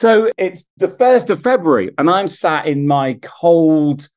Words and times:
So 0.00 0.30
it's 0.38 0.64
the 0.78 0.88
1st 0.88 1.28
of 1.28 1.42
February, 1.42 1.90
and 1.98 2.08
I'm 2.08 2.26
sat 2.26 2.64
in 2.64 2.86
my 2.86 3.18
cold, 3.20 4.08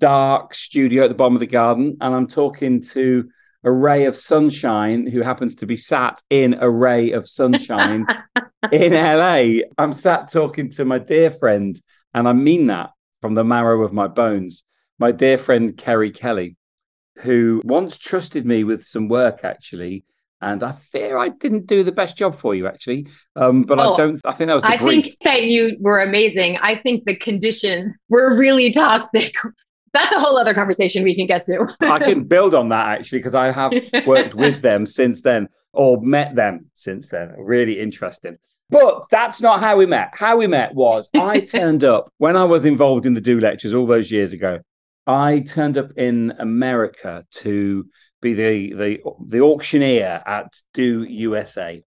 dark 0.00 0.54
studio 0.54 1.04
at 1.04 1.08
the 1.08 1.14
bottom 1.14 1.34
of 1.34 1.40
the 1.40 1.46
garden, 1.46 1.94
and 2.00 2.14
I'm 2.14 2.26
talking 2.26 2.80
to 2.94 3.28
a 3.62 3.70
ray 3.70 4.06
of 4.06 4.16
sunshine 4.16 5.06
who 5.06 5.20
happens 5.20 5.56
to 5.56 5.66
be 5.66 5.76
sat 5.76 6.22
in 6.30 6.54
a 6.54 6.70
ray 6.70 7.10
of 7.10 7.28
sunshine 7.28 8.06
in 8.72 8.94
LA. 8.94 9.66
I'm 9.76 9.92
sat 9.92 10.32
talking 10.32 10.70
to 10.70 10.86
my 10.86 10.98
dear 10.98 11.30
friend, 11.30 11.78
and 12.14 12.26
I 12.26 12.32
mean 12.32 12.68
that 12.68 12.92
from 13.20 13.34
the 13.34 13.44
marrow 13.44 13.82
of 13.82 13.92
my 13.92 14.08
bones, 14.08 14.64
my 14.98 15.12
dear 15.12 15.36
friend 15.36 15.76
Kerri 15.76 16.14
Kelly, 16.14 16.56
who 17.18 17.60
once 17.62 17.98
trusted 17.98 18.46
me 18.46 18.64
with 18.64 18.86
some 18.86 19.06
work 19.06 19.44
actually 19.44 20.06
and 20.46 20.62
I 20.62 20.72
fear 20.72 21.18
I 21.18 21.28
didn't 21.28 21.66
do 21.66 21.82
the 21.82 21.92
best 21.92 22.16
job 22.16 22.36
for 22.36 22.54
you, 22.54 22.68
actually. 22.68 23.08
Um, 23.34 23.62
but 23.62 23.80
oh, 23.80 23.94
I 23.94 23.96
don't. 23.96 24.20
I 24.24 24.32
think 24.32 24.48
that 24.48 24.54
was. 24.54 24.62
I 24.62 24.76
brief. 24.76 25.04
think 25.04 25.16
that 25.24 25.42
you 25.44 25.76
were 25.80 26.00
amazing. 26.00 26.58
I 26.58 26.76
think 26.76 27.04
the 27.04 27.16
conditions 27.16 27.94
were 28.08 28.36
really 28.36 28.72
toxic. 28.72 29.34
That's 29.92 30.14
a 30.14 30.20
whole 30.20 30.36
other 30.36 30.54
conversation 30.54 31.02
we 31.04 31.16
can 31.16 31.26
get 31.26 31.46
to. 31.46 31.66
I 31.80 31.98
can 32.10 32.24
build 32.24 32.54
on 32.54 32.68
that 32.68 32.86
actually 32.86 33.20
because 33.20 33.34
I 33.34 33.50
have 33.50 33.72
worked 34.06 34.34
with 34.34 34.62
them 34.62 34.86
since 34.86 35.22
then, 35.22 35.48
or 35.72 36.00
met 36.00 36.36
them 36.36 36.66
since 36.74 37.08
then. 37.08 37.34
Really 37.38 37.80
interesting. 37.80 38.36
But 38.68 39.04
that's 39.10 39.40
not 39.40 39.60
how 39.60 39.76
we 39.76 39.86
met. 39.86 40.10
How 40.12 40.36
we 40.36 40.46
met 40.46 40.74
was 40.74 41.08
I 41.14 41.40
turned 41.40 41.82
up 41.82 42.12
when 42.18 42.36
I 42.36 42.44
was 42.44 42.66
involved 42.66 43.06
in 43.06 43.14
the 43.14 43.20
Do 43.20 43.40
lectures 43.40 43.74
all 43.74 43.86
those 43.86 44.10
years 44.10 44.32
ago. 44.32 44.60
I 45.06 45.40
turned 45.40 45.78
up 45.78 45.92
in 45.96 46.34
America 46.38 47.24
to 47.30 47.86
be 48.34 48.34
the 48.34 48.74
the 48.74 48.98
the 49.28 49.40
auctioneer 49.40 50.22
at 50.26 50.52
Do 50.74 51.04
USA, 51.04 51.82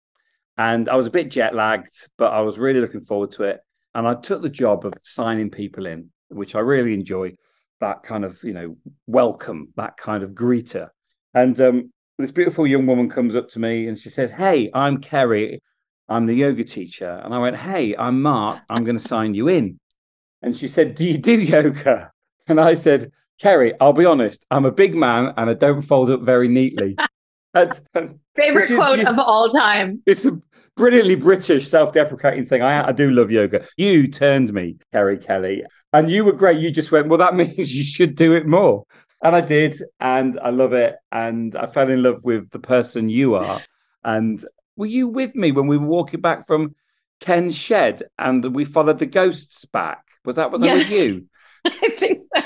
and 0.57 0.89
I 0.89 0.95
was 0.95 1.07
a 1.07 1.11
bit 1.11 1.31
jet 1.31 1.53
lagged, 1.53 2.09
but 2.17 2.31
I 2.31 2.41
was 2.41 2.59
really 2.59 2.79
looking 2.79 3.01
forward 3.01 3.31
to 3.31 3.43
it. 3.43 3.59
And 3.95 4.07
I 4.07 4.13
took 4.15 4.41
the 4.41 4.49
job 4.49 4.85
of 4.85 4.93
signing 5.01 5.49
people 5.49 5.85
in, 5.85 6.09
which 6.29 6.55
I 6.55 6.59
really 6.59 6.93
enjoy. 6.93 7.35
That 7.81 8.03
kind 8.03 8.25
of 8.25 8.41
you 8.43 8.53
know 8.53 8.77
welcome, 9.07 9.69
that 9.75 9.97
kind 9.97 10.23
of 10.23 10.31
greeter. 10.31 10.89
And 11.33 11.59
um, 11.61 11.93
this 12.17 12.31
beautiful 12.31 12.67
young 12.67 12.85
woman 12.85 13.09
comes 13.09 13.35
up 13.35 13.47
to 13.49 13.59
me 13.59 13.87
and 13.87 13.97
she 13.97 14.09
says, 14.09 14.31
"Hey, 14.31 14.69
I'm 14.73 14.99
Kerri. 14.99 15.59
I'm 16.07 16.25
the 16.25 16.33
yoga 16.33 16.63
teacher." 16.63 17.21
And 17.23 17.33
I 17.33 17.39
went, 17.39 17.57
"Hey, 17.57 17.95
I'm 17.95 18.21
Mark. 18.21 18.59
I'm 18.69 18.83
going 18.83 18.97
to 18.97 19.07
sign 19.13 19.33
you 19.33 19.47
in." 19.47 19.79
And 20.41 20.55
she 20.55 20.67
said, 20.67 20.95
"Do 20.95 21.05
you 21.05 21.17
do 21.17 21.39
yoga?" 21.39 22.11
And 22.47 22.59
I 22.59 22.73
said, 22.73 23.11
Kerri, 23.41 23.73
I'll 23.79 23.93
be 23.93 24.05
honest, 24.05 24.45
I'm 24.51 24.65
a 24.65 24.71
big 24.71 24.95
man 24.95 25.33
and 25.37 25.49
I 25.49 25.53
don't 25.53 25.81
fold 25.81 26.11
up 26.11 26.21
very 26.21 26.47
neatly. 26.47 26.95
and, 27.53 27.79
and, 27.93 28.19
Favorite 28.35 28.67
quote 28.67 28.99
is, 28.99 29.05
of 29.05 29.19
all 29.19 29.49
time. 29.49 30.01
It's 30.05 30.25
a 30.25 30.39
brilliantly 30.75 31.15
British 31.15 31.67
self 31.67 31.93
deprecating 31.93 32.45
thing. 32.45 32.61
I, 32.61 32.87
I 32.87 32.91
do 32.91 33.11
love 33.11 33.31
yoga. 33.31 33.65
You 33.77 34.07
turned 34.07 34.53
me, 34.53 34.77
Kerri 34.93 35.23
Kelly, 35.23 35.63
and 35.93 36.09
you 36.09 36.25
were 36.25 36.31
great. 36.31 36.59
You 36.59 36.71
just 36.71 36.91
went, 36.91 37.07
well, 37.07 37.17
that 37.19 37.35
means 37.35 37.73
you 37.73 37.83
should 37.83 38.15
do 38.15 38.33
it 38.33 38.45
more. 38.45 38.85
And 39.21 39.35
I 39.35 39.41
did, 39.41 39.75
and 39.99 40.39
I 40.41 40.49
love 40.49 40.73
it. 40.73 40.95
And 41.11 41.55
I 41.55 41.65
fell 41.65 41.89
in 41.89 42.03
love 42.03 42.23
with 42.23 42.49
the 42.51 42.59
person 42.59 43.09
you 43.09 43.35
are. 43.35 43.61
And 44.03 44.43
were 44.77 44.85
you 44.85 45.07
with 45.07 45.35
me 45.35 45.51
when 45.51 45.67
we 45.67 45.77
were 45.77 45.87
walking 45.87 46.21
back 46.21 46.47
from 46.47 46.73
Ken's 47.19 47.57
shed 47.57 48.01
and 48.17 48.55
we 48.55 48.63
followed 48.63 48.99
the 48.99 49.05
ghosts 49.05 49.65
back? 49.65 50.05
Was 50.23 50.37
that 50.37 50.51
was 50.51 50.61
that 50.61 50.73
with 50.73 50.89
you? 50.89 51.27
I 51.65 51.89
think 51.89 52.19
so. 52.33 52.43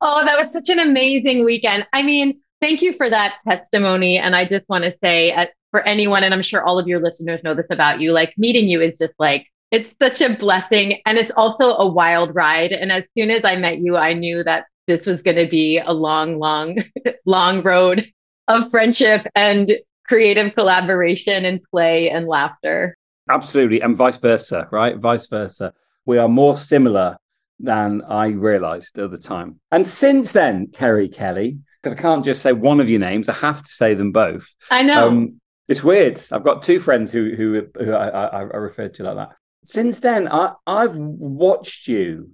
Oh, 0.00 0.24
that 0.24 0.38
was 0.38 0.52
such 0.52 0.68
an 0.68 0.78
amazing 0.78 1.44
weekend. 1.44 1.86
I 1.92 2.02
mean, 2.02 2.40
thank 2.60 2.82
you 2.82 2.92
for 2.92 3.08
that 3.10 3.38
testimony. 3.48 4.18
And 4.18 4.34
I 4.34 4.46
just 4.46 4.68
want 4.68 4.84
to 4.84 4.96
say 5.02 5.32
uh, 5.32 5.46
for 5.70 5.82
anyone, 5.82 6.24
and 6.24 6.32
I'm 6.32 6.42
sure 6.42 6.64
all 6.64 6.78
of 6.78 6.88
your 6.88 7.00
listeners 7.00 7.40
know 7.42 7.54
this 7.54 7.66
about 7.70 8.00
you, 8.00 8.12
like 8.12 8.34
meeting 8.38 8.68
you 8.68 8.80
is 8.80 8.98
just 8.98 9.14
like, 9.18 9.46
it's 9.70 9.88
such 10.02 10.20
a 10.20 10.34
blessing. 10.34 11.00
And 11.06 11.16
it's 11.18 11.30
also 11.36 11.76
a 11.76 11.86
wild 11.86 12.34
ride. 12.34 12.72
And 12.72 12.90
as 12.90 13.04
soon 13.16 13.30
as 13.30 13.42
I 13.44 13.56
met 13.56 13.78
you, 13.78 13.96
I 13.96 14.14
knew 14.14 14.42
that 14.44 14.66
this 14.86 15.06
was 15.06 15.22
going 15.22 15.36
to 15.36 15.48
be 15.48 15.78
a 15.78 15.92
long, 15.92 16.38
long, 16.38 16.78
long 17.26 17.62
road 17.62 18.04
of 18.48 18.70
friendship 18.70 19.26
and 19.34 19.72
creative 20.06 20.54
collaboration 20.54 21.44
and 21.44 21.60
play 21.70 22.10
and 22.10 22.26
laughter. 22.26 22.96
Absolutely. 23.28 23.80
And 23.80 23.96
vice 23.96 24.16
versa, 24.16 24.66
right? 24.72 24.96
Vice 24.96 25.26
versa. 25.26 25.72
We 26.04 26.18
are 26.18 26.28
more 26.28 26.56
similar 26.56 27.16
than 27.62 28.02
I 28.02 28.28
realized 28.28 28.98
at 28.98 29.10
the 29.10 29.18
time. 29.18 29.60
And 29.70 29.86
since 29.86 30.32
then, 30.32 30.68
Kerri 30.68 31.12
Kelly, 31.12 31.58
because 31.82 31.96
I 31.96 32.00
can't 32.00 32.24
just 32.24 32.42
say 32.42 32.52
one 32.52 32.80
of 32.80 32.88
your 32.88 33.00
names, 33.00 33.28
I 33.28 33.34
have 33.34 33.62
to 33.62 33.68
say 33.68 33.94
them 33.94 34.12
both. 34.12 34.54
I 34.70 34.82
know. 34.82 35.08
Um, 35.08 35.40
it's 35.68 35.84
weird. 35.84 36.20
I've 36.32 36.44
got 36.44 36.62
two 36.62 36.80
friends 36.80 37.12
who 37.12 37.34
who, 37.34 37.66
who 37.78 37.92
I, 37.92 38.08
I, 38.08 38.40
I 38.40 38.40
referred 38.40 38.94
to 38.94 39.04
like 39.04 39.16
that. 39.16 39.36
Since 39.62 40.00
then, 40.00 40.26
I, 40.26 40.54
I've 40.66 40.96
watched 40.96 41.86
you, 41.86 42.30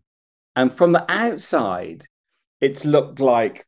and 0.55 0.73
from 0.73 0.93
the 0.93 1.05
outside, 1.11 2.07
it's 2.61 2.85
looked 2.85 3.21
like 3.21 3.67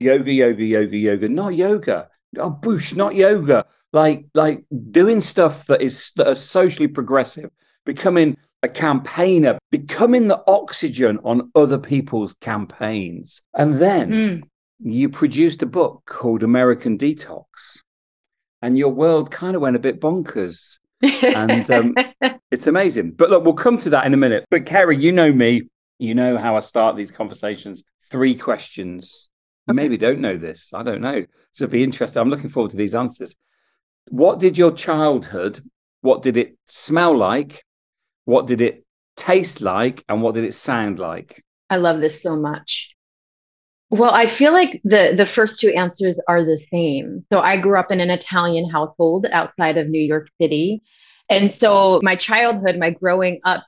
yoga, 0.00 0.32
yoga, 0.32 0.64
yoga, 0.64 0.96
yoga, 0.96 1.28
not 1.28 1.54
yoga. 1.54 2.08
Oh, 2.36 2.50
boosh, 2.50 2.94
not 2.94 3.14
yoga. 3.14 3.64
Like 3.92 4.26
like 4.34 4.64
doing 4.90 5.20
stuff 5.20 5.66
that 5.66 5.80
is 5.80 6.12
that 6.16 6.28
are 6.28 6.34
socially 6.34 6.88
progressive, 6.88 7.50
becoming 7.86 8.36
a 8.62 8.68
campaigner, 8.68 9.58
becoming 9.70 10.28
the 10.28 10.42
oxygen 10.46 11.18
on 11.24 11.50
other 11.54 11.78
people's 11.78 12.34
campaigns. 12.34 13.42
And 13.54 13.78
then 13.78 14.10
mm. 14.10 14.42
you 14.80 15.08
produced 15.08 15.62
a 15.62 15.66
book 15.66 16.02
called 16.06 16.42
American 16.42 16.98
Detox, 16.98 17.82
and 18.62 18.76
your 18.76 18.90
world 18.90 19.30
kind 19.30 19.54
of 19.54 19.62
went 19.62 19.76
a 19.76 19.80
bit 19.80 20.00
bonkers. 20.00 20.78
and 21.02 21.70
um, 21.70 21.94
it's 22.50 22.66
amazing. 22.66 23.12
But 23.12 23.30
look, 23.30 23.44
we'll 23.44 23.54
come 23.54 23.78
to 23.78 23.90
that 23.90 24.06
in 24.06 24.14
a 24.14 24.18
minute. 24.18 24.44
But 24.50 24.66
Kerri, 24.66 25.00
you 25.00 25.12
know 25.12 25.32
me. 25.32 25.62
You 25.98 26.14
know 26.14 26.38
how 26.38 26.56
I 26.56 26.60
start 26.60 26.96
these 26.96 27.10
conversations. 27.10 27.84
Three 28.10 28.34
questions. 28.34 29.30
Okay. 29.68 29.76
Maybe 29.76 29.96
don't 29.96 30.20
know 30.20 30.36
this. 30.36 30.72
I 30.74 30.82
don't 30.82 31.00
know. 31.00 31.24
So 31.52 31.64
it'll 31.64 31.72
be 31.72 31.84
interesting. 31.84 32.20
I'm 32.20 32.30
looking 32.30 32.50
forward 32.50 32.70
to 32.72 32.76
these 32.76 32.94
answers. 32.94 33.36
What 34.08 34.40
did 34.40 34.56
your 34.56 34.72
childhood, 34.72 35.60
what 36.00 36.22
did 36.22 36.36
it 36.36 36.56
smell 36.66 37.16
like? 37.16 37.64
What 38.28 38.46
did 38.46 38.60
it 38.60 38.84
taste 39.16 39.62
like 39.62 40.04
and 40.06 40.20
what 40.20 40.34
did 40.34 40.44
it 40.44 40.52
sound 40.52 40.98
like? 40.98 41.42
I 41.70 41.76
love 41.76 42.02
this 42.02 42.20
so 42.20 42.36
much. 42.36 42.94
Well, 43.88 44.10
I 44.12 44.26
feel 44.26 44.52
like 44.52 44.82
the 44.84 45.14
the 45.16 45.24
first 45.24 45.58
two 45.58 45.70
answers 45.70 46.18
are 46.28 46.44
the 46.44 46.60
same. 46.70 47.24
So 47.32 47.40
I 47.40 47.56
grew 47.56 47.78
up 47.78 47.90
in 47.90 48.02
an 48.02 48.10
Italian 48.10 48.68
household 48.68 49.24
outside 49.32 49.78
of 49.78 49.88
New 49.88 50.02
York 50.02 50.28
City. 50.38 50.82
And 51.30 51.54
so 51.54 52.00
my 52.02 52.16
childhood, 52.16 52.78
my 52.78 52.90
growing 52.90 53.40
up 53.44 53.64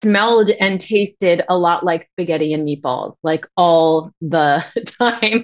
smelled 0.00 0.50
and 0.60 0.80
tasted 0.80 1.42
a 1.48 1.58
lot 1.58 1.82
like 1.82 2.08
spaghetti 2.12 2.52
and 2.52 2.64
meatballs, 2.68 3.16
like 3.24 3.46
all 3.56 4.12
the 4.20 4.64
time. 5.00 5.42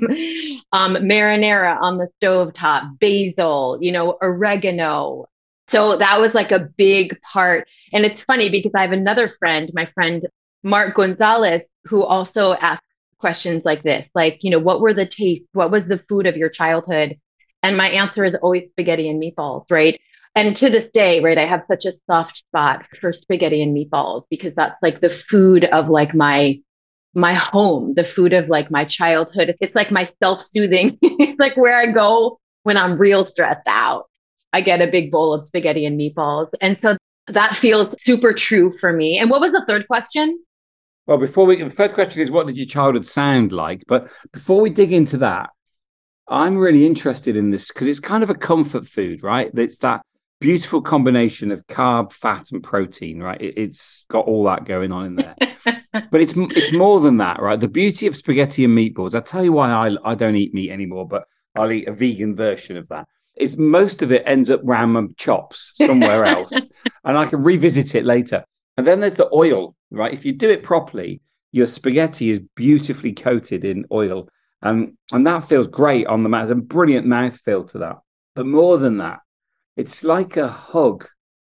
Um, 0.71 0.95
marinara 0.95 1.77
on 1.81 1.99
the 1.99 2.07
stove 2.19 2.55
top, 2.55 2.85
basil, 3.01 3.79
you 3.81 3.91
know, 3.91 4.17
oregano, 4.23 5.27
so 5.71 5.97
that 5.97 6.21
was 6.21 6.35
like 6.35 6.53
a 6.53 6.69
big 6.77 7.21
part. 7.23 7.69
And 7.93 8.05
it's 8.05 8.21
funny 8.23 8.49
because 8.49 8.73
I 8.75 8.83
have 8.83 8.93
another 8.93 9.29
friend, 9.39 9.71
my 9.75 9.87
friend 9.87 10.27
Mark 10.63 10.95
Gonzalez, 10.95 11.63
who 11.85 12.03
also 12.03 12.55
asks 12.55 12.85
questions 13.19 13.63
like 13.65 13.83
this 13.83 14.07
like, 14.15 14.43
you 14.43 14.51
know, 14.51 14.59
what 14.59 14.81
were 14.81 14.95
the 14.95 15.07
tastes? 15.07 15.47
What 15.53 15.71
was 15.71 15.85
the 15.85 16.03
food 16.09 16.27
of 16.27 16.37
your 16.37 16.49
childhood? 16.49 17.17
And 17.63 17.77
my 17.77 17.89
answer 17.91 18.25
is 18.25 18.35
always 18.35 18.69
spaghetti 18.71 19.09
and 19.09 19.23
meatballs, 19.23 19.65
right? 19.71 20.01
And 20.35 20.57
to 20.57 20.71
this 20.71 20.91
day, 20.93 21.21
right, 21.21 21.37
I 21.39 21.45
have 21.45 21.65
such 21.71 21.85
a 21.85 21.93
soft 22.11 22.39
spot 22.39 22.87
for 23.01 23.13
spaghetti 23.13 23.63
and 23.63 23.77
meatballs 23.77 24.25
because 24.31 24.53
that's 24.55 24.77
like 24.83 25.01
the 25.01 25.11
food 25.31 25.65
of 25.65 25.89
like 25.89 26.15
my 26.15 26.61
my 27.15 27.35
home, 27.35 27.95
the 27.95 28.05
food 28.05 28.33
of 28.33 28.49
like 28.49 28.71
my 28.71 28.85
childhood. 28.85 29.57
It's 29.61 29.75
like 29.75 29.91
my 29.91 30.09
self-soothing. 30.23 30.99
it's 31.03 31.41
like 31.41 31.57
where 31.57 31.75
I 31.77 31.87
go 31.87 32.39
when 32.63 32.77
I'm 32.77 32.99
real 32.99 33.27
stressed 33.27 33.67
out. 33.67 34.10
I 34.53 34.61
get 34.61 34.83
a 34.83 34.87
big 34.87 35.11
bowl 35.11 35.33
of 35.33 35.47
spaghetti 35.47 35.85
and 35.85 35.99
meatballs. 35.99 36.49
And 36.61 36.79
so 36.83 36.97
that 37.29 37.57
feels 37.57 37.95
super 38.05 38.33
true 38.33 38.77
for 38.79 38.93
me. 38.93 39.19
And 39.19 39.31
what 39.31 39.41
was 39.41 39.53
the 39.53 39.65
third 39.69 39.87
question? 39.87 40.43
Well, 41.07 41.19
before 41.19 41.47
we, 41.47 41.63
the 41.63 41.71
third 41.71 41.95
question 41.95 42.23
is 42.23 42.31
what 42.31 42.47
did 42.47 42.57
your 42.57 42.67
childhood 42.67 43.07
sound 43.07 43.53
like? 43.53 43.83
But 43.87 44.09
before 44.33 44.61
we 44.61 44.71
dig 44.71 44.93
into 44.93 45.19
that, 45.19 45.51
I'm 46.29 46.57
really 46.57 46.87
interested 46.87 47.37
in 47.37 47.51
this 47.51 47.69
because 47.69 47.89
it's 47.89 48.01
kind 48.01 48.23
of 48.23 48.31
a 48.31 48.35
comfort 48.35 48.87
food, 48.87 49.23
right? 49.23 49.51
It's 49.55 49.79
that 49.79 50.03
beautiful 50.41 50.81
combination 50.81 51.51
of 51.51 51.67
carb, 51.67 52.13
fat, 52.13 52.53
and 52.53 52.63
protein, 52.63 53.21
right? 53.21 53.41
It, 53.41 53.59
has 53.59 54.07
got 54.09 54.27
all 54.27 54.45
that 54.45 54.65
going 54.65 54.93
on 54.93 55.07
in 55.07 55.17
there. 55.17 55.35
but 55.93 56.21
it's 56.21 56.35
it's 56.37 56.73
more 56.73 57.01
than 57.01 57.17
that, 57.17 57.41
right? 57.41 57.59
The 57.59 57.69
beauty 57.69 58.07
of 58.07 58.15
spaghetti 58.15 58.65
and 58.65 58.77
meatballs. 58.77 59.17
I 59.17 59.21
tell 59.21 59.43
you 59.43 59.53
why 59.53 59.71
I 59.71 59.97
I 60.05 60.15
don't 60.15 60.37
eat 60.37 60.55
meat 60.55 60.71
anymore, 60.71 61.09
but 61.09 61.25
I'll 61.57 61.73
eat 61.73 61.89
a 61.89 61.93
vegan 61.93 62.37
version 62.37 62.77
of 62.77 62.87
that 62.89 63.09
is 63.41 63.59
most 63.59 64.03
of 64.03 64.13
it 64.13 64.23
ends 64.27 64.51
up 64.51 64.61
ram 64.65 64.97
and 64.97 65.17
chops 65.17 65.73
somewhere 65.75 66.25
else, 66.37 66.53
and 66.53 67.19
I 67.19 67.27
can 67.27 67.43
revisit 67.43 67.95
it 67.95 68.05
later. 68.05 68.45
And 68.77 68.87
then 68.87 69.01
there's 69.01 69.17
the 69.17 69.31
oil, 69.35 69.75
right? 69.91 70.13
If 70.13 70.25
you 70.25 70.33
do 70.33 70.49
it 70.49 70.63
properly, 70.63 71.21
your 71.53 71.67
spaghetti 71.67 72.31
is 72.31 72.41
beautifully 72.55 73.13
coated 73.13 73.65
in 73.65 73.85
oil, 73.93 74.29
and 74.63 74.97
and 75.13 75.27
that 75.27 75.45
feels 75.45 75.69
great 75.69 76.07
on 76.07 76.23
the 76.23 76.29
mouth. 76.29 76.51
A 76.51 76.55
brilliant 76.55 77.07
mouth 77.07 77.39
feel 77.41 77.65
to 77.65 77.79
that. 77.79 77.99
But 78.35 78.47
more 78.47 78.79
than 78.79 78.99
that, 78.99 79.21
it's 79.77 80.05
like 80.05 80.37
a 80.37 80.49
hug 80.49 81.09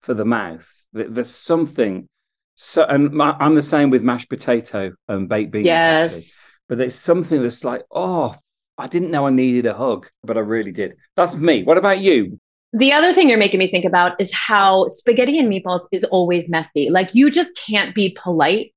for 0.02 0.14
the 0.14 0.26
mouth. 0.26 0.68
There's 0.94 1.34
something. 1.34 2.08
So, 2.56 2.84
and 2.84 3.20
I'm 3.22 3.56
the 3.56 3.62
same 3.62 3.90
with 3.90 4.04
mashed 4.04 4.30
potato 4.30 4.92
and 5.08 5.28
baked 5.28 5.52
beans. 5.52 5.66
Yes. 5.66 6.14
Actually. 6.14 6.52
But 6.70 6.78
there's 6.78 6.96
something 6.96 7.42
that's 7.42 7.64
like, 7.64 7.84
oh, 7.92 8.36
I 8.82 8.88
didn't 8.88 9.12
know 9.12 9.28
I 9.28 9.30
needed 9.30 9.68
a 9.68 9.74
hug, 9.74 10.10
but 10.24 10.38
I 10.38 10.42
really 10.42 10.72
did. 10.72 10.96
That's 11.16 11.36
me. 11.36 11.64
What 11.64 11.78
about 11.78 12.00
you? 12.00 12.40
The 12.74 12.94
other 12.94 13.14
thing 13.14 13.30
you're 13.30 13.38
making 13.38 13.60
me 13.60 13.68
think 13.68 13.86
about 13.86 14.20
is 14.20 14.34
how 14.34 14.88
spaghetti 14.88 15.38
and 15.38 15.52
meatballs 15.52 15.88
is 15.92 16.04
always 16.06 16.50
messy. 16.50 16.90
Like 16.90 17.14
you 17.14 17.30
just 17.30 17.50
can't 17.56 17.94
be 17.94 18.18
polite 18.22 18.74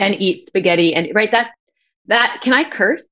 and 0.00 0.14
eat 0.14 0.48
spaghetti 0.48 0.94
and 0.94 1.08
right 1.14 1.30
that 1.30 1.52
that 2.06 2.40
can 2.42 2.52
I 2.52 2.64
curse? 2.64 3.02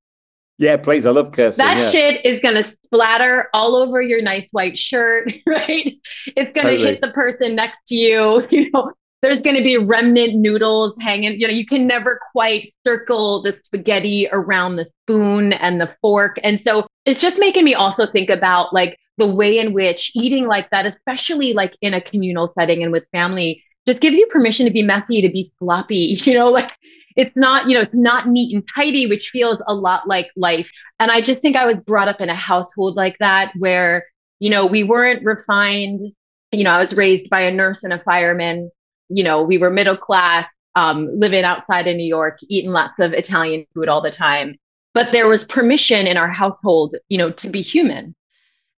Yeah, 0.59 0.79
please. 0.79 1.05
I 1.05 1.11
love 1.11 1.33
cursing. 1.33 1.65
That 1.65 1.79
yeah. 1.79 1.91
shit 1.91 2.25
is 2.25 2.41
gonna 2.41 2.65
splatter 2.85 3.49
all 3.53 3.77
over 3.77 4.01
your 4.01 4.23
nice 4.23 4.49
white 4.53 4.79
shirt, 4.79 5.33
right? 5.47 5.97
It's 6.35 6.53
gonna 6.55 6.71
totally. 6.71 6.87
hit 6.87 7.03
the 7.03 7.13
person 7.13 7.55
next 7.55 7.79
to 7.89 7.95
you. 7.95 8.49
You 8.51 8.71
know, 8.73 8.93
there's 9.27 9.43
gonna 9.43 9.63
be 9.63 9.77
remnant 9.77 10.35
noodles 10.35 10.95
hanging. 11.01 11.41
You 11.41 11.49
know, 11.49 11.53
you 11.53 11.67
can 11.67 11.87
never 11.87 12.21
quite 12.33 12.73
circle 12.87 13.43
the 13.43 13.59
spaghetti 13.65 14.29
around 14.31 14.77
the 14.77 14.87
spoon 15.03 15.53
and 15.53 15.81
the 15.81 15.95
fork. 16.01 16.39
And 16.43 16.61
so 16.67 16.87
it's 17.05 17.21
just 17.23 17.39
making 17.39 17.65
me 17.65 17.75
also 17.75 18.07
think 18.07 18.31
about 18.31 18.73
like 18.73 18.99
the 19.19 19.27
way 19.27 19.59
in 19.59 19.73
which 19.73 20.11
eating 20.15 20.47
like 20.47 20.71
that, 20.71 20.87
especially 20.87 21.53
like 21.53 21.75
in 21.81 21.95
a 21.95 22.01
communal 22.01 22.53
setting 22.59 22.83
and 22.83 22.93
with 22.93 23.07
family, 23.13 23.63
just 23.87 24.01
gives 24.01 24.17
you 24.17 24.27
permission 24.27 24.67
to 24.67 24.73
be 24.73 24.83
messy, 24.83 25.21
to 25.23 25.29
be 25.29 25.53
sloppy, 25.59 26.21
you 26.25 26.35
know, 26.35 26.51
like 26.51 26.73
it's 27.17 27.35
not, 27.35 27.69
you 27.69 27.77
know, 27.77 27.83
it's 27.83 27.95
not 27.95 28.29
neat 28.29 28.55
and 28.55 28.63
tidy, 28.77 29.07
which 29.07 29.31
feels 29.31 29.57
a 29.67 29.75
lot 29.75 30.07
like 30.07 30.29
life. 30.37 30.71
And 31.01 31.11
I 31.11 31.21
just 31.21 31.41
think 31.41 31.57
I 31.57 31.67
was 31.67 31.77
brought 31.77 32.09
up 32.09 32.21
in 32.21 32.29
a 32.29 32.35
household 32.35 32.97
like 32.97 33.17
that 33.21 33.53
where, 33.59 34.05
you 34.39 34.51
know, 34.51 34.67
we 34.67 34.83
weren't 34.83 35.25
refined. 35.25 36.13
You 36.53 36.65
know, 36.65 36.71
I 36.71 36.79
was 36.79 36.95
raised 36.95 37.31
by 37.31 37.43
a 37.43 37.51
nurse 37.51 37.83
and 37.83 37.93
a 37.93 38.03
fireman. 38.03 38.71
You 39.09 39.25
know, 39.25 39.43
we 39.43 39.59
were 39.59 39.71
middle 39.71 39.97
class, 39.97 40.47
um, 40.75 41.09
living 41.19 41.45
outside 41.45 41.87
of 41.87 41.97
New 41.97 42.05
York, 42.05 42.39
eating 42.49 42.71
lots 42.71 42.95
of 42.99 43.13
Italian 43.13 43.67
food 43.75 43.89
all 43.89 44.03
the 44.03 44.11
time. 44.11 44.57
But 44.95 45.13
there 45.13 45.29
was 45.29 45.45
permission 45.45 46.07
in 46.07 46.17
our 46.17 46.29
household, 46.29 46.97
you 47.09 47.19
know, 47.19 47.31
to 47.31 47.49
be 47.49 47.61
human 47.61 48.15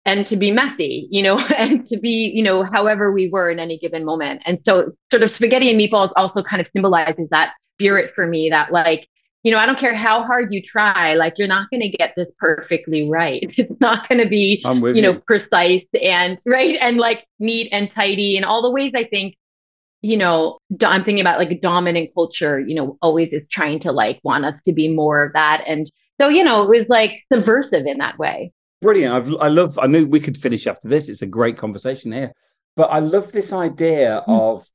and 0.07 0.25
to 0.25 0.37
be 0.37 0.51
messy, 0.51 1.07
you 1.11 1.21
know, 1.21 1.37
and 1.57 1.85
to 1.87 1.97
be, 1.99 2.31
you 2.33 2.41
know, 2.41 2.63
however 2.63 3.11
we 3.11 3.29
were 3.29 3.51
in 3.51 3.59
any 3.59 3.77
given 3.77 4.05
moment. 4.05 4.41
And 4.45 4.59
so, 4.65 4.93
sort 5.11 5.21
of 5.21 5.29
spaghetti 5.29 5.69
and 5.69 5.79
meatballs 5.79 6.11
also 6.15 6.41
kind 6.41 6.61
of 6.61 6.67
symbolizes 6.73 7.27
that 7.29 7.53
spirit 7.75 8.13
for 8.15 8.25
me 8.25 8.49
that, 8.49 8.71
like, 8.71 9.07
you 9.43 9.51
know, 9.51 9.59
I 9.59 9.65
don't 9.65 9.77
care 9.77 9.93
how 9.93 10.23
hard 10.23 10.51
you 10.53 10.61
try, 10.61 11.13
like, 11.13 11.37
you're 11.37 11.47
not 11.47 11.69
going 11.69 11.81
to 11.81 11.89
get 11.89 12.13
this 12.17 12.27
perfectly 12.39 13.09
right. 13.09 13.43
It's 13.57 13.79
not 13.79 14.09
going 14.09 14.19
to 14.19 14.27
be, 14.27 14.61
you, 14.65 14.87
you 14.95 15.01
know, 15.01 15.13
precise 15.19 15.85
and 16.01 16.39
right 16.45 16.77
and 16.81 16.97
like 16.97 17.25
neat 17.39 17.69
and 17.71 17.91
tidy 17.93 18.37
and 18.37 18.45
all 18.45 18.61
the 18.61 18.71
ways 18.71 18.91
I 18.95 19.03
think, 19.03 19.35
you 20.01 20.17
know, 20.17 20.59
I'm 20.83 21.03
thinking 21.03 21.21
about 21.21 21.39
like 21.39 21.61
dominant 21.61 22.11
culture, 22.13 22.59
you 22.59 22.75
know, 22.75 22.97
always 23.01 23.29
is 23.31 23.47
trying 23.47 23.79
to 23.79 23.91
like 23.91 24.19
want 24.23 24.45
us 24.45 24.55
to 24.65 24.73
be 24.73 24.87
more 24.87 25.23
of 25.23 25.33
that. 25.33 25.63
And 25.65 25.91
so, 26.19 26.29
you 26.29 26.43
know, 26.43 26.63
it 26.63 26.79
was 26.79 26.89
like 26.89 27.23
subversive 27.31 27.85
in 27.85 27.97
that 27.97 28.17
way. 28.17 28.51
Brilliant. 28.81 29.13
I've, 29.13 29.33
I 29.41 29.47
love, 29.47 29.79
I 29.79 29.87
knew 29.87 30.05
we 30.05 30.19
could 30.19 30.37
finish 30.37 30.67
after 30.67 30.87
this. 30.87 31.09
It's 31.09 31.23
a 31.23 31.27
great 31.27 31.57
conversation 31.57 32.11
here. 32.11 32.31
But 32.75 32.91
I 32.91 32.99
love 32.99 33.31
this 33.31 33.51
idea 33.51 34.23
mm. 34.27 34.39
of 34.39 34.67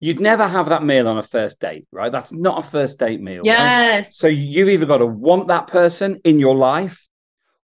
you'd 0.00 0.20
never 0.20 0.48
have 0.48 0.70
that 0.70 0.82
meal 0.82 1.08
on 1.08 1.18
a 1.18 1.22
first 1.22 1.60
date, 1.60 1.86
right? 1.92 2.10
That's 2.10 2.32
not 2.32 2.64
a 2.64 2.68
first 2.68 2.98
date 2.98 3.20
meal. 3.20 3.42
Yes. 3.44 3.98
Right? 3.98 4.06
So 4.06 4.26
you've 4.28 4.70
either 4.70 4.86
got 4.86 4.98
to 4.98 5.06
want 5.06 5.48
that 5.48 5.66
person 5.66 6.20
in 6.24 6.38
your 6.38 6.54
life 6.54 7.06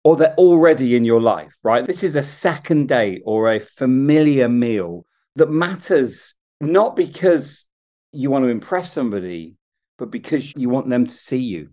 or 0.02 0.17
they're 0.17 0.34
already 0.34 0.96
in 0.96 1.05
your 1.05 1.20
life, 1.20 1.56
right? 1.62 1.87
This 1.87 2.02
is 2.02 2.17
a 2.17 2.22
second 2.22 2.88
date 2.88 3.22
or 3.25 3.52
a 3.52 3.60
familiar 3.60 4.49
meal 4.49 5.06
that 5.37 5.50
matters 5.50 6.34
not 6.72 6.96
because 6.96 7.66
you 8.12 8.31
want 8.31 8.44
to 8.44 8.49
impress 8.49 8.93
somebody, 8.93 9.56
but 9.99 10.11
because 10.11 10.52
you 10.56 10.69
want 10.69 10.88
them 10.88 11.06
to 11.06 11.14
see 11.14 11.38
you. 11.38 11.70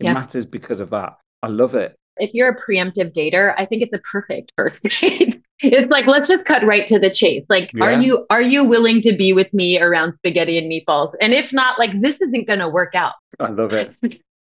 It 0.00 0.12
matters 0.12 0.44
because 0.44 0.80
of 0.80 0.90
that. 0.90 1.14
I 1.42 1.48
love 1.48 1.74
it 1.74 1.96
if 2.18 2.32
you're 2.34 2.48
a 2.48 2.56
preemptive 2.56 3.12
dater, 3.12 3.54
I 3.56 3.64
think 3.64 3.82
it's 3.82 3.92
a 3.92 4.00
perfect 4.00 4.52
first 4.56 4.84
date. 5.00 5.40
it's 5.60 5.90
like 5.90 6.06
let's 6.06 6.28
just 6.28 6.44
cut 6.44 6.64
right 6.64 6.86
to 6.88 6.98
the 6.98 7.10
chase. 7.10 7.44
Like, 7.48 7.70
yeah. 7.74 7.84
are 7.84 7.92
you 8.00 8.26
are 8.30 8.42
you 8.42 8.64
willing 8.64 9.02
to 9.02 9.14
be 9.14 9.32
with 9.32 9.52
me 9.52 9.80
around 9.80 10.14
spaghetti 10.18 10.58
and 10.58 10.70
meatballs? 10.70 11.14
And 11.20 11.32
if 11.32 11.52
not, 11.52 11.78
like 11.78 12.00
this 12.00 12.16
isn't 12.20 12.46
going 12.46 12.60
to 12.60 12.68
work 12.68 12.94
out. 12.94 13.14
I 13.40 13.48
love 13.48 13.72
it. 13.72 13.94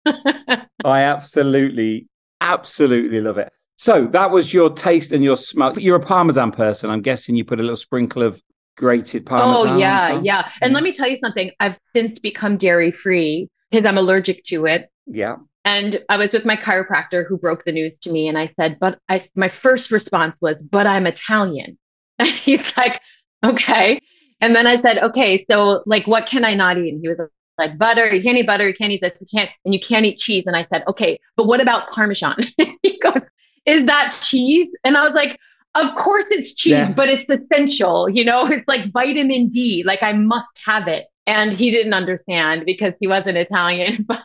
I 0.85 1.01
absolutely, 1.01 2.07
absolutely 2.41 3.21
love 3.21 3.37
it. 3.37 3.51
So 3.77 4.05
that 4.07 4.31
was 4.31 4.53
your 4.53 4.69
taste 4.69 5.11
and 5.11 5.23
your 5.23 5.35
smell. 5.35 5.77
You're 5.77 5.97
a 5.97 5.99
parmesan 5.99 6.51
person. 6.51 6.89
I'm 6.89 7.01
guessing 7.01 7.35
you 7.35 7.43
put 7.43 7.59
a 7.59 7.63
little 7.63 7.75
sprinkle 7.75 8.23
of 8.23 8.41
grated 8.77 9.25
parmesan. 9.25 9.75
Oh 9.75 9.77
yeah, 9.77 10.19
yeah. 10.21 10.49
And 10.61 10.71
mm. 10.71 10.75
let 10.75 10.83
me 10.83 10.91
tell 10.91 11.07
you 11.07 11.17
something. 11.17 11.51
I've 11.59 11.79
since 11.95 12.19
become 12.19 12.57
dairy 12.57 12.91
free 12.91 13.49
because 13.71 13.87
I'm 13.87 13.97
allergic 13.97 14.45
to 14.45 14.65
it. 14.65 14.89
Yeah. 15.05 15.37
And 15.65 16.03
I 16.09 16.17
was 16.17 16.31
with 16.31 16.45
my 16.45 16.55
chiropractor 16.55 17.25
who 17.25 17.37
broke 17.37 17.63
the 17.65 17.71
news 17.71 17.93
to 18.01 18.11
me. 18.11 18.27
And 18.27 18.37
I 18.37 18.53
said, 18.59 18.77
but 18.79 18.99
I, 19.07 19.25
my 19.35 19.47
first 19.47 19.91
response 19.91 20.35
was, 20.41 20.55
but 20.69 20.87
I'm 20.87 21.07
Italian. 21.07 21.77
And 22.19 22.29
he's 22.29 22.61
like, 22.77 23.01
okay. 23.43 23.99
And 24.39 24.55
then 24.55 24.67
I 24.67 24.79
said, 24.83 24.99
okay, 24.99 25.43
so 25.49 25.81
like, 25.87 26.05
what 26.05 26.27
can 26.27 26.45
I 26.45 26.53
not 26.53 26.77
eat? 26.77 26.93
And 26.93 27.01
he 27.01 27.07
was 27.07 27.17
like, 27.57 27.77
butter, 27.79 28.13
you 28.13 28.21
can't 28.21 28.37
eat 28.37 28.45
butter, 28.45 28.67
you 28.67 28.75
can't 28.75 28.91
eat 28.91 29.01
this, 29.01 29.13
you 29.19 29.25
can't, 29.33 29.49
and 29.65 29.73
you 29.73 29.79
can't 29.79 30.05
eat 30.05 30.19
cheese. 30.19 30.43
And 30.45 30.55
I 30.55 30.67
said, 30.71 30.83
okay, 30.87 31.17
but 31.35 31.47
what 31.47 31.59
about 31.59 31.91
Parmesan? 31.91 32.35
he 32.83 32.99
goes, 32.99 33.21
is 33.65 33.85
that 33.85 34.15
cheese? 34.21 34.67
And 34.83 34.95
I 34.95 35.01
was 35.01 35.13
like, 35.13 35.39
of 35.75 35.95
course 35.95 36.25
it's 36.29 36.53
cheese, 36.53 36.71
yeah. 36.71 36.91
but 36.91 37.09
it's 37.09 37.25
essential. 37.29 38.09
You 38.09 38.23
know, 38.23 38.45
it's 38.45 38.67
like 38.67 38.91
vitamin 38.91 39.49
D. 39.49 39.83
Like 39.83 40.03
I 40.03 40.13
must 40.13 40.61
have 40.65 40.87
it. 40.87 41.05
And 41.25 41.53
he 41.53 41.71
didn't 41.71 41.93
understand 41.93 42.65
because 42.65 42.93
he 42.99 43.07
wasn't 43.07 43.37
Italian. 43.37 44.05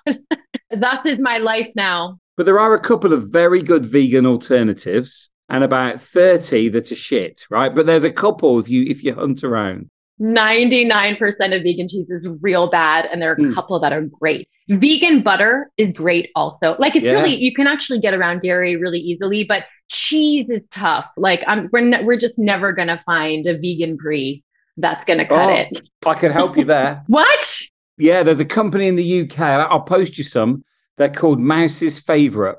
But 0.70 0.80
that 0.80 1.06
is 1.06 1.18
my 1.18 1.38
life 1.38 1.70
now. 1.74 2.18
But 2.36 2.44
there 2.44 2.60
are 2.60 2.74
a 2.74 2.80
couple 2.80 3.14
of 3.14 3.30
very 3.30 3.62
good 3.62 3.86
vegan 3.86 4.26
alternatives 4.26 5.30
and 5.48 5.64
about 5.64 6.02
30 6.02 6.68
that 6.70 6.92
are 6.92 6.94
shit, 6.94 7.46
right? 7.50 7.74
But 7.74 7.86
there's 7.86 8.04
a 8.04 8.12
couple 8.12 8.58
if 8.58 8.68
you 8.68 8.84
if 8.84 9.02
you 9.02 9.14
hunt 9.14 9.44
around. 9.44 9.88
99% 10.20 11.20
of 11.56 11.62
vegan 11.62 11.88
cheese 11.88 12.10
is 12.10 12.26
real 12.40 12.68
bad 12.68 13.06
and 13.06 13.22
there 13.22 13.30
are 13.30 13.34
a 13.34 13.38
mm. 13.38 13.54
couple 13.54 13.78
that 13.78 13.92
are 13.92 14.02
great. 14.02 14.48
Vegan 14.68 15.22
butter 15.22 15.70
is 15.76 15.92
great 15.92 16.30
also. 16.34 16.76
Like 16.78 16.96
it's 16.96 17.06
yeah. 17.06 17.12
really 17.12 17.34
you 17.34 17.54
can 17.54 17.66
actually 17.66 18.00
get 18.00 18.14
around 18.14 18.42
dairy 18.42 18.76
really 18.76 18.98
easily, 18.98 19.44
but 19.44 19.64
cheese 19.88 20.48
is 20.48 20.62
tough. 20.70 21.06
Like 21.16 21.42
I'm 21.46 21.68
we're 21.72 21.80
ne- 21.80 22.04
we're 22.04 22.18
just 22.18 22.38
never 22.38 22.72
going 22.72 22.88
to 22.88 23.02
find 23.04 23.46
a 23.46 23.58
vegan 23.58 23.96
brie 23.96 24.42
that's 24.78 25.04
going 25.04 25.18
to 25.18 25.26
cut 25.26 25.50
oh, 25.50 25.54
it. 25.54 25.88
I 26.06 26.14
can 26.14 26.32
help 26.32 26.56
you 26.56 26.64
there. 26.64 27.02
what? 27.08 27.62
Yeah, 27.98 28.22
there's 28.22 28.40
a 28.40 28.44
company 28.44 28.86
in 28.86 28.96
the 28.96 29.22
UK. 29.22 29.40
I'll 29.40 29.80
post 29.80 30.18
you 30.18 30.24
some. 30.24 30.64
They're 30.96 31.10
called 31.10 31.40
Mouse's 31.40 31.98
Favorite, 31.98 32.58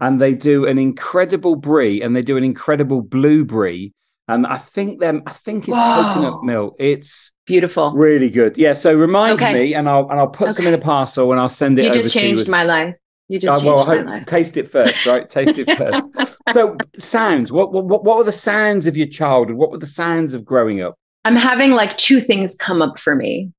and 0.00 0.20
they 0.20 0.34
do 0.34 0.66
an 0.66 0.78
incredible 0.78 1.56
brie, 1.56 2.02
and 2.02 2.16
they 2.16 2.22
do 2.22 2.36
an 2.36 2.44
incredible 2.44 3.02
blue 3.02 3.44
brie. 3.44 3.92
And 4.28 4.46
I 4.46 4.58
think 4.58 5.00
them, 5.00 5.22
I 5.26 5.32
think 5.32 5.68
it's 5.68 5.76
Whoa. 5.76 6.02
coconut 6.02 6.44
milk. 6.44 6.76
It's 6.78 7.32
beautiful, 7.46 7.92
really 7.92 8.28
good. 8.28 8.58
Yeah. 8.58 8.74
So 8.74 8.94
remind 8.94 9.40
okay. 9.40 9.54
me, 9.54 9.74
and 9.74 9.88
I'll 9.88 10.08
and 10.10 10.18
I'll 10.18 10.28
put 10.28 10.48
okay. 10.48 10.56
some 10.56 10.66
in 10.66 10.74
a 10.74 10.78
parcel, 10.78 11.32
and 11.32 11.40
I'll 11.40 11.48
send 11.48 11.78
it. 11.78 11.86
You 11.86 11.92
just 11.92 12.14
changed 12.14 12.48
my 12.48 12.64
life. 12.64 12.94
You 13.28 13.38
just 13.38 13.62
uh, 13.62 13.66
well, 13.66 13.84
changed 13.84 14.06
my 14.06 14.12
life. 14.18 14.26
Taste 14.26 14.56
it 14.56 14.70
first, 14.70 15.04
right? 15.06 15.28
taste 15.28 15.58
it 15.58 15.66
first. 15.78 16.36
So 16.52 16.76
sounds. 16.98 17.52
What 17.52 17.72
what 17.72 18.04
what 18.04 18.16
were 18.16 18.24
the 18.24 18.32
sounds 18.32 18.86
of 18.86 18.96
your 18.96 19.06
childhood? 19.06 19.56
What 19.56 19.70
were 19.70 19.78
the 19.78 19.86
sounds 19.86 20.34
of 20.34 20.44
growing 20.44 20.80
up? 20.82 20.96
I'm 21.24 21.36
having 21.36 21.72
like 21.72 21.96
two 21.98 22.20
things 22.20 22.56
come 22.56 22.80
up 22.80 22.98
for 22.98 23.14
me 23.14 23.52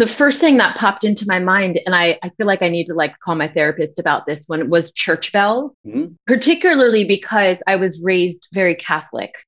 the 0.00 0.08
first 0.08 0.40
thing 0.40 0.56
that 0.56 0.76
popped 0.76 1.04
into 1.04 1.26
my 1.28 1.38
mind, 1.38 1.78
and 1.84 1.94
I, 1.94 2.18
I 2.22 2.30
feel 2.30 2.46
like 2.46 2.62
I 2.62 2.70
need 2.70 2.86
to 2.86 2.94
like 2.94 3.18
call 3.18 3.34
my 3.34 3.48
therapist 3.48 3.98
about 3.98 4.24
this 4.24 4.42
one 4.46 4.70
was 4.70 4.90
church 4.92 5.30
bells, 5.30 5.72
mm-hmm. 5.86 6.14
particularly 6.26 7.04
because 7.04 7.58
I 7.66 7.76
was 7.76 8.00
raised 8.00 8.48
very 8.54 8.74
Catholic, 8.74 9.44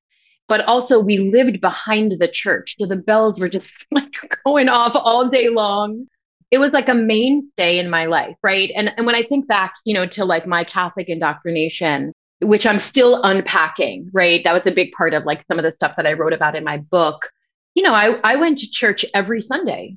but 0.48 0.60
also 0.66 1.00
we 1.00 1.16
lived 1.16 1.62
behind 1.62 2.16
the 2.20 2.28
church. 2.28 2.76
So 2.78 2.84
the 2.86 2.96
bells 2.96 3.40
were 3.40 3.48
just 3.48 3.72
like 3.90 4.12
going 4.44 4.68
off 4.68 4.92
all 4.94 5.26
day 5.26 5.48
long. 5.48 6.06
It 6.50 6.58
was 6.58 6.72
like 6.72 6.90
a 6.90 6.94
mainstay 6.94 7.78
in 7.78 7.88
my 7.88 8.04
life, 8.04 8.36
right? 8.42 8.70
And 8.76 8.92
and 8.98 9.06
when 9.06 9.14
I 9.14 9.22
think 9.22 9.48
back, 9.48 9.72
you 9.86 9.94
know, 9.94 10.04
to 10.08 10.26
like 10.26 10.46
my 10.46 10.64
Catholic 10.64 11.08
indoctrination, 11.08 12.12
which 12.42 12.66
I'm 12.66 12.78
still 12.78 13.20
unpacking, 13.22 14.10
right? 14.12 14.42
That 14.44 14.52
was 14.52 14.66
a 14.66 14.72
big 14.72 14.92
part 14.92 15.14
of 15.14 15.24
like 15.24 15.44
some 15.48 15.58
of 15.58 15.62
the 15.62 15.72
stuff 15.72 15.94
that 15.96 16.06
I 16.06 16.12
wrote 16.12 16.32
about 16.32 16.56
in 16.56 16.64
my 16.64 16.78
book. 16.78 17.30
You 17.74 17.82
know, 17.82 17.94
I, 17.94 18.18
I 18.22 18.36
went 18.36 18.58
to 18.58 18.70
church 18.70 19.04
every 19.14 19.40
Sunday 19.40 19.96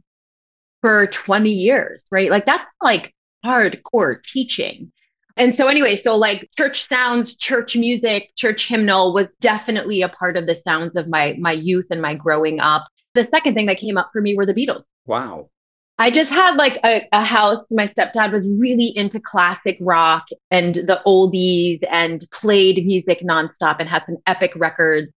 for 0.82 1.08
20 1.08 1.50
years, 1.50 2.04
right? 2.12 2.30
Like 2.30 2.46
that's 2.46 2.66
like 2.82 3.14
hardcore 3.46 4.24
teaching. 4.24 4.92
And 5.38 5.54
so, 5.54 5.68
anyway, 5.68 5.98
so 5.98 6.16
like 6.16 6.50
church 6.58 6.88
sounds, 6.88 7.36
church 7.36 7.76
music, 7.76 8.32
church 8.38 8.68
hymnal 8.68 9.14
was 9.14 9.28
definitely 9.42 10.02
a 10.02 10.10
part 10.10 10.38
of 10.38 10.48
the 10.48 10.62
sounds 10.66 10.96
of 10.96 11.10
my 11.10 11.36
my 11.40 11.52
youth 11.52 11.88
and 11.92 12.02
my 12.02 12.16
growing 12.16 12.60
up. 12.60 12.88
The 13.16 13.28
second 13.32 13.56
thing 13.56 13.66
that 13.66 13.78
came 13.78 13.98
up 13.98 14.12
for 14.14 14.22
me 14.22 14.36
were 14.36 14.46
the 14.46 14.54
Beatles. 14.54 14.84
Wow. 15.06 15.50
I 15.98 16.12
just 16.12 16.32
had 16.32 16.56
like 16.56 16.80
a, 16.84 17.08
a 17.14 17.24
house. 17.24 17.66
My 17.72 17.88
stepdad 17.88 18.32
was 18.32 18.42
really 18.46 18.92
into 18.96 19.20
classic 19.20 19.78
rock 19.80 20.28
and 20.52 20.76
the 20.76 21.02
oldies 21.06 21.80
and 21.90 22.26
played 22.32 22.86
music 22.86 23.22
nonstop 23.22 23.78
and 23.80 23.88
had 23.88 24.04
some 24.06 24.18
epic 24.28 24.52
records. 24.56 25.12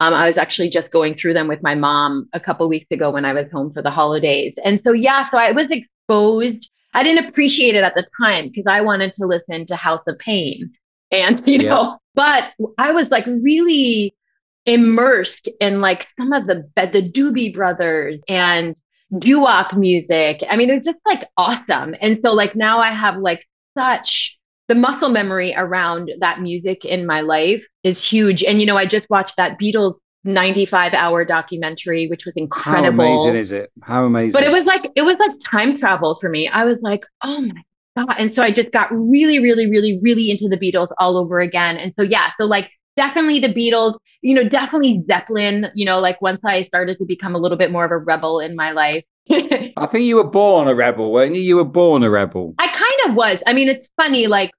Um, 0.00 0.14
I 0.14 0.26
was 0.26 0.38
actually 0.38 0.70
just 0.70 0.90
going 0.90 1.14
through 1.14 1.34
them 1.34 1.48
with 1.48 1.62
my 1.62 1.74
mom 1.74 2.28
a 2.32 2.40
couple 2.40 2.68
weeks 2.68 2.88
ago 2.90 3.10
when 3.10 3.24
I 3.24 3.34
was 3.34 3.50
home 3.52 3.72
for 3.72 3.82
the 3.82 3.90
holidays. 3.90 4.54
And 4.64 4.80
so, 4.84 4.92
yeah, 4.92 5.30
so 5.30 5.38
I 5.38 5.52
was 5.52 5.66
exposed. 5.70 6.70
I 6.94 7.02
didn't 7.02 7.28
appreciate 7.28 7.74
it 7.74 7.84
at 7.84 7.94
the 7.94 8.06
time 8.20 8.48
because 8.48 8.64
I 8.66 8.80
wanted 8.80 9.14
to 9.16 9.26
listen 9.26 9.66
to 9.66 9.76
House 9.76 10.02
of 10.08 10.18
Pain. 10.18 10.72
And, 11.10 11.46
you 11.46 11.58
know, 11.58 11.82
yeah. 11.82 11.96
but 12.14 12.52
I 12.78 12.92
was 12.92 13.06
like 13.08 13.26
really 13.26 14.16
immersed 14.64 15.48
in 15.60 15.80
like 15.80 16.08
some 16.16 16.32
of 16.32 16.46
the 16.46 16.68
the 16.76 17.02
Doobie 17.02 17.52
Brothers 17.52 18.18
and 18.28 18.76
doo-wop 19.18 19.74
music. 19.74 20.42
I 20.48 20.56
mean, 20.56 20.70
it 20.70 20.74
was 20.74 20.84
just 20.84 20.98
like 21.04 21.28
awesome. 21.36 21.94
And 22.00 22.18
so 22.24 22.32
like 22.32 22.56
now 22.56 22.80
I 22.80 22.90
have 22.90 23.18
like 23.18 23.46
such 23.76 24.38
the 24.68 24.74
muscle 24.74 25.08
memory 25.08 25.54
around 25.56 26.10
that 26.20 26.40
music 26.40 26.84
in 26.84 27.06
my 27.06 27.20
life 27.20 27.62
is 27.82 28.02
huge. 28.02 28.42
And 28.44 28.60
you 28.60 28.66
know, 28.66 28.76
I 28.76 28.86
just 28.86 29.08
watched 29.10 29.36
that 29.36 29.58
Beatles 29.58 29.94
95 30.24 30.94
hour 30.94 31.24
documentary, 31.24 32.06
which 32.08 32.24
was 32.24 32.36
incredible. 32.36 33.04
How 33.04 33.10
amazing 33.10 33.36
is 33.36 33.52
it? 33.52 33.70
How 33.82 34.04
amazing. 34.04 34.32
But 34.32 34.44
it 34.44 34.52
was 34.52 34.66
like 34.66 34.90
it 34.94 35.02
was 35.02 35.16
like 35.16 35.32
time 35.44 35.76
travel 35.76 36.14
for 36.14 36.28
me. 36.28 36.48
I 36.48 36.64
was 36.64 36.78
like, 36.80 37.04
oh 37.22 37.40
my 37.40 37.62
God. 37.96 38.14
And 38.18 38.34
so 38.34 38.42
I 38.42 38.50
just 38.50 38.70
got 38.70 38.90
really, 38.92 39.40
really, 39.40 39.68
really, 39.68 39.98
really 40.02 40.30
into 40.30 40.48
the 40.48 40.56
Beatles 40.56 40.88
all 40.98 41.16
over 41.16 41.40
again. 41.40 41.76
And 41.76 41.92
so 41.98 42.04
yeah, 42.04 42.30
so 42.40 42.46
like 42.46 42.70
definitely 42.96 43.38
the 43.38 43.52
Beatles, 43.52 43.98
you 44.20 44.34
know, 44.34 44.48
definitely 44.48 45.02
Zeppelin, 45.06 45.70
you 45.74 45.84
know, 45.84 46.00
like 46.00 46.20
once 46.22 46.40
I 46.44 46.64
started 46.64 46.98
to 46.98 47.04
become 47.04 47.34
a 47.34 47.38
little 47.38 47.58
bit 47.58 47.70
more 47.70 47.84
of 47.84 47.90
a 47.90 47.98
rebel 47.98 48.40
in 48.40 48.56
my 48.56 48.72
life. 48.72 49.04
I 49.30 49.86
think 49.86 50.04
you 50.04 50.16
were 50.16 50.24
born 50.24 50.68
a 50.68 50.74
rebel, 50.74 51.12
weren't 51.12 51.34
you? 51.34 51.40
You 51.40 51.56
were 51.56 51.64
born 51.64 52.02
a 52.02 52.10
rebel. 52.10 52.54
I 52.58 52.68
kind 52.68 53.10
of 53.10 53.16
was. 53.16 53.42
I 53.46 53.52
mean, 53.52 53.68
it's 53.68 53.88
funny, 53.96 54.26
like, 54.26 54.50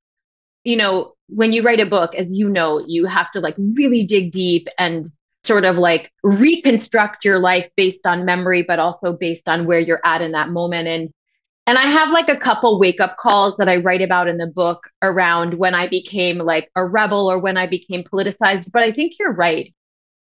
you 0.64 0.76
know, 0.76 1.14
when 1.28 1.54
you 1.54 1.64
write 1.64 1.80
a 1.80 1.86
book, 1.86 2.16
as 2.16 2.28
you 2.36 2.50
know, 2.50 2.84
you 2.88 3.06
have 3.06 3.32
to 3.32 3.40
like 3.40 3.56
really 3.58 4.06
dig 4.06 4.32
deep 4.32 4.68
and 4.78 5.12
sort 5.44 5.66
of 5.66 5.78
like 5.78 6.12
reconstruct 6.24 7.26
your 7.26 7.40
life 7.40 7.70
based 7.76 8.06
on 8.06 8.26
memory, 8.26 8.64
but 8.64 8.80
also 8.80 9.14
based 9.14 9.48
on 9.48 9.66
where 9.66 9.80
you're 9.80 10.02
at 10.06 10.22
in 10.22 10.32
that 10.32 10.50
moment. 10.50 10.88
And 10.88 11.14
and 11.66 11.78
I 11.78 11.84
have 11.84 12.12
like 12.12 12.30
a 12.30 12.36
couple 12.36 12.80
wake 12.80 13.00
up 13.00 13.18
calls 13.18 13.56
that 13.58 13.70
I 13.70 13.78
write 13.78 14.02
about 14.02 14.28
in 14.28 14.38
the 14.38 14.48
book 14.48 14.90
around 15.02 15.54
when 15.54 15.74
I 15.74 15.88
became 15.88 16.40
like 16.40 16.70
a 16.76 16.86
rebel 16.86 17.32
or 17.32 17.40
when 17.40 17.58
I 17.58 17.68
became 17.68 18.04
politicized. 18.04 18.72
But 18.72 18.84
I 18.84 18.92
think 18.92 19.14
you're 19.18 19.34
right. 19.34 19.74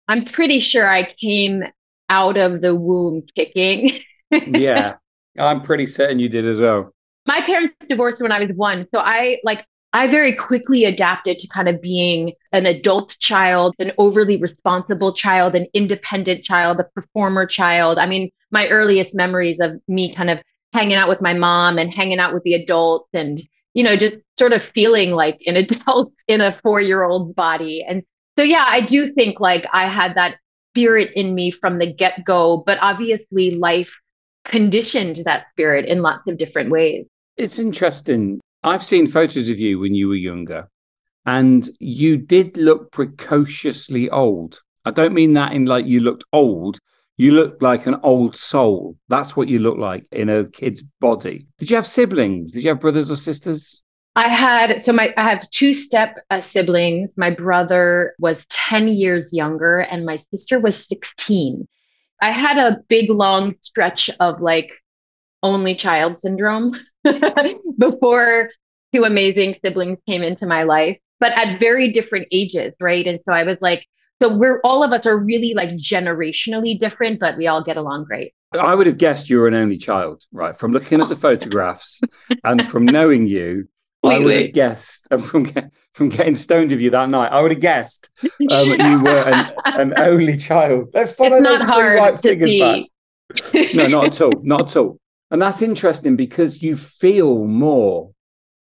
I'm 0.08 0.24
pretty 0.24 0.58
sure 0.58 0.88
I 0.88 1.04
came 1.04 1.62
out 2.08 2.36
of 2.36 2.62
the 2.62 2.74
womb 2.74 3.22
kicking. 3.36 4.00
yeah, 4.30 4.96
I'm 5.38 5.60
pretty 5.60 5.86
certain 5.86 6.18
you 6.18 6.28
did 6.28 6.44
as 6.44 6.58
well. 6.58 6.92
My 7.28 7.40
parents 7.42 7.76
divorced 7.88 8.20
when 8.20 8.32
I 8.32 8.40
was 8.40 8.50
one. 8.56 8.88
So 8.92 9.00
I 9.00 9.38
like, 9.44 9.64
I 9.92 10.08
very 10.08 10.32
quickly 10.32 10.84
adapted 10.84 11.38
to 11.38 11.48
kind 11.48 11.68
of 11.68 11.80
being 11.80 12.32
an 12.52 12.66
adult 12.66 13.16
child, 13.20 13.74
an 13.78 13.92
overly 13.98 14.36
responsible 14.36 15.12
child, 15.12 15.54
an 15.54 15.66
independent 15.74 16.44
child, 16.44 16.80
a 16.80 16.84
performer 16.84 17.46
child. 17.46 17.98
I 17.98 18.06
mean, 18.06 18.30
my 18.50 18.68
earliest 18.68 19.14
memories 19.14 19.58
of 19.60 19.80
me 19.86 20.12
kind 20.12 20.30
of 20.30 20.42
hanging 20.72 20.96
out 20.96 21.08
with 21.08 21.20
my 21.20 21.34
mom 21.34 21.78
and 21.78 21.92
hanging 21.92 22.18
out 22.18 22.32
with 22.32 22.42
the 22.44 22.54
adults 22.54 23.08
and 23.12 23.40
you 23.74 23.82
know 23.82 23.96
just 23.96 24.16
sort 24.38 24.52
of 24.52 24.62
feeling 24.62 25.10
like 25.12 25.40
an 25.46 25.56
adult 25.56 26.12
in 26.28 26.40
a 26.40 26.58
four 26.62 26.80
year 26.80 27.04
old 27.04 27.34
body. 27.34 27.84
And 27.86 28.02
so 28.38 28.44
yeah 28.44 28.64
i 28.68 28.80
do 28.80 29.12
think 29.12 29.40
like 29.40 29.66
i 29.72 29.86
had 29.86 30.14
that 30.14 30.36
spirit 30.70 31.10
in 31.14 31.34
me 31.34 31.50
from 31.50 31.78
the 31.78 31.92
get 31.92 32.24
go 32.24 32.62
but 32.64 32.78
obviously 32.80 33.50
life 33.56 33.90
conditioned 34.44 35.16
that 35.24 35.46
spirit 35.52 35.86
in 35.86 36.02
lots 36.02 36.22
of 36.26 36.38
different 36.38 36.70
ways. 36.70 37.06
It's 37.36 37.58
interesting. 37.58 38.40
I've 38.62 38.82
seen 38.82 39.06
photos 39.06 39.48
of 39.48 39.58
you 39.58 39.78
when 39.78 39.94
you 39.94 40.08
were 40.08 40.14
younger 40.14 40.68
and 41.26 41.68
you 41.78 42.16
did 42.16 42.56
look 42.56 42.92
precociously 42.92 44.10
old. 44.10 44.60
I 44.84 44.90
don't 44.90 45.14
mean 45.14 45.34
that 45.34 45.52
in 45.52 45.66
like 45.66 45.86
you 45.86 46.00
looked 46.00 46.24
old 46.32 46.78
you 47.20 47.32
look 47.32 47.60
like 47.60 47.86
an 47.86 47.96
old 48.02 48.34
soul. 48.34 48.96
That's 49.08 49.36
what 49.36 49.46
you 49.46 49.58
look 49.58 49.76
like 49.76 50.06
in 50.10 50.30
a 50.30 50.46
kid's 50.46 50.82
body. 51.00 51.46
Did 51.58 51.68
you 51.68 51.76
have 51.76 51.86
siblings? 51.86 52.52
Did 52.52 52.64
you 52.64 52.70
have 52.70 52.80
brothers 52.80 53.10
or 53.10 53.16
sisters? 53.16 53.82
I 54.16 54.28
had 54.28 54.80
so 54.80 54.94
my 54.94 55.12
I 55.18 55.22
have 55.22 55.48
two 55.50 55.74
step 55.74 56.18
uh, 56.30 56.40
siblings. 56.40 57.12
My 57.18 57.28
brother 57.28 58.14
was 58.18 58.38
10 58.48 58.88
years 58.88 59.28
younger 59.34 59.80
and 59.80 60.06
my 60.06 60.22
sister 60.32 60.58
was 60.60 60.82
16. 60.88 61.68
I 62.22 62.30
had 62.30 62.56
a 62.56 62.78
big 62.88 63.10
long 63.10 63.54
stretch 63.60 64.08
of 64.18 64.40
like 64.40 64.72
only 65.42 65.74
child 65.74 66.20
syndrome 66.20 66.72
before 67.78 68.50
two 68.94 69.04
amazing 69.04 69.56
siblings 69.62 69.98
came 70.08 70.22
into 70.22 70.46
my 70.46 70.62
life, 70.62 70.96
but 71.18 71.36
at 71.36 71.60
very 71.60 71.92
different 71.92 72.28
ages, 72.32 72.72
right? 72.80 73.06
And 73.06 73.20
so 73.26 73.32
I 73.34 73.44
was 73.44 73.58
like 73.60 73.86
so 74.22 74.34
we're 74.34 74.60
all 74.64 74.82
of 74.82 74.92
us 74.92 75.06
are 75.06 75.18
really 75.18 75.54
like 75.54 75.70
generationally 75.70 76.78
different, 76.78 77.20
but 77.20 77.36
we 77.36 77.46
all 77.46 77.62
get 77.62 77.76
along 77.76 78.04
great. 78.04 78.34
I 78.58 78.74
would 78.74 78.86
have 78.86 78.98
guessed 78.98 79.30
you 79.30 79.38
were 79.38 79.48
an 79.48 79.54
only 79.54 79.78
child, 79.78 80.24
right? 80.32 80.56
From 80.56 80.72
looking 80.72 81.00
at 81.00 81.08
the 81.08 81.16
photographs 81.28 82.00
and 82.44 82.68
from 82.68 82.84
knowing 82.84 83.26
you, 83.26 83.68
wait, 84.02 84.14
I 84.14 84.18
would 84.18 84.26
wait. 84.26 84.46
have 84.46 84.54
guessed, 84.54 85.08
and 85.10 85.24
from 85.24 85.50
from 85.94 86.08
getting 86.10 86.34
stoned 86.34 86.72
of 86.72 86.80
you 86.80 86.90
that 86.90 87.08
night, 87.08 87.32
I 87.32 87.40
would 87.40 87.52
have 87.52 87.60
guessed 87.60 88.10
um, 88.22 88.30
you 88.40 89.02
were 89.02 89.28
an, 89.28 89.52
an, 89.64 89.94
only 89.98 90.36
child. 90.36 90.90
Let's 90.92 91.12
follow 91.12 91.36
it's 91.36 91.48
those 91.48 91.62
two 91.62 91.66
right 91.66 92.20
figures 92.20 92.58
back. 92.58 93.74
no, 93.74 93.86
not 93.86 94.06
at 94.06 94.20
all, 94.20 94.32
not 94.42 94.62
at 94.62 94.76
all. 94.76 94.98
And 95.30 95.40
that's 95.40 95.62
interesting 95.62 96.16
because 96.16 96.60
you 96.60 96.76
feel 96.76 97.44
more 97.44 98.10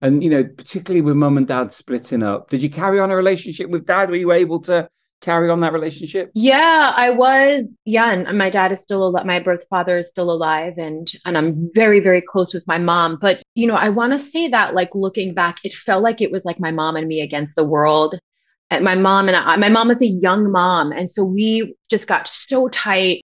and 0.01 0.23
you 0.23 0.31
know 0.31 0.45
particularly 0.45 1.01
with 1.01 1.17
mum 1.17 1.37
and 1.37 1.49
dad 1.49 1.73
splitting 1.73 2.23
up 2.23 2.51
did 2.51 2.63
you 2.63 2.69
carry 2.69 3.01
on 3.01 3.11
a 3.11 3.17
relationship 3.17 3.71
with 3.71 3.87
dad 3.87 4.11
were 4.11 4.17
you 4.17 4.33
able 4.33 4.61
to 4.61 4.87
carry 5.25 5.51
on 5.51 5.61
that 5.61 5.73
relationship? 5.73 6.31
Yeah, 6.35 6.93
I 6.95 7.11
was. 7.11 7.65
Yeah, 7.85 8.13
and 8.13 8.39
my 8.39 8.51
dad 8.51 8.73
is 8.73 8.81
still 8.81 9.07
alive. 9.07 9.25
My 9.27 9.41
birth 9.41 9.65
father 9.71 9.99
is 9.99 10.09
still 10.09 10.31
alive, 10.31 10.75
and 10.79 11.11
and 11.25 11.39
I'm 11.39 11.71
very 11.75 12.01
very 12.01 12.21
close 12.21 12.53
with 12.53 12.67
my 12.67 12.79
mom. 12.79 13.19
But 13.21 13.43
you 13.55 13.67
know, 13.67 13.77
I 13.77 13.89
want 13.89 14.19
to 14.19 14.25
say 14.25 14.49
that 14.49 14.75
like 14.75 14.95
looking 14.95 15.35
back, 15.35 15.59
it 15.65 15.73
felt 15.73 16.03
like 16.03 16.21
it 16.21 16.31
was 16.31 16.45
like 16.45 16.61
my 16.61 16.71
mom 16.71 16.97
and 16.97 17.09
me 17.09 17.21
against 17.23 17.55
the 17.57 17.65
world. 17.65 18.19
And 18.71 18.85
my 18.85 18.95
mom 18.95 19.29
and 19.29 19.37
I, 19.37 19.57
my 19.57 19.69
mom 19.69 19.89
was 19.89 20.03
a 20.03 20.07
young 20.07 20.51
mom, 20.51 20.93
and 20.93 21.09
so 21.09 21.25
we 21.25 21.75
just 21.91 22.07
got 22.07 22.29
so 22.29 22.69
tight. 22.69 23.23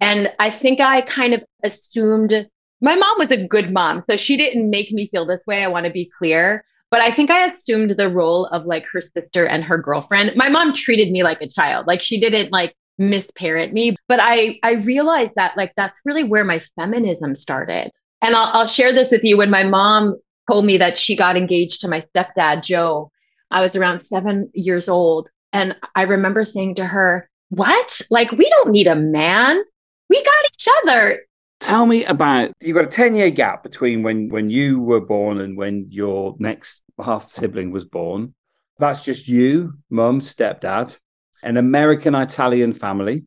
And 0.00 0.32
I 0.38 0.50
think 0.50 0.80
I 0.80 1.00
kind 1.02 1.34
of 1.34 1.44
assumed 1.64 2.48
my 2.80 2.94
mom 2.94 3.18
was 3.18 3.30
a 3.30 3.46
good 3.46 3.72
mom, 3.72 4.04
so 4.08 4.16
she 4.16 4.36
didn't 4.36 4.70
make 4.70 4.92
me 4.92 5.08
feel 5.08 5.26
this 5.26 5.44
way. 5.46 5.64
I 5.64 5.68
want 5.68 5.86
to 5.86 5.92
be 5.92 6.10
clear. 6.18 6.64
But 6.90 7.02
I 7.02 7.10
think 7.10 7.30
I 7.30 7.46
assumed 7.48 7.90
the 7.90 8.08
role 8.08 8.46
of 8.46 8.64
like 8.64 8.86
her 8.86 9.02
sister 9.02 9.46
and 9.46 9.62
her 9.64 9.78
girlfriend. 9.78 10.34
My 10.36 10.48
mom 10.48 10.72
treated 10.72 11.10
me 11.10 11.22
like 11.22 11.42
a 11.42 11.48
child. 11.48 11.86
Like 11.86 12.00
she 12.00 12.18
didn't 12.18 12.50
like 12.50 12.74
misparent 13.00 13.72
me, 13.72 13.96
but 14.08 14.20
I 14.22 14.58
I 14.62 14.72
realized 14.72 15.32
that 15.36 15.56
like 15.56 15.72
that's 15.76 15.98
really 16.04 16.24
where 16.24 16.44
my 16.44 16.58
feminism 16.76 17.34
started. 17.34 17.92
And 18.22 18.34
I'll 18.34 18.50
I'll 18.60 18.66
share 18.66 18.92
this 18.92 19.12
with 19.12 19.22
you 19.22 19.36
when 19.36 19.50
my 19.50 19.64
mom 19.64 20.16
told 20.50 20.64
me 20.64 20.78
that 20.78 20.96
she 20.96 21.14
got 21.14 21.36
engaged 21.36 21.82
to 21.82 21.88
my 21.88 22.00
stepdad 22.00 22.62
Joe. 22.62 23.10
I 23.50 23.60
was 23.60 23.74
around 23.76 24.04
7 24.04 24.50
years 24.54 24.88
old 24.88 25.28
and 25.52 25.76
I 25.94 26.02
remember 26.02 26.44
saying 26.44 26.76
to 26.76 26.86
her, 26.86 27.28
"What? 27.50 28.00
Like 28.10 28.32
we 28.32 28.48
don't 28.48 28.70
need 28.70 28.86
a 28.86 28.94
man. 28.96 29.62
We 30.08 30.22
got 30.22 30.52
each 30.52 30.68
other. 30.82 31.20
Tell 31.60 31.86
me 31.86 32.04
about 32.04 32.52
you've 32.62 32.76
got 32.76 32.84
a 32.84 32.88
10 32.88 33.14
year 33.14 33.30
gap 33.30 33.62
between 33.62 34.02
when 34.02 34.28
when 34.28 34.48
you 34.48 34.80
were 34.80 35.00
born 35.00 35.40
and 35.40 35.56
when 35.56 35.86
your 35.90 36.36
next 36.38 36.84
half 37.02 37.28
sibling 37.28 37.72
was 37.72 37.84
born. 37.84 38.34
That's 38.78 39.02
just 39.02 39.26
you, 39.26 39.74
mum, 39.90 40.20
stepdad, 40.20 40.96
an 41.42 41.56
American 41.56 42.14
Italian 42.14 42.72
family. 42.72 43.24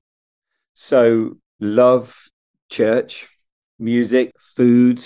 So 0.74 1.38
love, 1.60 2.16
church, 2.70 3.28
music, 3.78 4.32
food. 4.56 5.06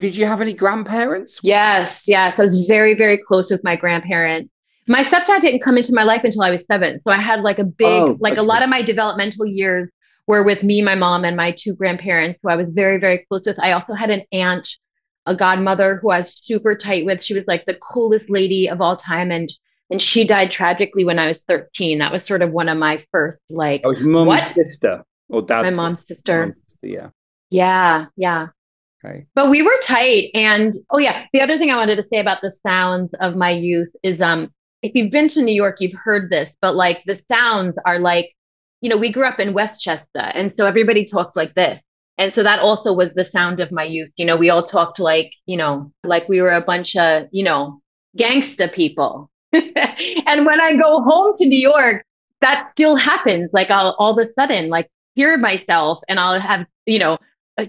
Did 0.00 0.16
you 0.16 0.26
have 0.26 0.40
any 0.40 0.52
grandparents? 0.52 1.38
Yes, 1.44 2.08
yes. 2.08 2.40
I 2.40 2.42
was 2.42 2.64
very, 2.66 2.94
very 2.94 3.16
close 3.16 3.50
with 3.52 3.62
my 3.62 3.76
grandparents. 3.76 4.50
My 4.88 5.04
stepdad 5.04 5.40
didn't 5.40 5.60
come 5.60 5.78
into 5.78 5.94
my 5.94 6.02
life 6.02 6.24
until 6.24 6.42
I 6.42 6.50
was 6.50 6.64
seven. 6.66 7.00
So 7.06 7.12
I 7.12 7.16
had 7.16 7.42
like 7.42 7.60
a 7.60 7.64
big, 7.64 7.86
oh, 7.86 8.16
like 8.20 8.32
okay. 8.32 8.40
a 8.40 8.44
lot 8.44 8.62
of 8.62 8.68
my 8.68 8.82
developmental 8.82 9.46
years 9.46 9.88
were 10.26 10.42
with 10.42 10.62
me, 10.62 10.82
my 10.82 10.94
mom, 10.94 11.24
and 11.24 11.36
my 11.36 11.52
two 11.52 11.74
grandparents, 11.74 12.38
who 12.42 12.48
I 12.48 12.56
was 12.56 12.68
very, 12.70 12.98
very 12.98 13.26
close 13.28 13.42
with. 13.46 13.58
I 13.60 13.72
also 13.72 13.94
had 13.94 14.10
an 14.10 14.22
aunt, 14.32 14.68
a 15.26 15.34
godmother 15.34 15.96
who 15.96 16.10
I 16.10 16.22
was 16.22 16.40
super 16.42 16.74
tight 16.74 17.04
with. 17.04 17.22
She 17.22 17.34
was 17.34 17.44
like 17.46 17.66
the 17.66 17.74
coolest 17.74 18.30
lady 18.30 18.68
of 18.68 18.80
all 18.80 18.96
time. 18.96 19.30
And 19.30 19.50
and 19.90 20.00
she 20.00 20.24
died 20.24 20.50
tragically 20.50 21.04
when 21.04 21.18
I 21.18 21.28
was 21.28 21.42
13. 21.44 21.98
That 21.98 22.10
was 22.10 22.26
sort 22.26 22.42
of 22.42 22.50
one 22.50 22.68
of 22.68 22.78
my 22.78 23.04
first 23.12 23.36
like 23.50 23.82
Oh, 23.84 23.94
mom's 24.00 24.28
what? 24.28 24.42
sister 24.42 25.04
or 25.28 25.42
dad's 25.42 25.76
my 25.76 25.82
mom's 25.82 26.06
sister. 26.06 26.46
Mom's 26.46 26.62
sister. 26.66 26.86
Yeah. 26.86 27.08
Yeah, 27.50 28.06
yeah. 28.16 28.48
Okay. 29.04 29.26
But 29.34 29.50
we 29.50 29.62
were 29.62 29.76
tight. 29.82 30.30
And 30.34 30.74
oh 30.90 30.98
yeah, 30.98 31.26
the 31.32 31.42
other 31.42 31.58
thing 31.58 31.70
I 31.70 31.76
wanted 31.76 31.96
to 31.96 32.06
say 32.10 32.18
about 32.18 32.40
the 32.40 32.54
sounds 32.66 33.12
of 33.20 33.36
my 33.36 33.50
youth 33.50 33.90
is 34.02 34.20
um 34.20 34.50
if 34.82 34.92
you've 34.94 35.10
been 35.12 35.28
to 35.28 35.42
New 35.42 35.54
York, 35.54 35.80
you've 35.80 35.98
heard 35.98 36.30
this, 36.30 36.50
but 36.60 36.74
like 36.74 37.02
the 37.06 37.20
sounds 37.30 37.74
are 37.86 37.98
like 37.98 38.33
you 38.84 38.90
know, 38.90 38.98
we 38.98 39.10
grew 39.10 39.24
up 39.24 39.40
in 39.40 39.54
Westchester, 39.54 40.04
and 40.34 40.52
so 40.58 40.66
everybody 40.66 41.06
talked 41.06 41.36
like 41.36 41.54
this. 41.54 41.80
And 42.18 42.34
so 42.34 42.42
that 42.42 42.58
also 42.58 42.92
was 42.92 43.14
the 43.14 43.24
sound 43.32 43.60
of 43.60 43.72
my 43.72 43.82
youth. 43.82 44.10
You 44.16 44.26
know, 44.26 44.36
we 44.36 44.50
all 44.50 44.62
talked 44.62 44.98
like, 44.98 45.32
you 45.46 45.56
know, 45.56 45.90
like 46.04 46.28
we 46.28 46.42
were 46.42 46.52
a 46.52 46.60
bunch 46.60 46.94
of, 46.94 47.26
you 47.32 47.44
know, 47.44 47.80
gangster 48.14 48.68
people. 48.68 49.30
and 49.54 50.44
when 50.44 50.60
I 50.60 50.74
go 50.74 51.02
home 51.02 51.34
to 51.38 51.46
New 51.46 51.58
York, 51.58 52.04
that 52.42 52.72
still 52.72 52.94
happens. 52.94 53.48
Like 53.54 53.70
I'll 53.70 53.96
all 53.98 54.18
of 54.18 54.28
a 54.28 54.30
sudden 54.38 54.68
like 54.68 54.90
hear 55.14 55.38
myself 55.38 56.00
and 56.06 56.20
I'll 56.20 56.38
have, 56.38 56.66
you 56.84 56.98
know, 56.98 57.16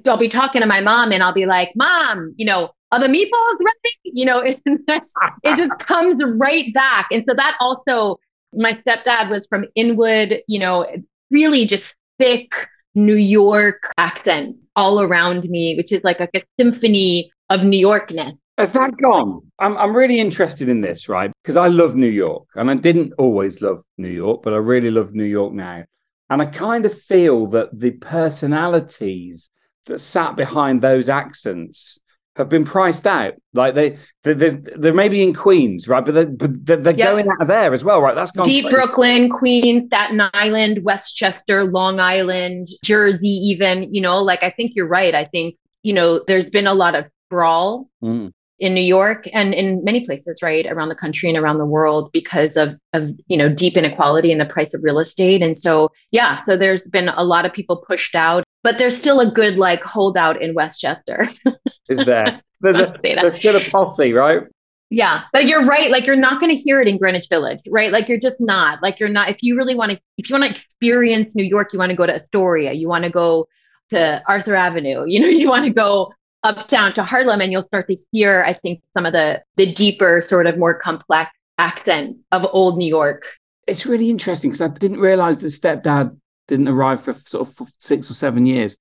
I'll 0.06 0.18
be 0.18 0.28
talking 0.28 0.62
to 0.62 0.68
my 0.68 0.82
mom 0.82 1.14
and 1.14 1.24
I'll 1.24 1.34
be 1.34 1.46
like, 1.46 1.72
Mom, 1.78 2.34
you 2.36 2.46
know, 2.46 2.72
are 2.92 3.00
the 3.00 3.08
meatballs 3.08 3.60
ready? 3.60 3.96
You 4.04 4.26
know, 4.26 4.40
it, 4.42 4.60
it 4.66 5.56
just 5.56 5.80
comes 5.80 6.22
right 6.36 6.74
back. 6.74 7.08
And 7.10 7.24
so 7.26 7.34
that 7.36 7.56
also, 7.62 8.20
my 8.56 8.74
stepdad 8.74 9.30
was 9.30 9.48
from 9.48 9.66
Inwood, 9.76 10.42
you 10.48 10.60
know, 10.60 10.88
really 11.32 11.66
just 11.66 11.94
thick 12.20 12.68
New 12.96 13.16
York 13.16 13.92
accent 13.98 14.56
all 14.76 15.02
around 15.02 15.50
me, 15.50 15.76
which 15.76 15.92
is 15.92 16.02
like, 16.04 16.20
like 16.20 16.32
a 16.34 16.44
symphony 16.60 17.32
of 17.50 17.64
New 17.64 17.86
Yorkness. 17.86 18.38
Has 18.58 18.72
that 18.72 18.96
gone? 18.98 19.42
I'm, 19.60 19.78
I'm 19.78 19.96
really 19.96 20.20
interested 20.20 20.70
in 20.70 20.80
this, 20.82 21.10
right? 21.10 21.32
Because 21.44 21.58
I 21.58 21.68
love 21.68 21.96
New 21.96 22.10
York 22.10 22.48
and 22.56 22.72
I 22.72 22.76
didn't 22.76 23.14
always 23.18 23.62
love 23.62 23.82
New 23.98 24.10
York, 24.10 24.44
but 24.44 24.54
I 24.54 24.58
really 24.58 24.92
love 24.92 25.14
New 25.14 25.26
York 25.26 25.54
now. 25.54 25.84
And 26.30 26.42
I 26.42 26.46
kind 26.46 26.86
of 26.86 27.00
feel 27.02 27.48
that 27.48 27.78
the 27.78 27.92
personalities 27.92 29.50
that 29.86 30.00
sat 30.00 30.36
behind 30.36 30.82
those 30.82 31.10
accents 31.10 32.00
have 32.36 32.50
been 32.50 32.66
priced 32.66 33.08
out. 33.08 33.34
Like 33.54 33.76
they, 33.76 33.98
they 34.24 34.34
they're 34.34 34.94
maybe 34.94 35.24
in 35.24 35.34
Queens, 35.34 35.88
right? 35.88 36.04
But 36.04 36.14
they're, 36.14 36.26
but 36.26 36.66
they're, 36.66 36.78
they're 36.78 36.96
yep. 36.96 37.12
going 37.12 37.28
out 37.30 37.42
of 37.42 37.48
there 37.48 37.74
as 37.74 37.84
well, 37.84 38.02
right? 38.02 38.16
That's 38.16 38.32
deep 38.44 38.70
Brooklyn, 38.70 39.30
Queens, 39.30 39.88
Staten 39.88 40.22
Island, 40.34 40.84
Westchester, 40.84 41.64
Long 41.64 42.00
Island, 42.00 42.70
Jersey, 42.84 43.28
even. 43.28 43.94
You 43.94 44.02
know, 44.02 44.22
like 44.22 44.44
I 44.44 44.50
think 44.50 44.74
you're 44.76 44.88
right. 44.88 45.16
I 45.16 45.26
think 45.26 45.56
you 45.84 45.94
know 45.94 46.24
there's 46.28 46.50
been 46.50 46.68
a 46.68 46.74
lot 46.74 46.96
of 46.96 47.06
brawl 47.30 47.90
mm. 48.04 48.32
in 48.60 48.74
New 48.74 48.82
York 48.82 49.28
and 49.32 49.54
in 49.54 49.84
many 49.86 50.06
places, 50.06 50.40
right, 50.44 50.66
around 50.66 50.90
the 50.90 50.96
country 50.96 51.30
and 51.30 51.38
around 51.38 51.58
the 51.58 51.66
world 51.66 52.12
because 52.12 52.52
of 52.58 52.76
of 52.92 53.12
you 53.28 53.38
know 53.38 53.48
deep 53.48 53.78
inequality 53.78 54.32
in 54.32 54.40
the 54.40 54.46
price 54.46 54.74
of 54.74 54.84
real 54.84 55.00
estate. 55.00 55.42
And 55.42 55.58
so 55.58 55.90
yeah, 56.12 56.44
so 56.50 56.58
there's 56.58 56.82
been 56.82 57.08
a 57.08 57.24
lot 57.24 57.46
of 57.46 57.54
people 57.54 57.78
pushed 57.78 58.16
out, 58.16 58.44
but 58.64 58.78
there's 58.78 58.96
still 58.96 59.22
a 59.22 59.32
good 59.32 59.56
like 59.56 59.82
holdout 59.82 60.42
in 60.42 60.54
Westchester. 60.54 61.30
is 61.90 62.06
there. 62.06 62.42
There's, 62.62 62.78
a, 62.78 62.96
there's 63.04 63.36
still 63.36 63.56
a 63.56 63.70
posse, 63.70 64.14
right? 64.14 64.44
Yeah, 64.90 65.24
but 65.34 65.48
you're 65.48 65.66
right. 65.66 65.90
Like 65.90 66.06
you're 66.06 66.16
not 66.16 66.40
going 66.40 66.56
to 66.56 66.62
hear 66.62 66.82
it 66.82 66.88
in 66.88 66.98
Greenwich 66.98 67.28
Village, 67.30 67.60
right? 67.70 67.92
Like 67.92 68.08
you're 68.08 68.20
just 68.20 68.40
not. 68.40 68.84
Like 68.84 69.00
you're 69.00 69.10
not. 69.10 69.30
If 69.30 69.42
you 69.42 69.58
really 69.58 69.76
want 69.76 69.92
to, 69.92 70.00
if 70.18 70.30
you 70.30 70.38
want 70.38 70.46
to 70.46 70.56
experience 70.56 71.36
New 71.36 71.44
York, 71.44 71.74
you 71.74 71.80
want 71.80 71.90
to 71.90 71.96
go 71.96 72.06
to 72.06 72.16
Astoria. 72.16 72.72
You 72.74 72.88
want 72.88 73.04
to 73.04 73.10
go 73.10 73.48
to 73.90 74.24
Arthur 74.28 74.56
Avenue. 74.56 75.04
You 75.08 75.22
know, 75.22 75.28
you 75.28 75.50
want 75.50 75.66
to 75.66 75.72
go 75.72 76.14
uptown 76.44 76.94
to 76.94 77.04
Harlem, 77.04 77.42
and 77.42 77.52
you'll 77.52 77.66
start 77.66 77.88
to 77.88 77.98
hear, 78.12 78.44
I 78.46 78.54
think, 78.54 78.82
some 78.92 79.06
of 79.06 79.14
the 79.14 79.44
the 79.56 79.74
deeper, 79.74 80.22
sort 80.26 80.46
of 80.46 80.58
more 80.58 80.78
complex 80.78 81.32
accent 81.58 82.18
of 82.32 82.48
old 82.52 82.78
New 82.78 82.88
York. 82.88 83.26
It's 83.68 83.88
really 83.88 84.12
interesting 84.12 84.52
because 84.52 84.62
I 84.62 84.68
didn't 84.68 85.00
realize 85.00 85.40
that 85.40 85.48
stepdad 85.48 86.16
didn't 86.48 86.68
arrive 86.68 87.02
for 87.02 87.16
sort 87.16 87.50
of 87.50 87.68
six 87.80 88.12
or 88.12 88.14
seven 88.14 88.46
years, 88.46 88.78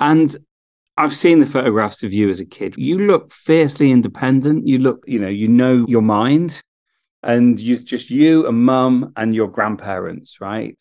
and 0.00 0.34
I've 1.02 1.16
seen 1.16 1.40
the 1.40 1.46
photographs 1.46 2.04
of 2.04 2.12
you 2.12 2.30
as 2.30 2.38
a 2.38 2.44
kid. 2.44 2.76
You 2.78 2.96
look 2.96 3.32
fiercely 3.32 3.90
independent. 3.90 4.68
You 4.68 4.78
look, 4.78 5.02
you 5.08 5.18
know, 5.18 5.28
you 5.28 5.48
know 5.48 5.84
your 5.88 6.00
mind, 6.00 6.60
and 7.24 7.58
you 7.58 7.76
just 7.76 8.08
you 8.08 8.46
and 8.46 8.64
mum 8.64 9.12
and 9.16 9.34
your 9.34 9.48
grandparents, 9.48 10.40
right? 10.40 10.78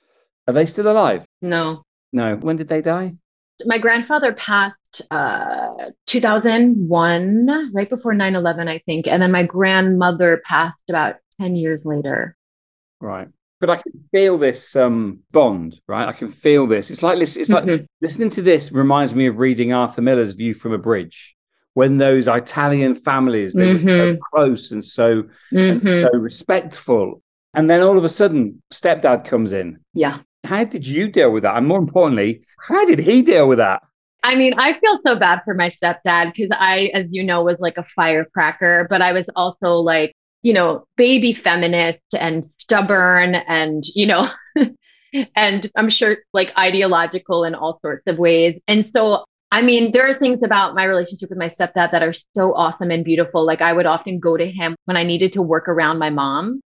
Are 0.47 0.53
they 0.53 0.67
still 0.67 0.91
alive? 0.91 1.25
No. 1.41 1.81
No. 2.13 2.35
When 2.35 2.55
did 2.55 2.67
they 2.67 2.83
die? 2.83 3.15
My 3.65 3.79
grandfather 3.79 4.31
passed 4.33 5.01
uh 5.09 5.89
2001, 6.05 7.71
right 7.73 7.89
before 7.89 8.13
9/11, 8.13 8.67
I 8.67 8.77
think, 8.85 9.07
and 9.07 9.23
then 9.23 9.31
my 9.31 9.43
grandmother 9.43 10.43
passed 10.45 10.87
about 10.87 11.15
10 11.39 11.55
years 11.55 11.81
later. 11.83 12.37
Right 12.99 13.29
but 13.61 13.69
I 13.69 13.77
can 13.77 13.93
feel 14.11 14.37
this 14.37 14.75
um, 14.75 15.19
bond, 15.31 15.79
right? 15.87 16.07
I 16.07 16.11
can 16.11 16.29
feel 16.29 16.67
this. 16.67 16.89
It's 16.89 17.03
like 17.03 17.21
it's 17.21 17.49
like 17.49 17.63
mm-hmm. 17.63 17.85
listening 18.01 18.31
to 18.31 18.41
this 18.41 18.71
reminds 18.71 19.15
me 19.15 19.27
of 19.27 19.37
reading 19.37 19.71
Arthur 19.71 20.01
Miller's 20.01 20.33
View 20.33 20.53
from 20.55 20.73
a 20.73 20.79
Bridge, 20.79 21.37
when 21.75 21.97
those 21.97 22.27
Italian 22.27 22.95
families 22.95 23.53
they 23.53 23.75
mm-hmm. 23.75 23.85
were 23.85 23.91
so 23.91 24.13
mm-hmm. 24.13 24.19
close 24.33 24.71
and 24.71 24.83
so, 24.83 25.23
mm-hmm. 25.53 25.87
and 25.87 26.09
so 26.11 26.17
respectful, 26.17 27.21
and 27.53 27.69
then 27.69 27.81
all 27.81 27.97
of 27.97 28.03
a 28.03 28.09
sudden, 28.09 28.61
stepdad 28.73 29.25
comes 29.25 29.53
in. 29.53 29.79
Yeah. 29.93 30.19
How 30.43 30.63
did 30.63 30.87
you 30.87 31.07
deal 31.07 31.31
with 31.31 31.43
that? 31.43 31.55
And 31.55 31.67
more 31.67 31.77
importantly, 31.77 32.43
how 32.67 32.83
did 32.85 32.97
he 32.97 33.21
deal 33.21 33.47
with 33.47 33.59
that? 33.59 33.83
I 34.23 34.35
mean, 34.35 34.53
I 34.57 34.73
feel 34.73 34.99
so 35.05 35.15
bad 35.15 35.41
for 35.45 35.53
my 35.53 35.69
stepdad 35.71 36.33
because 36.33 36.49
I, 36.59 36.91
as 36.93 37.05
you 37.09 37.23
know, 37.23 37.43
was 37.43 37.57
like 37.59 37.77
a 37.77 37.85
firecracker, 37.95 38.87
but 38.89 39.01
I 39.01 39.13
was 39.13 39.25
also 39.35 39.75
like 39.75 40.15
you 40.43 40.53
know, 40.53 40.85
baby 40.97 41.33
feminist 41.33 41.99
and 42.17 42.47
stubborn 42.57 43.35
and, 43.35 43.83
you 43.95 44.07
know, 44.07 44.29
and 45.35 45.69
I'm 45.75 45.89
sure 45.89 46.17
like 46.33 46.57
ideological 46.57 47.43
in 47.43 47.55
all 47.55 47.79
sorts 47.81 48.03
of 48.07 48.17
ways. 48.17 48.59
And 48.67 48.89
so, 48.95 49.25
I 49.51 49.61
mean, 49.61 49.91
there 49.91 50.09
are 50.09 50.13
things 50.13 50.39
about 50.43 50.75
my 50.75 50.85
relationship 50.85 51.29
with 51.29 51.37
my 51.39 51.49
stepdad 51.49 51.91
that 51.91 52.03
are 52.03 52.13
so 52.35 52.53
awesome 52.55 52.91
and 52.91 53.03
beautiful. 53.03 53.45
Like 53.45 53.61
I 53.61 53.73
would 53.73 53.85
often 53.85 54.19
go 54.19 54.37
to 54.37 54.49
him 54.49 54.75
when 54.85 54.97
I 54.97 55.03
needed 55.03 55.33
to 55.33 55.41
work 55.41 55.67
around 55.67 55.99
my 55.99 56.09
mom. 56.09 56.61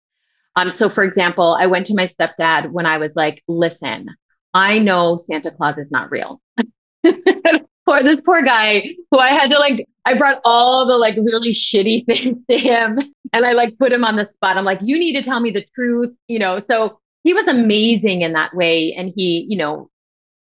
Um, 0.56 0.70
so 0.72 0.90
for 0.90 1.04
example, 1.04 1.58
I 1.60 1.68
went 1.68 1.88
to 1.88 1.96
my 1.96 2.08
stepdad 2.08 2.72
when 2.72 2.86
I 2.86 2.98
was 2.98 3.12
like, 3.16 3.42
listen, 3.48 4.08
I 4.54 4.80
know 4.80 5.18
Santa 5.18 5.52
Claus 5.52 5.78
is 5.78 5.90
not 5.90 6.12
real. 6.12 6.42
poor 7.86 8.02
this 8.04 8.22
poor 8.22 8.42
guy 8.42 8.96
who 9.12 9.20
I 9.20 9.30
had 9.30 9.52
to 9.52 9.60
like 9.60 9.88
I 10.06 10.18
brought 10.18 10.42
all 10.44 10.86
the 10.86 10.98
like 10.98 11.16
really 11.16 11.54
shitty 11.54 12.06
things 12.08 12.38
to 12.50 12.58
him 12.58 13.00
and 13.34 13.46
I 13.46 13.54
like 13.54 13.78
put 13.78 13.92
him 13.92 14.06
on 14.06 14.16
the 14.16 14.30
spot. 14.36 14.58
I'm 14.58 14.66
like, 14.66 14.80
you 14.82 14.98
need 15.00 15.14
to 15.14 15.24
tell 15.24 15.40
me 15.40 15.52
the 15.52 15.66
truth, 15.76 16.14
you 16.28 16.40
know. 16.40 16.62
So 16.70 17.00
he 17.24 17.34
was 17.34 17.48
amazing 17.48 18.22
in 18.22 18.34
that 18.34 18.54
way. 18.56 18.94
And 18.94 19.12
he, 19.16 19.46
you 19.50 19.58
know, 19.58 19.90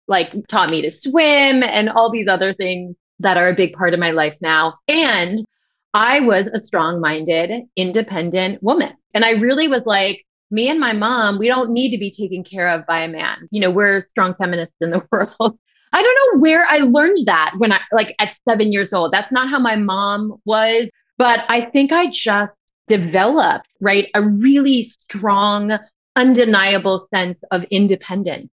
like 0.08 0.34
taught 0.48 0.70
me 0.70 0.82
to 0.82 0.90
swim 0.90 1.62
and 1.62 1.88
all 1.88 2.10
these 2.10 2.28
other 2.28 2.52
things 2.52 2.96
that 3.20 3.36
are 3.36 3.48
a 3.48 3.54
big 3.54 3.74
part 3.74 3.94
of 3.94 4.00
my 4.00 4.10
life 4.10 4.34
now. 4.40 4.74
And 4.88 5.44
I 5.94 6.20
was 6.20 6.46
a 6.46 6.64
strong 6.64 7.00
minded, 7.00 7.62
independent 7.76 8.62
woman. 8.62 8.92
And 9.14 9.24
I 9.24 9.32
really 9.32 9.68
was 9.68 9.82
like, 9.86 10.24
me 10.50 10.68
and 10.68 10.80
my 10.80 10.92
mom, 10.92 11.38
we 11.38 11.46
don't 11.46 11.70
need 11.70 11.90
to 11.90 11.98
be 11.98 12.10
taken 12.10 12.44
care 12.44 12.68
of 12.68 12.86
by 12.86 13.00
a 13.00 13.08
man. 13.08 13.48
You 13.50 13.60
know, 13.60 13.70
we're 13.70 14.06
strong 14.08 14.34
feminists 14.34 14.74
in 14.80 14.90
the 14.90 15.02
world. 15.12 15.58
I 15.94 16.02
don't 16.02 16.34
know 16.34 16.40
where 16.40 16.66
I 16.68 16.78
learned 16.78 17.18
that 17.26 17.54
when 17.58 17.72
I, 17.72 17.80
like, 17.92 18.16
at 18.18 18.36
seven 18.48 18.72
years 18.72 18.92
old. 18.92 19.12
That's 19.12 19.30
not 19.30 19.48
how 19.48 19.60
my 19.60 19.76
mom 19.76 20.40
was. 20.44 20.88
But 21.18 21.44
I 21.48 21.62
think 21.62 21.92
I 21.92 22.08
just 22.08 22.52
developed, 22.88 23.68
right, 23.80 24.10
a 24.14 24.22
really 24.22 24.90
strong, 25.08 25.78
undeniable 26.16 27.06
sense 27.14 27.38
of 27.52 27.62
independence, 27.70 28.50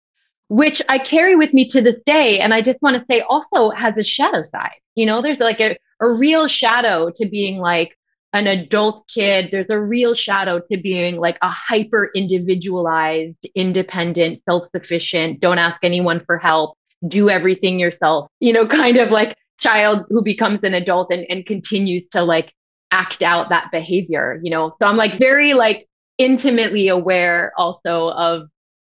which 0.49 0.83
I 0.87 0.99
carry 0.99 1.35
with 1.35 1.51
me 1.51 1.67
to 1.69 1.81
this 1.81 1.95
day. 2.05 2.39
And 2.39 2.53
I 2.53 2.61
just 2.61 2.79
want 2.81 2.97
to 2.97 3.05
say 3.11 3.21
also 3.21 3.71
has 3.71 3.97
a 3.97 4.03
shadow 4.03 4.43
side. 4.43 4.79
You 4.95 5.07
know, 5.07 5.23
there's 5.23 5.39
like 5.39 5.59
a, 5.59 5.75
a 5.99 6.11
real 6.11 6.47
shadow 6.47 7.09
to 7.15 7.27
being 7.27 7.57
like 7.57 7.97
an 8.33 8.45
adult 8.45 9.07
kid. 9.09 9.49
There's 9.51 9.69
a 9.69 9.81
real 9.81 10.13
shadow 10.13 10.61
to 10.71 10.77
being 10.77 11.17
like 11.17 11.39
a 11.41 11.49
hyper 11.49 12.11
individualized, 12.13 13.47
independent, 13.55 14.43
self 14.47 14.67
sufficient, 14.75 15.39
don't 15.41 15.57
ask 15.57 15.77
anyone 15.83 16.23
for 16.25 16.37
help, 16.37 16.77
do 17.07 17.29
everything 17.29 17.79
yourself, 17.79 18.27
you 18.39 18.53
know, 18.53 18.67
kind 18.81 18.97
of 18.97 19.09
like 19.09 19.35
child 19.59 20.05
who 20.09 20.23
becomes 20.23 20.59
an 20.63 20.73
adult 20.73 21.11
and, 21.11 21.25
and 21.29 21.45
continues 21.45 22.03
to 22.11 22.23
like 22.23 22.53
act 22.91 23.21
out 23.21 23.49
that 23.49 23.71
behavior, 23.71 24.39
you 24.43 24.51
know? 24.51 24.75
So 24.81 24.87
I'm 24.87 24.97
like 24.97 25.13
very 25.13 25.53
like 25.53 25.87
intimately 26.17 26.87
aware 26.87 27.53
also 27.57 28.09
of 28.11 28.47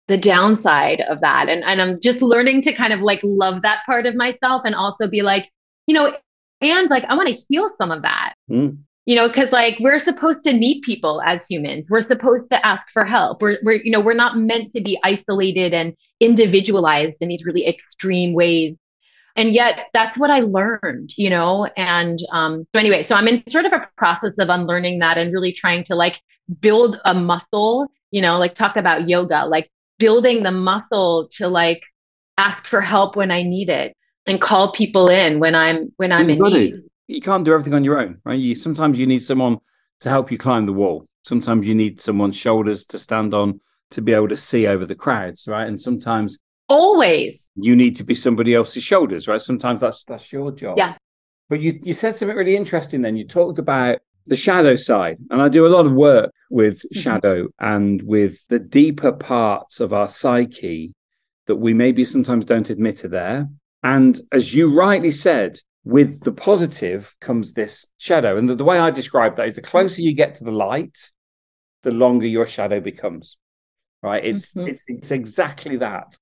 the 0.07 0.17
downside 0.17 1.01
of 1.01 1.21
that. 1.21 1.49
And, 1.49 1.63
and 1.63 1.81
I'm 1.81 1.99
just 1.99 2.21
learning 2.21 2.63
to 2.63 2.73
kind 2.73 2.93
of 2.93 2.99
like 2.99 3.19
love 3.23 3.61
that 3.63 3.83
part 3.85 4.05
of 4.05 4.15
myself 4.15 4.61
and 4.65 4.75
also 4.75 5.07
be 5.07 5.21
like, 5.21 5.49
you 5.87 5.95
know, 5.95 6.13
and 6.61 6.89
like 6.89 7.05
I 7.09 7.15
want 7.15 7.29
to 7.29 7.45
heal 7.49 7.69
some 7.79 7.91
of 7.91 8.01
that. 8.03 8.33
Mm. 8.49 8.77
You 9.05 9.15
know, 9.15 9.27
because 9.27 9.51
like 9.51 9.77
we're 9.79 9.99
supposed 9.99 10.43
to 10.45 10.53
meet 10.53 10.83
people 10.83 11.21
as 11.21 11.45
humans. 11.45 11.85
We're 11.89 12.01
supposed 12.01 12.49
to 12.49 12.65
ask 12.65 12.81
for 12.91 13.05
help. 13.05 13.39
We're, 13.39 13.59
we're, 13.61 13.81
you 13.83 13.91
know, 13.91 14.01
we're 14.01 14.15
not 14.15 14.37
meant 14.37 14.73
to 14.73 14.81
be 14.81 14.97
isolated 15.03 15.75
and 15.75 15.95
individualized 16.19 17.15
in 17.21 17.29
these 17.29 17.43
really 17.45 17.67
extreme 17.67 18.33
ways. 18.33 18.75
And 19.37 19.51
yet 19.53 19.87
that's 19.93 20.17
what 20.17 20.31
i 20.31 20.39
learned 20.39 21.11
you 21.17 21.29
know? 21.29 21.67
And 21.75 22.19
um, 22.31 22.65
so 22.73 22.79
anyway 22.79 23.03
so 23.03 23.15
i'm 23.15 23.27
in 23.27 23.43
sort 23.49 23.65
of 23.65 23.73
a 23.73 23.87
process 23.97 24.33
of 24.39 24.49
unlearning 24.49 24.99
that 24.99 25.17
and 25.17 25.33
really 25.33 25.53
trying 25.53 25.83
to 25.85 25.95
like 25.95 26.19
build 26.59 26.99
a 27.05 27.13
muscle 27.13 27.87
you 28.11 28.21
know? 28.21 28.37
Like 28.37 28.55
talk 28.55 28.77
about 28.77 29.09
yoga 29.09 29.45
like 29.45 29.69
building 29.99 30.43
the 30.43 30.51
muscle 30.51 31.27
to 31.31 31.47
like 31.47 31.81
ask 32.37 32.67
for 32.67 32.81
help 32.81 33.15
when 33.15 33.31
i 33.31 33.41
need 33.41 33.69
it 33.69 33.95
and 34.25 34.41
call 34.41 34.71
people 34.71 35.07
in 35.09 35.39
when 35.39 35.55
i'm 35.55 35.91
when 35.97 36.11
i'm 36.11 36.29
in 36.29 36.39
need. 36.39 36.81
you 37.07 37.21
can't 37.21 37.45
do 37.45 37.53
everything 37.53 37.73
on 37.73 37.83
your 37.83 37.99
own 37.99 38.19
right? 38.25 38.39
You 38.39 38.55
sometimes 38.55 38.99
you 38.99 39.07
need 39.07 39.19
someone 39.19 39.57
to 40.01 40.09
help 40.09 40.31
you 40.31 40.37
climb 40.37 40.65
the 40.65 40.73
wall. 40.73 41.07
Sometimes 41.23 41.67
you 41.67 41.75
need 41.75 41.99
someone's 42.01 42.35
shoulders 42.35 42.85
to 42.87 42.99
stand 42.99 43.33
on 43.33 43.59
to 43.91 44.01
be 44.01 44.13
able 44.13 44.27
to 44.27 44.37
see 44.37 44.67
over 44.67 44.85
the 44.85 44.95
crowds 44.95 45.47
right 45.47 45.67
and 45.67 45.81
sometimes 45.81 46.39
Always. 46.67 47.51
You 47.55 47.75
need 47.75 47.95
to 47.97 48.03
be 48.03 48.15
somebody 48.15 48.55
else's 48.55 48.83
shoulders, 48.83 49.27
right? 49.27 49.39
Sometimes 49.39 49.81
that's 49.81 50.03
that's 50.03 50.33
your 50.33 50.51
job. 50.51 50.77
Yeah. 50.77 50.95
But 51.47 51.61
you 51.61 51.79
you 51.83 51.93
said 51.93 52.15
something 52.15 52.35
really 52.35 52.55
interesting 52.55 53.01
then. 53.03 53.15
You 53.15 53.27
talked 53.27 53.59
about 53.59 53.99
the 54.25 54.35
shadow 54.35 54.75
side. 54.75 55.17
And 55.29 55.41
I 55.41 55.49
do 55.49 55.67
a 55.67 55.69
lot 55.69 55.85
of 55.85 55.93
work 55.93 56.31
with 56.49 56.77
Mm-hmm. 56.79 56.99
shadow 56.99 57.47
and 57.59 58.01
with 58.01 58.39
the 58.47 58.59
deeper 58.59 59.11
parts 59.11 59.79
of 59.79 59.93
our 59.93 60.07
psyche 60.07 60.93
that 61.45 61.57
we 61.57 61.73
maybe 61.73 62.03
sometimes 62.03 62.45
don't 62.45 62.71
admit 62.71 63.05
are 63.05 63.09
there. 63.09 63.47
And 63.83 64.19
as 64.31 64.55
you 64.55 64.73
rightly 64.75 65.11
said, 65.11 65.59
with 65.83 66.21
the 66.21 66.31
positive 66.31 67.15
comes 67.21 67.53
this 67.53 67.85
shadow. 67.99 68.37
And 68.37 68.49
the, 68.49 68.55
the 68.55 68.63
way 68.63 68.79
I 68.79 68.89
describe 68.89 69.35
that 69.35 69.47
is 69.47 69.55
the 69.55 69.61
closer 69.61 70.01
you 70.01 70.13
get 70.13 70.33
to 70.35 70.43
the 70.43 70.51
light, 70.51 71.11
the 71.83 71.91
longer 71.91 72.25
your 72.25 72.47
shadow 72.47 72.79
becomes. 72.79 73.37
Right? 74.05 74.23
It's 74.23 74.53
Mhm. 74.53 74.69
it's 74.69 74.85
it's 74.87 75.11
exactly 75.11 75.77
that. 75.77 76.15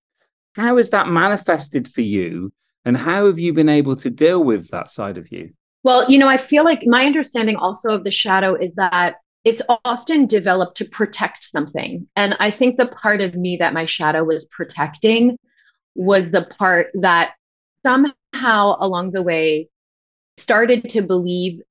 How 0.56 0.78
has 0.78 0.90
that 0.92 1.08
manifested 1.10 1.86
for 1.88 2.02
you? 2.02 2.54
And 2.86 2.96
how 2.96 3.26
have 3.26 3.40
you 3.40 3.52
been 3.52 3.68
able 3.70 3.98
to 3.98 4.10
deal 4.10 4.42
with 4.42 4.70
that 4.70 4.90
side 4.90 5.18
of 5.18 5.32
you? 5.32 5.52
Well, 5.84 6.10
you 6.10 6.18
know, 6.18 6.30
I 6.30 6.38
feel 6.38 6.64
like 6.64 6.84
my 6.86 7.06
understanding 7.06 7.58
also 7.58 7.94
of 7.94 8.06
the 8.06 8.12
shadow 8.12 8.56
is 8.56 8.72
that 8.76 9.16
it's 9.44 9.62
often 9.84 10.28
developed 10.28 10.78
to 10.78 10.86
protect 10.86 11.50
something. 11.52 12.08
And 12.16 12.38
I 12.40 12.50
think 12.50 12.78
the 12.78 12.88
part 12.88 13.20
of 13.20 13.36
me 13.36 13.58
that 13.58 13.74
my 13.74 13.86
shadow 13.86 14.24
was 14.24 14.46
protecting 14.46 15.38
was 15.96 16.24
the 16.32 16.46
part 16.58 16.88
that 17.02 17.34
somehow 17.86 18.78
along 18.80 19.12
the 19.12 19.24
way 19.24 19.68
started 20.38 20.90
to 20.92 21.02
believe 21.02 21.62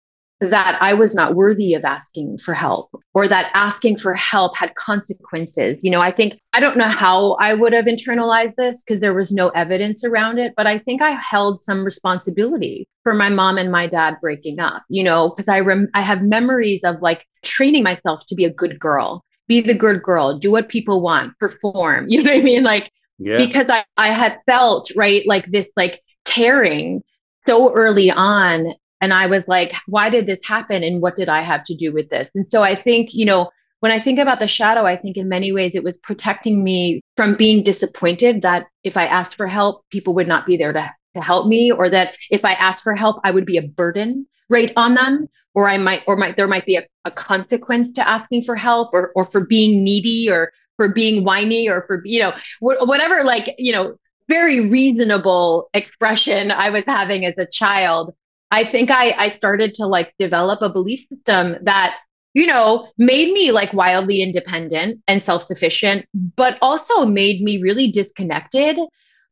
that 0.51 0.79
I 0.81 0.95
was 0.95 1.15
not 1.15 1.35
worthy 1.35 1.75
of 1.75 1.85
asking 1.85 2.39
for 2.39 2.55
help 2.55 2.91
or 3.15 3.29
that 3.29 3.51
asking 3.55 3.99
for 3.99 4.15
help 4.15 4.57
had 4.57 4.75
consequences. 4.75 5.79
You 5.83 5.91
know, 5.91 6.01
I 6.01 6.11
think, 6.11 6.39
I 6.53 6.61
don't 6.61 6.77
know 6.77 6.89
how 6.89 7.35
I 7.35 7.55
would 7.55 7.73
have 7.73 7.85
internalized 7.87 8.55
this 8.57 8.83
because 8.83 9.01
there 9.01 9.15
was 9.15 9.33
no 9.33 9.49
evidence 9.51 10.05
around 10.05 10.39
it, 10.39 10.55
but 10.57 10.67
I 10.67 10.79
think 10.79 11.03
I 11.03 11.11
held 11.13 11.63
some 11.65 11.85
responsibility 11.85 12.89
for 13.03 13.15
my 13.15 13.29
mom 13.29 13.59
and 13.59 13.71
my 13.71 13.87
dad 13.87 14.17
breaking 14.21 14.61
up, 14.61 14.83
you 14.89 15.03
know, 15.03 15.31
because 15.31 15.53
I 15.53 15.61
rem- 15.61 15.89
I 15.95 16.03
have 16.03 16.23
memories 16.23 16.81
of 16.85 17.01
like 17.03 17.25
training 17.45 17.83
myself 17.83 18.25
to 18.27 18.35
be 18.35 18.45
a 18.45 18.53
good 18.53 18.79
girl, 18.79 19.25
be 19.49 19.61
the 19.61 19.75
good 19.75 20.03
girl, 20.03 20.39
do 20.39 20.51
what 20.51 20.69
people 20.69 21.01
want, 21.03 21.39
perform. 21.39 22.07
You 22.09 22.23
know 22.23 22.31
what 22.31 22.39
I 22.41 22.43
mean? 22.43 22.63
Like 22.63 22.91
Yeah. 23.19 23.37
because 23.37 23.67
I, 23.69 23.85
I 23.97 24.09
had 24.09 24.39
felt 24.47 24.91
right 24.97 25.27
like 25.27 25.47
this 25.51 25.67
like 25.77 26.01
tearing 26.25 27.03
so 27.47 27.73
early 27.73 28.11
on 28.11 28.73
and 29.03 29.13
i 29.13 29.27
was 29.27 29.45
like 29.47 29.75
why 29.87 30.09
did 30.09 30.27
this 30.27 30.43
happen? 30.45 30.83
And 30.83 31.03
what 31.03 31.17
did 31.17 31.29
i 31.29 31.41
have 31.43 31.65
to 31.65 31.75
do 31.75 31.93
with 31.93 32.09
this? 32.09 32.31
And 32.35 32.47
so 32.51 32.63
i 32.63 32.75
think 32.75 33.13
you 33.13 33.27
know 33.27 33.51
when 33.81 33.93
i 33.93 33.99
think 33.99 34.19
about 34.19 34.41
the 34.41 34.49
shadow 34.49 34.87
i 34.87 34.97
think 34.97 35.19
in 35.19 35.29
many 35.29 35.53
ways 35.53 35.73
it 35.75 35.85
was 35.85 35.99
protecting 35.99 36.65
me 36.65 37.03
from 37.17 37.35
being 37.35 37.63
disappointed 37.63 38.41
that 38.43 38.67
if 38.85 38.97
i 38.97 39.05
asked 39.05 39.35
for 39.35 39.47
help 39.47 39.85
people 39.91 40.15
would 40.15 40.29
not 40.29 40.47
be 40.47 40.57
there 40.57 40.73
to, 40.73 40.91
to 41.15 41.21
help 41.21 41.47
me 41.47 41.71
or 41.71 41.91
that 41.91 42.15
if 42.31 42.45
i 42.45 42.53
asked 42.53 42.85
for 42.85 42.95
help 42.95 43.21
i 43.25 43.31
would 43.31 43.45
be 43.45 43.59
a 43.59 43.69
burden 43.69 44.27
right 44.49 44.73
on 44.77 44.95
them 44.95 45.29
or 45.55 45.69
i 45.69 45.77
might 45.77 46.03
or 46.07 46.17
might 46.17 46.37
there 46.37 46.49
might 46.49 46.65
be 46.65 46.77
a, 46.77 46.87
a 47.05 47.11
consequence 47.11 47.93
to 47.95 48.09
asking 48.09 48.43
for 48.43 48.57
help 48.57 48.91
or 48.93 49.13
or 49.17 49.27
for 49.27 49.45
being 49.45 49.85
needy 49.85 50.31
or 50.31 50.53
for 50.77 50.89
being 50.89 51.25
whiny 51.25 51.69
or 51.69 51.85
for 51.87 52.03
you 52.05 52.21
know 52.21 52.33
whatever 52.61 53.25
like 53.25 53.55
you 53.59 53.73
know 53.73 53.97
very 54.29 54.61
reasonable 54.61 55.69
expression 55.75 56.51
i 56.51 56.71
was 56.71 56.85
having 56.87 57.27
as 57.27 57.35
a 57.37 57.47
child 57.47 58.15
i 58.53 58.63
think 58.63 58.91
i 58.91 59.11
i 59.19 59.29
started 59.29 59.75
to 59.75 59.87
like 59.87 60.15
develop 60.19 60.63
a 60.63 60.69
belief 60.69 61.01
system 61.09 61.57
that 61.63 61.99
you 62.35 62.47
know 62.47 62.89
made 62.99 63.33
me 63.33 63.51
like 63.51 63.73
wildly 63.73 64.23
independent 64.23 65.01
and 65.09 65.23
self-sufficient 65.23 66.07
but 66.37 66.57
also 66.63 67.05
made 67.05 67.43
me 67.43 67.61
really 67.61 67.91
disconnected 67.91 68.79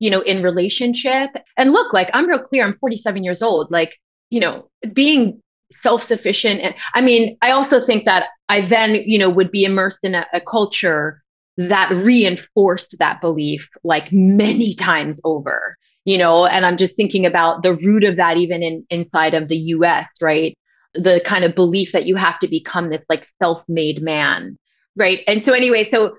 you 0.01 0.11
know 0.11 0.23
in 0.23 0.43
relationship. 0.43 1.31
And 1.57 1.73
look 1.73 1.93
like 1.93 2.11
i'm 2.15 2.27
real 2.27 2.43
clear 2.43 2.65
i'm 2.65 2.77
47 2.79 3.23
years 3.23 3.43
old 3.43 3.71
like 3.71 3.97
you 4.31 4.41
know 4.41 4.69
being 4.93 5.41
self-sufficient 5.73 6.61
and 6.61 6.75
i 6.95 7.01
mean 7.01 7.37
i 7.43 7.53
also 7.53 7.85
think 7.85 8.05
that 8.07 8.29
i 8.49 8.61
then 8.61 9.03
you 9.07 9.19
know 9.19 9.31
would 9.31 9.53
be 9.53 9.65
immersed 9.65 10.01
in 10.03 10.17
a, 10.17 10.27
a 10.33 10.41
culture 10.41 11.23
that 11.57 11.91
reinforced 11.91 12.97
that 12.99 13.21
belief 13.21 13.69
like 13.85 14.11
many 14.11 14.75
times 14.75 15.21
over 15.23 15.77
you 16.11 16.19
know 16.19 16.45
and 16.47 16.67
i'm 16.67 16.77
just 16.77 16.97
thinking 16.97 17.25
about 17.25 17.63
the 17.63 17.75
root 17.75 18.03
of 18.03 18.17
that 18.17 18.37
even 18.37 18.63
in 18.65 18.85
inside 18.91 19.35
of 19.35 19.49
the 19.49 19.57
us 19.57 20.07
right? 20.21 20.57
The 20.95 21.23
kind 21.25 21.45
of 21.45 21.55
belief 21.55 21.93
that 21.93 22.07
you 22.07 22.17
have 22.17 22.41
to 22.41 22.49
become 22.49 22.91
this 22.91 23.05
like 23.09 23.25
self-made 23.41 24.03
man 24.03 24.59
right? 24.97 25.21
And 25.29 25.45
so 25.45 25.53
anyway 25.53 25.89
so 25.93 26.17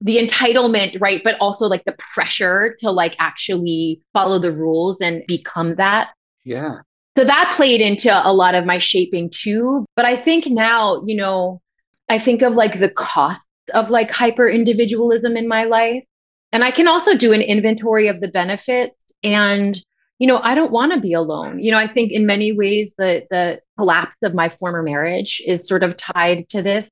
the 0.00 0.16
entitlement 0.16 0.98
right 1.00 1.20
but 1.22 1.36
also 1.40 1.66
like 1.66 1.84
the 1.84 1.96
pressure 2.14 2.76
to 2.80 2.90
like 2.90 3.16
actually 3.18 4.00
follow 4.14 4.38
the 4.38 4.52
rules 4.52 4.96
and 5.00 5.22
become 5.26 5.74
that. 5.74 6.10
Yeah. 6.44 6.76
so 7.18 7.24
that 7.24 7.52
played 7.54 7.82
into 7.82 8.10
a 8.10 8.32
lot 8.32 8.54
of 8.54 8.64
my 8.64 8.78
shaping 8.78 9.28
too. 9.30 9.84
But 9.94 10.06
i 10.06 10.16
think 10.16 10.46
now 10.46 11.02
you 11.04 11.16
know 11.16 11.60
i 12.08 12.18
think 12.18 12.40
of 12.40 12.54
like 12.54 12.78
the 12.78 12.90
cost 12.90 13.42
of 13.74 13.90
like 13.90 14.10
hyper 14.10 14.48
individualism 14.48 15.36
in 15.36 15.46
my 15.48 15.64
life. 15.64 16.04
And 16.52 16.64
i 16.64 16.70
can 16.70 16.88
also 16.88 17.14
do 17.14 17.34
an 17.34 17.42
inventory 17.42 18.08
of 18.08 18.22
the 18.22 18.28
benefits 18.28 18.97
and 19.22 19.82
you 20.18 20.26
know 20.26 20.40
i 20.42 20.54
don't 20.54 20.72
want 20.72 20.92
to 20.92 21.00
be 21.00 21.12
alone. 21.12 21.58
You 21.60 21.70
know 21.70 21.78
i 21.78 21.86
think 21.86 22.12
in 22.12 22.26
many 22.26 22.52
ways 22.52 22.94
the 22.98 23.26
the 23.30 23.60
collapse 23.76 24.16
of 24.22 24.34
my 24.34 24.48
former 24.48 24.82
marriage 24.82 25.42
is 25.46 25.66
sort 25.66 25.82
of 25.82 25.96
tied 25.96 26.48
to 26.50 26.62
this 26.62 26.88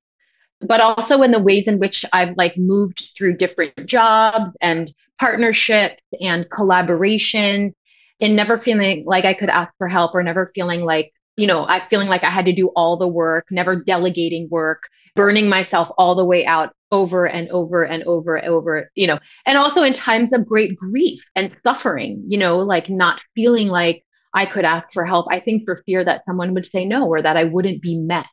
but 0.61 0.81
also 0.81 1.23
in 1.23 1.33
the 1.33 1.43
ways 1.43 1.65
in 1.67 1.79
which 1.79 2.05
i've 2.13 2.37
like 2.37 2.57
moved 2.57 3.11
through 3.17 3.37
different 3.37 3.87
jobs 3.87 4.57
and 4.61 4.93
partnerships 5.19 6.03
and 6.21 6.49
collaboration 6.51 7.75
and 8.21 8.37
never 8.37 8.59
feeling 8.59 9.05
like 9.05 9.25
i 9.25 9.35
could 9.35 9.51
ask 9.51 9.73
for 9.79 9.89
help 9.89 10.15
or 10.15 10.23
never 10.23 10.51
feeling 10.55 10.83
like 10.83 11.13
you 11.37 11.47
know 11.47 11.65
i 11.69 11.81
feeling 11.81 12.09
like 12.09 12.25
i 12.25 12.31
had 12.31 12.47
to 12.47 12.53
do 12.53 12.69
all 12.77 12.97
the 12.97 13.09
work 13.09 13.47
never 13.51 13.77
delegating 13.77 14.49
work 14.51 14.85
burning 15.15 15.49
myself 15.49 15.91
all 15.99 16.15
the 16.15 16.25
way 16.25 16.45
out 16.47 16.73
over 16.93 17.27
and 17.27 17.49
over 17.51 17.85
and 17.85 18.03
over 18.05 18.37
and 18.37 18.49
over 18.49 18.91
you 18.95 19.07
know 19.07 19.19
and 19.45 19.59
also 19.59 19.83
in 19.83 19.93
times 19.93 20.33
of 20.33 20.47
great 20.47 20.77
grief 20.77 21.21
and 21.35 21.55
suffering 21.67 22.23
you 22.27 22.39
know 22.39 22.59
like 22.59 22.89
not 22.89 23.21
feeling 23.35 23.69
like 23.69 24.05
i 24.35 24.45
could 24.45 24.65
ask 24.65 24.87
for 24.93 25.05
help. 25.05 25.27
I 25.31 25.41
think 25.41 25.65
for 25.65 25.83
fear 25.87 26.05
that 26.05 26.23
someone 26.27 26.55
would 26.55 26.71
say 26.71 26.85
no 26.85 27.07
or 27.07 27.23
that 27.23 27.37
i 27.37 27.45
wouldn't 27.45 27.83
be 27.83 27.97
met. 27.97 28.29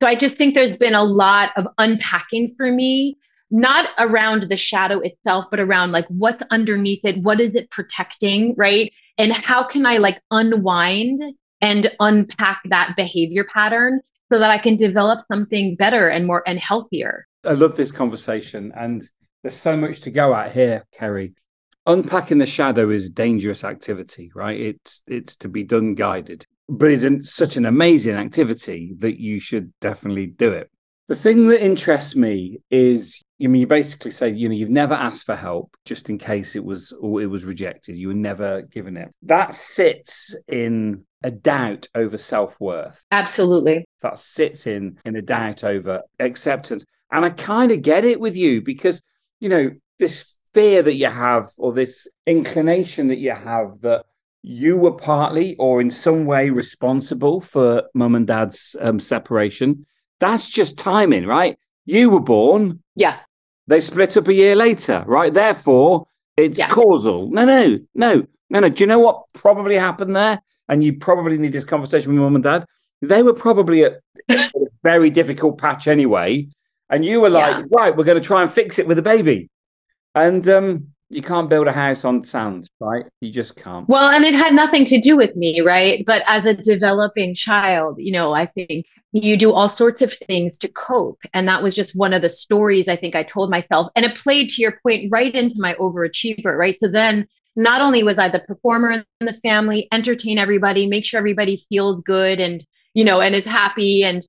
So 0.00 0.08
i 0.08 0.14
just 0.14 0.36
think 0.36 0.54
there's 0.54 0.76
been 0.76 0.94
a 0.94 1.02
lot 1.04 1.50
of 1.56 1.66
unpacking 1.78 2.54
for 2.56 2.70
me 2.70 3.16
not 3.50 3.90
around 3.98 4.44
the 4.44 4.56
shadow 4.56 5.00
itself 5.00 5.46
but 5.50 5.58
around 5.58 5.90
like 5.90 6.06
what's 6.06 6.42
underneath 6.50 7.00
it 7.04 7.18
what 7.18 7.40
is 7.40 7.54
it 7.54 7.70
protecting 7.70 8.54
right? 8.56 8.92
And 9.18 9.32
how 9.32 9.64
can 9.64 9.84
i 9.84 9.96
like 9.96 10.20
unwind 10.30 11.22
and 11.60 11.90
unpack 11.98 12.60
that 12.66 12.94
behavior 12.96 13.44
pattern 13.44 14.00
so 14.32 14.38
that 14.38 14.50
i 14.50 14.58
can 14.58 14.76
develop 14.76 15.20
something 15.30 15.74
better 15.74 16.08
and 16.08 16.26
more 16.26 16.44
and 16.46 16.58
healthier 16.58 17.26
I 17.44 17.52
love 17.52 17.76
this 17.76 17.92
conversation, 17.92 18.72
and 18.76 19.02
there's 19.42 19.56
so 19.56 19.76
much 19.76 20.00
to 20.02 20.10
go 20.10 20.34
at 20.34 20.52
here, 20.52 20.84
Kerri. 20.98 21.34
Unpacking 21.86 22.38
the 22.38 22.46
shadow 22.46 22.90
is 22.90 23.06
a 23.06 23.10
dangerous 23.10 23.64
activity, 23.64 24.30
right? 24.34 24.60
It's 24.60 25.02
it's 25.06 25.36
to 25.36 25.48
be 25.48 25.64
done 25.64 25.94
guided, 25.94 26.46
but 26.68 26.90
it's 26.90 27.04
an, 27.04 27.24
such 27.24 27.56
an 27.56 27.64
amazing 27.64 28.16
activity 28.16 28.94
that 28.98 29.18
you 29.18 29.40
should 29.40 29.72
definitely 29.80 30.26
do 30.26 30.52
it. 30.52 30.70
The 31.08 31.16
thing 31.16 31.46
that 31.48 31.64
interests 31.64 32.14
me 32.14 32.60
is, 32.70 33.22
I 33.42 33.46
mean, 33.46 33.60
you 33.60 33.66
basically 33.66 34.10
say, 34.10 34.28
you 34.28 34.48
know, 34.48 34.54
you've 34.54 34.68
never 34.68 34.94
asked 34.94 35.24
for 35.24 35.34
help 35.34 35.74
just 35.86 36.10
in 36.10 36.18
case 36.18 36.56
it 36.56 36.64
was 36.64 36.92
or 37.00 37.22
it 37.22 37.26
was 37.26 37.44
rejected. 37.44 37.96
You 37.96 38.08
were 38.08 38.14
never 38.14 38.62
given 38.62 38.96
it. 38.96 39.14
That 39.22 39.54
sits 39.54 40.36
in 40.46 41.04
a 41.22 41.30
doubt 41.30 41.88
over 41.94 42.16
self 42.16 42.60
worth. 42.60 43.04
absolutely 43.10 43.86
That 44.02 44.18
sits 44.18 44.66
in 44.66 44.98
in 45.04 45.16
a 45.16 45.22
doubt 45.22 45.64
over 45.64 46.02
acceptance. 46.18 46.84
And 47.10 47.24
I 47.24 47.30
kind 47.30 47.72
of 47.72 47.82
get 47.82 48.04
it 48.04 48.20
with 48.20 48.36
you 48.36 48.60
because, 48.62 49.02
you 49.40 49.48
know, 49.48 49.70
this 49.98 50.36
fear 50.52 50.82
that 50.82 50.94
you 50.94 51.06
have 51.06 51.48
or 51.56 51.72
this 51.72 52.08
inclination 52.26 53.08
that 53.08 53.18
you 53.18 53.32
have 53.32 53.80
that 53.80 54.04
you 54.42 54.76
were 54.76 54.92
partly 54.92 55.56
or 55.56 55.80
in 55.80 55.90
some 55.90 56.24
way 56.26 56.50
responsible 56.50 57.40
for 57.40 57.84
mum 57.94 58.14
and 58.14 58.26
dad's 58.26 58.76
um, 58.80 59.00
separation. 59.00 59.86
That's 60.18 60.48
just 60.48 60.78
timing, 60.78 61.26
right? 61.26 61.58
You 61.86 62.10
were 62.10 62.20
born, 62.20 62.82
yeah 62.94 63.16
they 63.70 63.80
split 63.80 64.16
up 64.16 64.28
a 64.28 64.34
year 64.34 64.54
later, 64.56 65.04
right? 65.06 65.32
Therefore, 65.32 66.06
it's 66.36 66.58
Yeah. 66.58 66.68
causal. 66.68 67.30
No, 67.30 67.44
no, 67.44 67.78
no, 67.94 68.26
no, 68.50 68.60
no. 68.60 68.68
Do 68.68 68.82
you 68.82 68.88
know 68.88 68.98
what 68.98 69.22
probably 69.34 69.76
happened 69.76 70.14
there? 70.16 70.40
And 70.68 70.82
you 70.84 70.92
probably 70.98 71.38
need 71.38 71.52
this 71.52 71.64
conversation 71.64 72.12
with 72.12 72.20
mum 72.20 72.34
and 72.34 72.44
dad. 72.44 72.66
They 73.00 73.22
were 73.22 73.32
probably 73.32 73.84
at 73.84 74.00
a 74.28 74.48
very 74.82 75.08
difficult 75.08 75.56
patch 75.58 75.86
anyway. 75.88 76.48
And 76.90 77.04
you 77.04 77.20
were 77.20 77.30
like, 77.30 77.56
Yeah. 77.58 77.64
right, 77.70 77.96
we're 77.96 78.04
going 78.04 78.20
to 78.20 78.26
try 78.26 78.42
and 78.42 78.50
fix 78.50 78.78
it 78.80 78.86
with 78.88 78.98
a 78.98 79.02
baby. 79.02 79.48
And 80.14 80.46
um, 80.48 80.88
you 81.10 81.22
can't 81.22 81.50
build 81.50 81.66
a 81.66 81.72
house 81.72 82.04
on 82.04 82.24
sand, 82.24 82.70
right? 82.80 83.04
You 83.20 83.30
just 83.30 83.56
can't. 83.56 83.88
Well, 83.88 84.10
and 84.10 84.24
it 84.24 84.34
had 84.34 84.54
nothing 84.54 84.84
to 84.86 85.00
do 85.00 85.16
with 85.16 85.36
me, 85.36 85.60
right? 85.60 86.04
But 86.06 86.22
as 86.26 86.44
a 86.46 86.54
developing 86.54 87.34
child, 87.34 87.96
you 87.98 88.12
know, 88.12 88.32
I 88.32 88.46
think 88.46 88.86
you 89.12 89.36
do 89.36 89.52
all 89.52 89.68
sorts 89.68 90.02
of 90.02 90.12
things 90.12 90.56
to 90.58 90.68
cope. 90.68 91.20
And 91.34 91.48
that 91.48 91.62
was 91.62 91.74
just 91.74 91.96
one 91.96 92.14
of 92.14 92.22
the 92.22 92.30
stories 92.30 92.88
I 92.88 92.96
think 92.96 93.14
I 93.14 93.24
told 93.24 93.50
myself. 93.50 93.88
And 93.96 94.06
it 94.06 94.14
played 94.14 94.50
to 94.50 94.62
your 94.62 94.78
point 94.82 95.10
right 95.10 95.34
into 95.34 95.56
my 95.58 95.74
overachiever, 95.74 96.56
right? 96.56 96.78
So 96.82 96.88
then 96.88 97.26
not 97.56 97.80
only 97.80 98.02
was 98.02 98.16
I 98.16 98.28
the 98.28 98.38
performer 98.40 98.92
in 98.92 99.04
the 99.20 99.38
family, 99.42 99.88
entertain 99.92 100.38
everybody, 100.38 100.86
make 100.86 101.04
sure 101.04 101.18
everybody 101.18 101.64
feels 101.68 102.00
good 102.04 102.40
and 102.40 102.64
you 102.94 103.04
know, 103.04 103.20
and 103.20 103.34
is 103.34 103.44
happy. 103.44 104.04
And, 104.04 104.26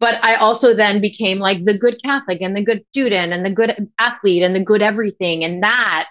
but 0.00 0.22
I 0.22 0.34
also 0.36 0.74
then 0.74 1.00
became 1.00 1.38
like 1.38 1.64
the 1.64 1.78
good 1.78 2.02
Catholic 2.02 2.40
and 2.40 2.56
the 2.56 2.64
good 2.64 2.84
student 2.90 3.32
and 3.32 3.44
the 3.44 3.50
good 3.50 3.88
athlete 3.98 4.42
and 4.42 4.54
the 4.54 4.64
good 4.64 4.82
everything. 4.82 5.44
And 5.44 5.62
that 5.62 6.08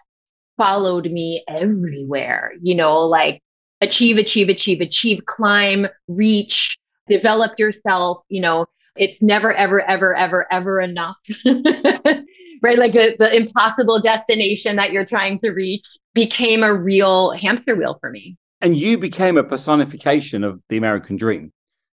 followed 0.58 1.06
me 1.12 1.44
everywhere, 1.48 2.54
you 2.62 2.76
know, 2.76 3.00
like 3.00 3.42
achieve, 3.82 4.18
achieve, 4.18 4.50
achieve, 4.50 4.82
achieve, 4.82 5.26
climb, 5.26 5.88
reach, 6.08 6.78
develop 7.08 7.58
yourself, 7.60 8.24
you 8.30 8.42
know, 8.42 8.66
it's 8.96 9.22
never, 9.22 9.54
ever, 9.54 9.82
ever, 9.82 10.16
ever, 10.16 10.48
ever 10.52 10.80
enough. 10.80 11.18
right? 11.46 12.78
Like 12.78 12.94
the, 12.94 13.16
the 13.20 13.36
impossible 13.36 14.00
destination 14.00 14.76
that 14.78 14.92
you're 14.92 15.06
trying 15.06 15.40
to 15.40 15.52
reach 15.52 15.86
became 16.14 16.64
a 16.64 16.74
real 16.74 17.32
hamster 17.32 17.76
wheel 17.76 17.98
for 18.00 18.10
me. 18.10 18.38
And 18.62 18.78
you 18.78 18.98
became 18.98 19.38
a 19.38 19.44
personification 19.44 20.44
of 20.44 20.62
the 20.70 20.78
American 20.78 21.18
dream, 21.18 21.52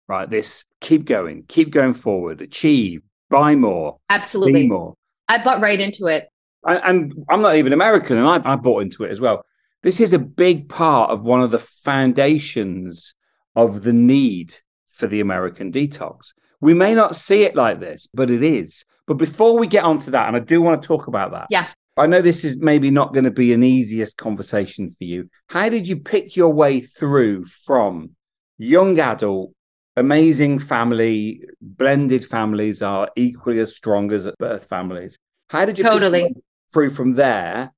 right? 0.08 0.30
This 0.30 0.66
keep 0.82 1.06
going, 1.06 1.46
keep 1.48 1.70
going 1.72 1.94
forward, 1.94 2.42
achieve, 2.42 3.02
buy 3.30 3.56
more, 3.56 3.98
absolutely 4.10 4.68
more. 4.68 4.94
I 5.30 5.42
bought 5.42 5.62
right 5.62 5.80
into 5.80 6.08
it. 6.08 6.30
And, 6.68 6.82
and 6.84 7.26
I'm 7.30 7.42
not 7.42 7.56
even 7.56 7.74
American, 7.74 8.18
and 8.18 8.28
I, 8.28 8.54
I 8.54 8.56
bought 8.56 8.84
into 8.84 9.04
it 9.04 9.12
as 9.12 9.20
well. 9.22 9.44
This 9.84 10.02
is 10.02 10.14
a 10.14 10.20
big 10.20 10.70
part 10.70 11.12
of 11.12 11.24
one 11.24 11.42
of 11.42 11.52
the 11.52 11.60
foundations 11.60 13.16
of 13.56 13.84
the 13.84 13.94
need 13.94 14.54
for 14.90 15.08
the 15.08 15.22
American 15.22 15.72
detox. 15.72 16.34
We 16.60 16.74
may 16.74 16.94
not 16.94 17.16
see 17.16 17.44
it 17.44 17.56
like 17.56 17.80
this, 17.80 18.08
but 18.14 18.30
it 18.30 18.44
is. 18.44 18.84
But 19.06 19.16
before 19.16 19.58
we 19.58 19.68
get 19.68 19.84
onto 19.84 20.12
that, 20.12 20.28
and 20.28 20.36
I 20.36 20.40
do 20.40 20.62
want 20.62 20.82
to 20.82 20.88
talk 20.88 21.08
about 21.08 21.32
that. 21.32 21.48
Yeah. 21.50 21.68
I 21.96 22.06
know 22.06 22.22
this 22.22 22.44
is 22.44 22.60
maybe 22.60 22.92
not 22.92 23.14
going 23.14 23.24
to 23.24 23.32
be 23.32 23.54
an 23.54 23.64
easiest 23.64 24.18
conversation 24.18 24.92
for 24.92 25.04
you. 25.04 25.30
How 25.48 25.70
did 25.70 25.88
you 25.88 25.98
pick 25.98 26.36
your 26.36 26.54
way 26.54 26.80
through 26.80 27.46
from 27.46 28.12
young 28.58 29.00
adult, 29.00 29.52
amazing 29.96 30.60
family, 30.60 31.42
blended 31.62 32.26
families 32.26 32.82
are 32.82 33.10
equally 33.16 33.60
as 33.60 33.76
strong 33.76 34.12
as 34.12 34.26
at 34.26 34.38
birth 34.38 34.66
families? 34.66 35.18
How 35.50 35.66
did 35.66 35.78
you 35.78 35.84
totally 35.84 36.36
through 36.74 36.92
from 36.92 37.14
there 37.14 37.74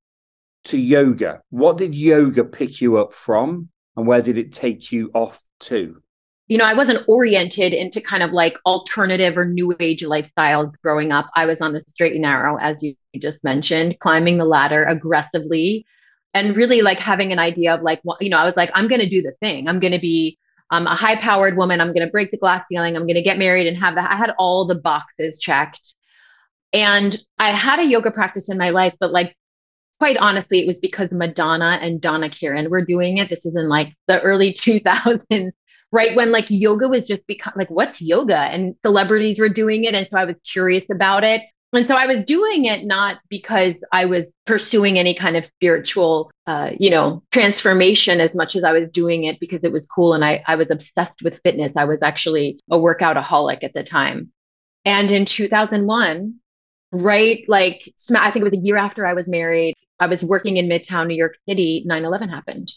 to 0.64 0.78
yoga? 0.78 1.42
What 1.50 1.78
did 1.78 1.94
yoga 1.94 2.44
pick 2.44 2.80
you 2.80 2.98
up 2.98 3.12
from, 3.12 3.68
and 3.96 4.06
where 4.06 4.22
did 4.22 4.38
it 4.38 4.52
take 4.52 4.92
you 4.92 5.10
off 5.14 5.40
to? 5.60 6.02
you 6.50 6.58
know, 6.58 6.64
I 6.64 6.74
wasn't 6.74 7.04
oriented 7.06 7.72
into 7.72 8.00
kind 8.00 8.24
of 8.24 8.32
like 8.32 8.58
alternative 8.66 9.38
or 9.38 9.44
new 9.44 9.72
age 9.78 10.02
lifestyles 10.02 10.74
growing 10.82 11.12
up. 11.12 11.30
I 11.36 11.46
was 11.46 11.58
on 11.60 11.72
the 11.72 11.84
straight 11.86 12.14
and 12.14 12.22
narrow, 12.22 12.56
as 12.56 12.76
you 12.80 12.96
just 13.20 13.38
mentioned, 13.44 14.00
climbing 14.00 14.36
the 14.36 14.44
ladder 14.44 14.82
aggressively 14.82 15.86
and 16.34 16.56
really 16.56 16.82
like 16.82 16.98
having 16.98 17.30
an 17.30 17.38
idea 17.38 17.72
of 17.72 17.82
like, 17.82 18.00
you 18.20 18.30
know, 18.30 18.36
I 18.36 18.46
was 18.46 18.56
like, 18.56 18.72
I'm 18.74 18.88
going 18.88 19.00
to 19.00 19.08
do 19.08 19.22
the 19.22 19.32
thing. 19.40 19.68
I'm 19.68 19.78
going 19.78 19.92
to 19.92 20.00
be 20.00 20.38
um, 20.72 20.88
a 20.88 20.96
high 20.96 21.14
powered 21.14 21.56
woman. 21.56 21.80
I'm 21.80 21.92
going 21.92 22.04
to 22.04 22.10
break 22.10 22.32
the 22.32 22.36
glass 22.36 22.64
ceiling. 22.68 22.96
I'm 22.96 23.06
going 23.06 23.14
to 23.14 23.22
get 23.22 23.38
married 23.38 23.68
and 23.68 23.76
have 23.76 23.94
that. 23.94 24.10
I 24.10 24.16
had 24.16 24.34
all 24.36 24.66
the 24.66 24.74
boxes 24.74 25.38
checked. 25.38 25.94
And 26.72 27.16
I 27.38 27.50
had 27.50 27.80
a 27.80 27.84
yoga 27.84 28.10
practice 28.10 28.48
in 28.48 28.58
my 28.58 28.70
life, 28.70 28.94
but 29.00 29.12
like, 29.12 29.36
quite 29.98 30.16
honestly, 30.16 30.60
it 30.60 30.66
was 30.66 30.80
because 30.80 31.10
Madonna 31.10 31.78
and 31.82 32.00
Donna 32.00 32.30
Karan 32.30 32.70
were 32.70 32.84
doing 32.84 33.18
it. 33.18 33.28
This 33.28 33.44
is 33.44 33.54
in 33.54 33.68
like 33.68 33.94
the 34.08 34.20
early 34.22 34.52
2000s 34.60 35.52
right 35.92 36.14
when 36.14 36.30
like 36.30 36.46
yoga 36.48 36.88
was 36.88 37.02
just 37.02 37.26
become 37.26 37.52
like 37.56 37.70
what's 37.70 38.00
yoga? 38.00 38.36
And 38.36 38.74
celebrities 38.84 39.38
were 39.38 39.48
doing 39.48 39.84
it 39.84 39.94
and 39.94 40.08
so 40.10 40.18
i 40.18 40.24
was 40.24 40.36
curious 40.50 40.84
about 40.90 41.24
it. 41.24 41.42
And 41.72 41.86
so 41.86 41.94
i 41.94 42.06
was 42.06 42.24
doing 42.26 42.64
it 42.64 42.84
not 42.84 43.18
because 43.28 43.74
i 43.92 44.04
was 44.04 44.24
pursuing 44.44 44.98
any 44.98 45.14
kind 45.14 45.36
of 45.36 45.44
spiritual 45.44 46.30
uh, 46.46 46.72
you 46.80 46.90
know 46.90 47.22
transformation 47.30 48.20
as 48.20 48.34
much 48.34 48.56
as 48.56 48.64
i 48.64 48.72
was 48.72 48.86
doing 48.88 49.24
it 49.24 49.38
because 49.38 49.60
it 49.62 49.70
was 49.70 49.86
cool 49.86 50.14
and 50.14 50.24
I, 50.24 50.42
I 50.46 50.56
was 50.56 50.68
obsessed 50.70 51.22
with 51.22 51.40
fitness. 51.44 51.72
I 51.76 51.84
was 51.84 51.98
actually 52.02 52.60
a 52.70 52.78
workoutaholic 52.78 53.62
at 53.62 53.74
the 53.74 53.84
time. 53.84 54.32
And 54.84 55.12
in 55.12 55.26
2001 55.26 56.39
right 56.92 57.44
like 57.48 57.92
i 58.16 58.30
think 58.30 58.44
it 58.44 58.50
was 58.50 58.58
a 58.58 58.64
year 58.64 58.76
after 58.76 59.06
i 59.06 59.12
was 59.12 59.26
married 59.26 59.74
i 60.00 60.06
was 60.06 60.24
working 60.24 60.56
in 60.56 60.68
midtown 60.68 61.06
new 61.06 61.14
york 61.14 61.36
city 61.48 61.84
9-11 61.88 62.28
happened 62.30 62.72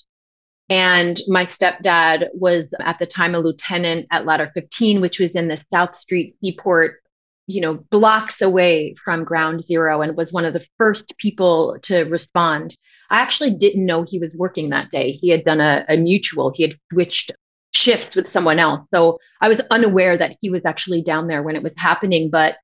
and 0.70 1.20
my 1.28 1.46
stepdad 1.46 2.30
was 2.34 2.66
at 2.80 3.00
the 3.00 3.06
time 3.06 3.36
a 3.36 3.40
lieutenant 3.40 4.08
at 4.12 4.26
Ladder 4.26 4.50
15, 4.54 5.02
which 5.02 5.20
was 5.20 5.36
in 5.36 5.48
the 5.48 5.62
South 5.70 5.96
Street 5.96 6.36
Seaport, 6.42 7.02
you 7.48 7.60
know, 7.60 7.76
blocks 7.76 8.42
away 8.42 8.96
from 9.04 9.26
ground 9.26 9.66
zero 9.66 10.02
and 10.02 10.16
was 10.16 10.32
one 10.32 10.46
of 10.46 10.54
the 10.54 10.66
first 10.78 11.18
people 11.18 11.78
to 11.84 12.04
respond. 12.06 12.78
I 13.10 13.20
actually 13.20 13.52
didn't 13.52 13.86
know 13.86 14.04
he 14.04 14.20
was 14.20 14.36
working 14.36 14.70
that 14.70 14.90
day. 14.92 15.12
He 15.12 15.30
had 15.30 15.44
done 15.44 15.60
a, 15.60 15.86
a 15.90 15.98
mutual, 15.98 16.52
he 16.56 16.64
had 16.64 16.76
switched 16.92 17.32
shifts 17.74 18.16
with 18.16 18.32
someone 18.32 18.60
else. 18.60 18.82
So 18.94 19.20
I 19.42 19.50
was 19.50 19.60
unaware 19.70 20.16
that 20.16 20.38
he 20.42 20.50
was 20.50 20.62
actually 20.66 21.02
down 21.02 21.28
there 21.28 21.44
when 21.44 21.56
it 21.56 21.64
was 21.64 21.74
happening. 21.76 22.30
But 22.30 22.56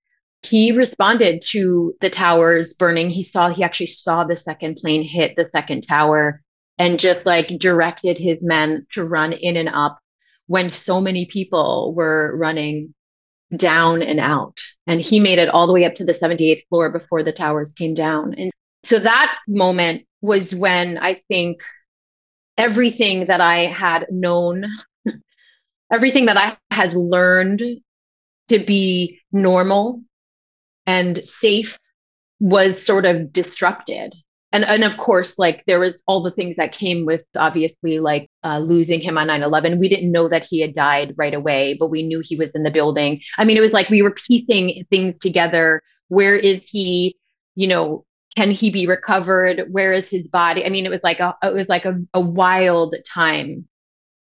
he 0.42 0.72
responded 0.72 1.44
to 1.50 1.96
the 2.02 2.10
towers 2.10 2.74
burning. 2.74 3.10
He 3.10 3.24
saw, 3.24 3.50
he 3.50 3.64
actually 3.64 3.88
saw 3.88 4.24
the 4.24 4.38
second 4.38 4.78
plane 4.78 5.04
hit 5.04 5.36
the 5.36 5.50
second 5.54 5.82
tower 5.82 6.42
and 6.78 7.00
just 7.00 7.26
like 7.26 7.60
directed 7.60 8.18
his 8.18 8.38
men 8.42 8.88
to 8.94 9.04
run 9.04 9.34
in 9.34 9.58
and 9.58 9.70
up 9.70 10.00
when 10.48 10.72
so 10.72 11.02
many 11.02 11.26
people 11.26 11.94
were 11.94 12.36
running 12.38 12.94
down 13.56 14.02
and 14.02 14.20
out. 14.20 14.58
And 14.88 15.02
he 15.02 15.20
made 15.20 15.40
it 15.40 15.50
all 15.50 15.68
the 15.68 15.74
way 15.74 15.84
up 15.84 15.96
to 15.96 16.06
the 16.06 16.14
78th 16.14 16.62
floor 16.70 16.90
before 16.90 17.22
the 17.22 17.34
towers 17.34 17.74
came 17.74 17.94
down. 17.94 18.34
And 18.36 18.52
so 18.84 19.00
that 19.00 19.36
moment 19.48 20.06
was 20.22 20.56
when 20.56 20.98
I 20.98 21.16
think 21.28 21.62
everything 22.58 23.26
that 23.26 23.42
I 23.42 23.66
had 23.66 24.06
known, 24.10 24.66
everything 25.92 26.28
that 26.28 26.38
I 26.38 26.58
had 26.74 26.94
learned 26.94 27.62
to 28.50 28.60
be 28.60 29.20
normal 29.32 30.02
and 30.90 31.22
safe 31.24 31.78
was 32.40 32.84
sort 32.84 33.06
of 33.06 33.32
disrupted. 33.32 34.16
And 34.52 34.66
and 34.66 34.84
of 34.84 34.98
course 34.98 35.38
like 35.38 35.64
there 35.68 35.80
was 35.80 36.02
all 36.08 36.24
the 36.24 36.32
things 36.32 36.56
that 36.56 36.72
came 36.72 37.06
with 37.06 37.24
obviously 37.36 38.00
like 38.00 38.28
uh, 38.44 38.58
losing 38.58 39.00
him 39.00 39.16
on 39.16 39.28
9-11 39.28 39.78
we 39.78 39.88
didn't 39.88 40.12
know 40.12 40.28
that 40.28 40.44
he 40.44 40.60
had 40.60 40.74
died 40.74 41.14
right 41.18 41.36
away 41.36 41.78
but 41.80 41.92
we 41.92 42.02
knew 42.02 42.20
he 42.20 42.36
was 42.36 42.50
in 42.56 42.64
the 42.64 42.72
building. 42.72 43.22
I 43.38 43.46
mean 43.46 43.58
it 43.58 43.62
was 43.68 43.78
like 43.78 43.90
we 43.90 44.02
were 44.02 44.16
piecing 44.28 44.86
things 44.90 45.14
together. 45.22 45.84
Where 46.08 46.36
is 46.36 46.62
he? 46.66 47.16
You 47.54 47.68
know 47.68 48.06
can 48.36 48.50
he 48.50 48.72
be 48.72 48.88
recovered? 48.88 49.68
Where 49.70 49.94
is 49.94 50.08
his 50.08 50.26
body? 50.28 50.66
I 50.66 50.70
mean 50.70 50.88
it 50.88 50.96
was 50.98 51.04
like 51.04 51.20
a 51.20 51.36
it 51.44 51.54
was 51.54 51.70
like 51.70 51.86
a, 51.86 51.96
a 52.16 52.20
wild 52.20 52.96
time 53.08 53.68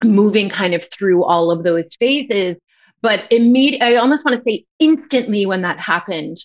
moving 0.03 0.49
kind 0.49 0.73
of 0.73 0.83
through 0.91 1.25
all 1.25 1.51
of 1.51 1.65
those 1.65 1.95
phases. 1.97 2.57
But 3.03 3.31
immediately 3.31 3.87
i 3.87 3.97
almost 3.97 4.25
want 4.25 4.39
to 4.39 4.45
say 4.51 4.65
instantly 4.79 5.45
when 5.45 5.61
that 5.61 5.79
happened 5.79 6.39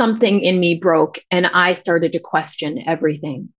something 0.00 0.40
in 0.40 0.60
me 0.60 0.78
broke 0.78 1.18
and 1.30 1.46
I 1.46 1.74
started 1.76 2.12
to 2.12 2.20
question 2.20 2.82
everything. 2.86 3.50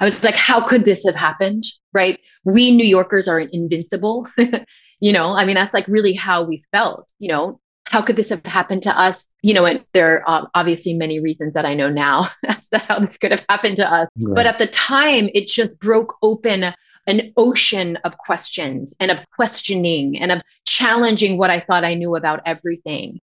I 0.00 0.06
was 0.06 0.24
like, 0.24 0.34
how 0.34 0.60
could 0.60 0.84
this 0.84 1.04
have 1.04 1.14
happened? 1.14 1.64
Right. 1.92 2.18
We 2.44 2.74
New 2.74 2.86
Yorkers 2.86 3.28
are 3.28 3.40
invincible. 3.40 4.28
you 5.00 5.12
know, 5.12 5.36
I 5.36 5.44
mean, 5.44 5.54
that's 5.54 5.74
like 5.74 5.86
really 5.86 6.12
how 6.12 6.42
we 6.42 6.64
felt, 6.72 7.08
you 7.18 7.28
know, 7.28 7.60
how 7.86 8.02
could 8.02 8.16
this 8.16 8.30
have 8.30 8.44
happened 8.44 8.82
to 8.84 8.98
us? 8.98 9.26
You 9.42 9.54
know, 9.54 9.66
and 9.66 9.84
there 9.92 10.28
are 10.28 10.48
obviously 10.54 10.94
many 10.94 11.20
reasons 11.20 11.54
that 11.54 11.66
I 11.66 11.74
know 11.74 11.90
now 11.90 12.30
as 12.44 12.68
to 12.70 12.78
how 12.78 12.98
this 13.00 13.16
could 13.16 13.30
have 13.30 13.44
happened 13.48 13.76
to 13.76 13.92
us. 13.92 14.08
Right. 14.18 14.34
But 14.34 14.46
at 14.46 14.58
the 14.58 14.66
time, 14.68 15.28
it 15.34 15.48
just 15.48 15.78
broke 15.78 16.16
open 16.22 16.74
an 17.06 17.32
ocean 17.36 17.96
of 18.04 18.16
questions 18.18 18.96
and 18.98 19.10
of 19.10 19.18
questioning 19.36 20.18
and 20.18 20.32
of 20.32 20.42
challenging 20.66 21.36
what 21.36 21.50
I 21.50 21.60
thought 21.60 21.84
I 21.84 21.94
knew 21.94 22.16
about 22.16 22.40
everything. 22.46 23.20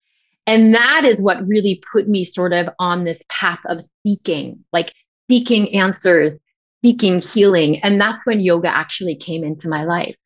And 0.51 0.75
that 0.75 1.05
is 1.05 1.15
what 1.15 1.47
really 1.47 1.81
put 1.93 2.09
me 2.09 2.25
sort 2.25 2.51
of 2.51 2.67
on 2.77 3.05
this 3.05 3.21
path 3.29 3.61
of 3.67 3.81
seeking, 4.05 4.65
like 4.73 4.93
seeking 5.29 5.73
answers, 5.73 6.37
seeking 6.83 7.21
healing. 7.21 7.79
And 7.79 8.01
that's 8.01 8.19
when 8.25 8.41
yoga 8.41 8.67
actually 8.67 9.15
came 9.15 9.45
into 9.45 9.69
my 9.69 9.85
life. 9.85 10.17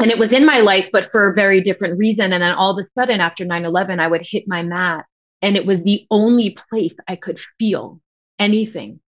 And 0.00 0.10
it 0.10 0.18
was 0.18 0.32
in 0.32 0.44
my 0.44 0.62
life, 0.62 0.88
but 0.92 1.12
for 1.12 1.30
a 1.30 1.34
very 1.34 1.60
different 1.62 1.96
reason. 1.96 2.32
And 2.32 2.42
then 2.42 2.56
all 2.56 2.76
of 2.76 2.84
a 2.84 2.88
sudden, 2.98 3.20
after 3.20 3.44
9 3.44 3.64
11, 3.64 4.00
I 4.00 4.08
would 4.08 4.26
hit 4.26 4.48
my 4.48 4.64
mat, 4.64 5.04
and 5.42 5.56
it 5.56 5.64
was 5.64 5.80
the 5.84 6.08
only 6.10 6.58
place 6.68 6.94
I 7.06 7.14
could 7.14 7.38
feel 7.60 8.00
anything. 8.40 8.98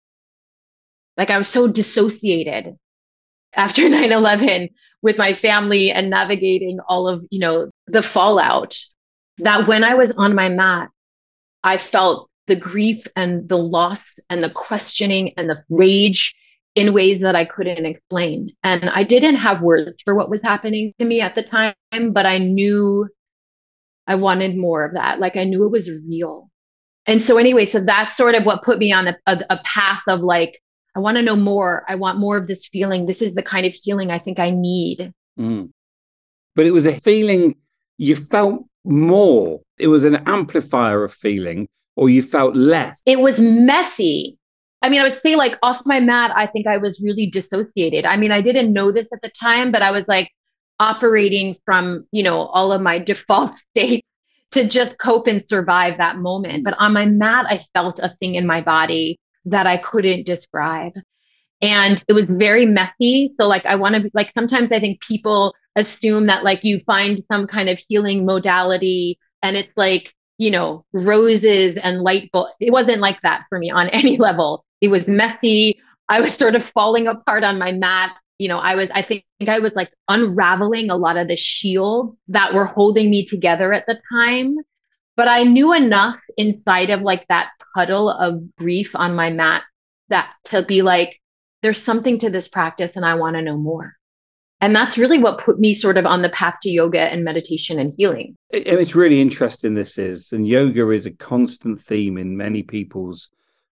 Like 1.17 1.31
I 1.31 1.37
was 1.37 1.49
so 1.49 1.67
dissociated 1.67 2.77
after 3.53 3.89
9 3.89 4.09
11 4.09 4.69
with 5.01 5.17
my 5.17 5.33
family 5.33 5.91
and 5.91 6.09
navigating 6.09 6.79
all 6.87 7.09
of, 7.09 7.25
you 7.29 7.39
know, 7.39 7.71
the 7.87 8.01
fallout 8.01 8.77
that 9.39 9.67
when 9.67 9.83
I 9.83 9.95
was 9.95 10.11
on 10.17 10.35
my 10.35 10.49
mat, 10.49 10.89
I 11.63 11.77
felt 11.77 12.29
the 12.47 12.55
grief 12.55 13.05
and 13.15 13.47
the 13.49 13.57
loss 13.57 14.15
and 14.29 14.43
the 14.43 14.49
questioning 14.49 15.33
and 15.37 15.49
the 15.49 15.63
rage 15.69 16.35
in 16.75 16.93
ways 16.93 17.21
that 17.21 17.35
I 17.35 17.45
couldn't 17.45 17.85
explain. 17.85 18.51
And 18.63 18.89
I 18.89 19.03
didn't 19.03 19.35
have 19.35 19.61
words 19.61 19.97
for 20.03 20.13
what 20.13 20.29
was 20.29 20.41
happening 20.43 20.93
to 20.99 21.05
me 21.05 21.21
at 21.21 21.35
the 21.35 21.43
time, 21.43 21.73
but 22.11 22.25
I 22.25 22.37
knew 22.37 23.07
I 24.07 24.15
wanted 24.15 24.57
more 24.57 24.85
of 24.85 24.93
that. 24.93 25.19
Like 25.19 25.37
I 25.37 25.45
knew 25.45 25.65
it 25.65 25.71
was 25.71 25.89
real. 25.89 26.49
And 27.07 27.21
so, 27.21 27.37
anyway, 27.37 27.65
so 27.65 27.79
that's 27.79 28.17
sort 28.17 28.35
of 28.35 28.45
what 28.45 28.63
put 28.63 28.79
me 28.79 28.91
on 28.91 29.07
a, 29.07 29.17
a, 29.25 29.39
a 29.51 29.57
path 29.63 30.01
of 30.07 30.21
like, 30.21 30.59
I 30.95 30.99
want 30.99 31.17
to 31.17 31.23
know 31.23 31.35
more. 31.35 31.85
I 31.87 31.95
want 31.95 32.19
more 32.19 32.37
of 32.37 32.47
this 32.47 32.67
feeling. 32.67 33.05
This 33.05 33.21
is 33.21 33.33
the 33.35 33.43
kind 33.43 33.65
of 33.65 33.73
healing 33.73 34.11
I 34.11 34.19
think 34.19 34.39
I 34.39 34.49
need. 34.49 35.13
Mm. 35.39 35.69
But 36.55 36.65
it 36.65 36.71
was 36.71 36.85
a 36.85 36.99
feeling 36.99 37.55
you 37.97 38.15
felt 38.15 38.65
more. 38.85 39.61
It 39.79 39.87
was 39.87 40.05
an 40.05 40.17
amplifier 40.27 41.03
of 41.03 41.13
feeling, 41.13 41.67
or 41.95 42.09
you 42.09 42.23
felt 42.23 42.55
less. 42.55 43.01
It 43.05 43.19
was 43.19 43.39
messy. 43.39 44.37
I 44.81 44.89
mean, 44.89 45.01
I 45.01 45.03
would 45.03 45.21
say 45.21 45.35
like 45.35 45.57
off 45.63 45.81
my 45.85 45.99
mat, 45.99 46.31
I 46.35 46.45
think 46.45 46.67
I 46.67 46.77
was 46.77 46.99
really 47.01 47.27
dissociated. 47.27 48.05
I 48.05 48.17
mean, 48.17 48.31
I 48.31 48.41
didn't 48.41 48.73
know 48.73 48.91
this 48.91 49.07
at 49.11 49.21
the 49.21 49.29
time, 49.29 49.71
but 49.71 49.81
I 49.81 49.91
was 49.91 50.03
like 50.07 50.31
operating 50.79 51.55
from, 51.65 52.05
you 52.11 52.23
know, 52.23 52.41
all 52.47 52.71
of 52.71 52.81
my 52.81 52.99
default 53.11 53.57
states 53.57 54.07
to 54.51 54.67
just 54.67 54.97
cope 54.97 55.27
and 55.27 55.43
survive 55.49 55.97
that 55.97 56.17
moment. 56.17 56.63
But 56.63 56.75
on 56.79 56.93
my 56.93 57.05
mat, 57.05 57.45
I 57.49 57.63
felt 57.73 57.99
a 57.99 58.15
thing 58.19 58.35
in 58.35 58.45
my 58.45 58.61
body 58.61 59.19
that 59.45 59.67
I 59.67 59.77
couldn't 59.77 60.25
describe. 60.25 60.93
And 61.61 62.03
it 62.07 62.13
was 62.13 62.25
very 62.25 62.65
messy. 62.65 63.33
So, 63.39 63.47
like, 63.47 63.65
I 63.65 63.75
want 63.75 63.95
to 63.95 64.01
be 64.01 64.11
like, 64.13 64.31
sometimes 64.37 64.69
I 64.71 64.79
think 64.79 65.01
people 65.01 65.55
assume 65.75 66.27
that, 66.27 66.43
like, 66.43 66.63
you 66.63 66.81
find 66.85 67.23
some 67.31 67.47
kind 67.47 67.69
of 67.69 67.79
healing 67.87 68.25
modality 68.25 69.19
and 69.43 69.55
it's 69.55 69.71
like, 69.75 70.13
you 70.37 70.51
know, 70.51 70.85
roses 70.93 71.77
and 71.81 72.01
light 72.01 72.29
bulb. 72.31 72.49
It 72.59 72.71
wasn't 72.71 72.99
like 72.99 73.21
that 73.21 73.45
for 73.49 73.59
me 73.59 73.69
on 73.71 73.89
any 73.89 74.17
level. 74.17 74.65
It 74.81 74.89
was 74.89 75.07
messy. 75.07 75.79
I 76.09 76.21
was 76.21 76.31
sort 76.37 76.55
of 76.55 76.63
falling 76.73 77.07
apart 77.07 77.43
on 77.43 77.59
my 77.59 77.71
mat. 77.71 78.15
You 78.37 78.49
know, 78.49 78.57
I 78.57 78.75
was, 78.75 78.89
I 78.91 79.01
think 79.01 79.23
I 79.47 79.59
was 79.59 79.73
like 79.75 79.91
unraveling 80.09 80.89
a 80.89 80.97
lot 80.97 81.17
of 81.17 81.27
the 81.29 81.37
shields 81.37 82.17
that 82.27 82.53
were 82.53 82.65
holding 82.65 83.09
me 83.09 83.25
together 83.25 83.71
at 83.71 83.85
the 83.87 83.99
time. 84.13 84.57
But 85.15 85.29
I 85.29 85.43
knew 85.43 85.71
enough 85.73 86.19
inside 86.37 86.89
of 86.89 87.01
like 87.01 87.25
that 87.27 87.51
puddle 87.75 88.09
of 88.09 88.55
grief 88.57 88.89
on 88.93 89.15
my 89.15 89.31
mat 89.31 89.63
that 90.09 90.33
to 90.45 90.61
be 90.61 90.81
like, 90.81 91.21
there's 91.61 91.81
something 91.81 92.19
to 92.19 92.29
this 92.29 92.47
practice 92.49 92.95
and 92.95 93.05
I 93.05 93.15
want 93.15 93.35
to 93.37 93.41
know 93.41 93.57
more. 93.57 93.93
And 94.61 94.75
that's 94.75 94.97
really 94.97 95.19
what 95.19 95.37
put 95.37 95.59
me 95.59 95.73
sort 95.73 95.97
of 95.97 96.05
on 96.05 96.21
the 96.21 96.29
path 96.29 96.55
to 96.63 96.69
yoga 96.69 97.01
and 97.01 97.23
meditation 97.23 97.77
and 97.77 97.93
healing. 97.97 98.35
It's 98.49 98.95
really 98.95 99.21
interesting, 99.21 99.75
this 99.75 99.97
is, 99.97 100.31
and 100.31 100.47
yoga 100.47 100.89
is 100.91 101.05
a 101.05 101.11
constant 101.11 101.79
theme 101.79 102.17
in 102.17 102.37
many 102.37 102.63
people's 102.63 103.29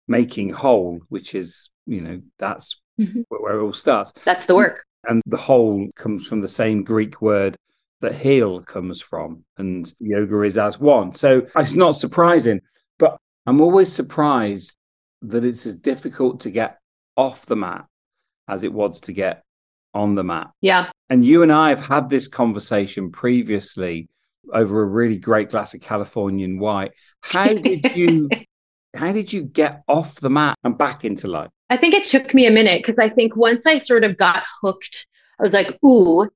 making 0.08 0.50
whole, 0.50 1.00
which 1.10 1.36
is, 1.36 1.70
you 1.86 2.02
know, 2.02 2.22
that's 2.38 2.80
mm-hmm. 3.00 3.22
where 3.30 3.58
it 3.58 3.64
all 3.64 3.74
starts. 3.74 4.14
That's 4.26 4.46
the 4.46 4.56
work. 4.56 4.86
And 5.08 5.22
the 5.26 5.38
whole 5.38 5.90
comes 5.96 6.28
from 6.28 6.42
the 6.42 6.48
same 6.48 6.84
Greek 6.84 7.22
word 7.22 7.58
that 8.02 8.14
heal 8.14 8.62
comes 8.62 9.02
from, 9.02 9.46
and 9.58 9.92
yoga 10.00 10.42
is 10.42 10.58
as 10.58 10.80
one. 10.80 11.14
So 11.16 11.48
it's 11.56 11.76
not 11.76 11.92
surprising, 11.92 12.60
but 13.00 13.18
I'm 13.46 13.62
always 13.62 13.92
surprised 13.92 14.76
that 15.22 15.46
it's 15.46 15.66
as 15.66 15.78
difficult 15.78 16.42
to 16.42 16.52
get 16.52 16.80
off 17.16 17.46
the 17.46 17.56
mat 17.56 17.86
as 18.50 18.66
it 18.66 18.74
was 18.74 19.00
to 19.02 19.14
get 19.14 19.44
on 19.94 20.16
the 20.16 20.24
mat. 20.24 20.50
Yeah. 20.62 20.90
And 21.10 21.26
you 21.26 21.44
and 21.44 21.52
I 21.52 21.70
have 21.70 21.86
had 21.86 22.10
this 22.10 22.28
conversation 22.28 23.12
previously 23.12 24.10
over 24.52 24.82
a 24.82 24.86
really 24.86 25.18
great 25.18 25.50
glass 25.50 25.74
of 25.74 25.82
Californian 25.82 26.60
white. 26.60 26.94
How 27.22 27.48
did 27.54 27.96
you 27.96 28.30
how 28.96 29.12
did 29.12 29.34
you 29.34 29.44
get 29.44 29.84
off 29.88 30.20
the 30.20 30.30
mat 30.30 30.58
and 30.64 30.78
back 30.78 31.04
into 31.04 31.28
life? 31.28 31.50
I 31.70 31.78
think 31.78 31.94
it 31.96 32.06
took 32.06 32.34
me 32.34 32.46
a 32.46 32.52
minute 32.52 32.84
because 32.84 32.98
I 33.00 33.10
think 33.10 33.36
once 33.36 33.66
I 33.66 33.80
sort 33.80 34.06
of 34.06 34.18
got 34.18 34.44
hooked, 34.62 35.08
I 35.40 35.44
was 35.44 35.54
like, 35.54 35.78
ooh, 35.84 36.30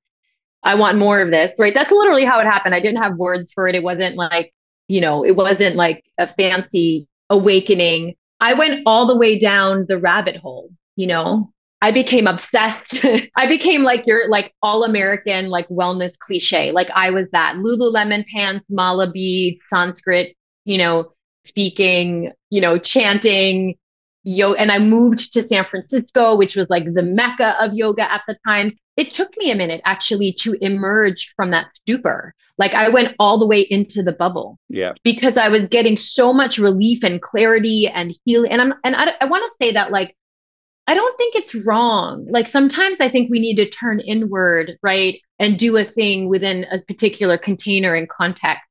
I 0.63 0.75
want 0.75 0.97
more 0.97 1.21
of 1.21 1.29
this. 1.29 1.53
Right. 1.59 1.73
That's 1.73 1.91
literally 1.91 2.25
how 2.25 2.39
it 2.39 2.45
happened. 2.45 2.73
I 2.73 2.79
didn't 2.79 3.03
have 3.03 3.15
words 3.15 3.51
for 3.53 3.67
it. 3.67 3.75
It 3.75 3.83
wasn't 3.83 4.15
like, 4.15 4.53
you 4.87 5.01
know, 5.01 5.23
it 5.23 5.35
wasn't 5.35 5.75
like 5.75 6.03
a 6.17 6.27
fancy 6.27 7.07
awakening. 7.29 8.15
I 8.39 8.53
went 8.53 8.81
all 8.85 9.05
the 9.05 9.17
way 9.17 9.37
down 9.37 9.85
the 9.87 9.99
rabbit 9.99 10.37
hole, 10.37 10.71
you 10.95 11.07
know, 11.07 11.53
I 11.81 11.91
became 11.91 12.27
obsessed. 12.27 12.93
I 13.35 13.47
became 13.47 13.83
like 13.83 14.07
your 14.07 14.27
like 14.29 14.53
all 14.63 14.83
American 14.83 15.49
like 15.49 15.67
wellness 15.69 16.17
cliche. 16.17 16.71
Like 16.71 16.89
I 16.95 17.11
was 17.11 17.25
that 17.31 17.55
Lululemon 17.57 18.25
pants, 18.33 18.65
mala 18.69 19.11
beads, 19.11 19.59
Sanskrit, 19.71 20.35
you 20.65 20.77
know, 20.77 21.11
speaking, 21.45 22.31
you 22.49 22.61
know, 22.61 22.77
chanting, 22.77 23.75
yo. 24.23 24.53
And 24.53 24.71
I 24.71 24.79
moved 24.79 25.33
to 25.33 25.47
San 25.47 25.65
Francisco, 25.65 26.35
which 26.35 26.55
was 26.55 26.65
like 26.69 26.93
the 26.93 27.03
mecca 27.03 27.55
of 27.61 27.73
yoga 27.73 28.11
at 28.11 28.23
the 28.27 28.37
time. 28.47 28.73
It 28.97 29.13
took 29.13 29.29
me 29.37 29.51
a 29.51 29.55
minute 29.55 29.81
actually 29.85 30.33
to 30.39 30.53
emerge 30.65 31.31
from 31.35 31.51
that 31.51 31.67
stupor. 31.75 32.33
Like 32.57 32.73
I 32.73 32.89
went 32.89 33.15
all 33.19 33.37
the 33.37 33.45
way 33.45 33.61
into 33.61 34.01
the 34.01 34.11
bubble. 34.11 34.57
Yeah. 34.67 34.93
Because 35.03 35.37
I 35.37 35.49
was 35.49 35.67
getting 35.67 35.95
so 35.95 36.33
much 36.33 36.57
relief 36.57 37.03
and 37.03 37.21
clarity 37.21 37.87
and 37.87 38.15
healing. 38.25 38.51
And 38.51 38.61
I'm 38.61 38.73
and 38.83 38.95
I, 38.95 39.13
I 39.21 39.25
want 39.25 39.43
to 39.51 39.63
say 39.63 39.73
that 39.73 39.91
like 39.91 40.15
I 40.87 40.95
don't 40.95 41.17
think 41.17 41.35
it's 41.35 41.53
wrong. 41.65 42.25
Like 42.29 42.47
sometimes 42.47 43.01
I 43.01 43.09
think 43.09 43.29
we 43.29 43.39
need 43.39 43.55
to 43.57 43.69
turn 43.69 43.99
inward, 43.99 44.77
right? 44.81 45.19
And 45.37 45.59
do 45.59 45.75
a 45.77 45.83
thing 45.83 46.29
within 46.29 46.65
a 46.71 46.79
particular 46.79 47.37
container 47.37 47.93
and 47.93 48.07
context 48.09 48.63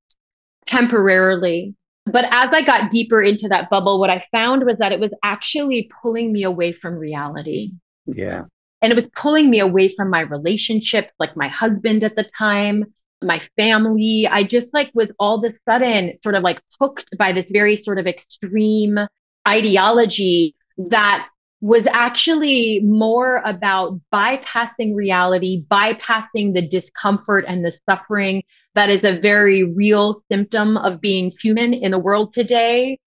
temporarily. 0.67 1.75
But 2.07 2.25
as 2.31 2.51
I 2.53 2.63
got 2.63 2.91
deeper 2.91 3.23
into 3.23 3.49
that 3.49 3.69
bubble, 3.69 4.01
what 4.01 4.11
I 4.11 4.25
found 4.33 4.65
was 4.65 4.77
that 4.79 4.93
it 4.93 5.01
was 5.01 5.11
actually 5.23 5.91
pulling 6.03 6.33
me 6.33 6.45
away 6.45 6.73
from 6.73 6.95
reality. 6.95 7.73
Yeah. 8.07 8.45
And 8.81 8.93
it 8.93 8.97
was 8.97 9.11
pulling 9.15 9.51
me 9.51 9.59
away 9.59 9.95
from 9.95 10.11
my 10.11 10.21
relationship, 10.21 11.11
like 11.19 11.37
my 11.37 11.49
husband 11.49 12.05
at 12.05 12.17
the 12.17 12.29
time, 12.39 12.85
my 13.23 13.43
family. 13.59 14.29
I 14.31 14.45
just 14.45 14.73
like 14.73 14.91
was 14.95 15.11
all 15.19 15.45
of 15.45 15.53
a 15.53 15.55
sudden 15.69 16.17
sort 16.23 16.35
of 16.35 16.43
like 16.43 16.61
hooked 16.81 17.07
by 17.19 17.33
this 17.33 17.51
very 17.51 17.83
sort 17.83 17.99
of 17.99 18.07
extreme 18.07 18.99
ideology 19.47 20.55
that 20.77 21.29
was 21.61 21.87
actually 21.91 22.81
more 22.81 23.41
about 23.45 23.99
bypassing 24.13 24.95
reality, 24.95 25.65
bypassing 25.71 26.53
the 26.53 26.67
discomfort 26.67 27.45
and 27.49 27.65
the 27.65 27.75
suffering 27.89 28.43
that 28.75 28.91
is 28.91 29.03
a 29.05 29.19
very 29.19 29.63
real 29.63 30.23
symptom 30.31 30.77
of 30.77 31.01
being 31.01 31.33
human 31.43 31.73
in 31.73 31.91
the 31.93 31.99
world 31.99 32.33
today, 32.33 32.99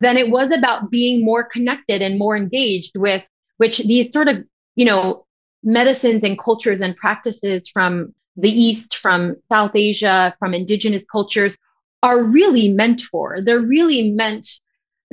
than 0.00 0.16
it 0.16 0.30
was 0.30 0.50
about 0.50 0.90
being 0.90 1.24
more 1.24 1.44
connected 1.44 2.00
and 2.00 2.18
more 2.18 2.36
engaged 2.36 2.92
with 2.96 3.22
which 3.58 3.78
these 3.78 4.12
sort 4.12 4.28
of, 4.28 4.42
you 4.76 4.84
know, 4.84 5.26
medicines 5.62 6.22
and 6.22 6.38
cultures 6.38 6.80
and 6.80 6.96
practices 6.96 7.68
from 7.68 8.14
the 8.36 8.50
East, 8.50 8.96
from 8.96 9.36
South 9.50 9.72
Asia, 9.74 10.34
from 10.38 10.54
indigenous 10.54 11.02
cultures 11.10 11.58
are 12.02 12.22
really 12.22 12.68
meant 12.68 13.02
for. 13.10 13.40
They're 13.42 13.58
really 13.60 14.12
meant 14.12 14.48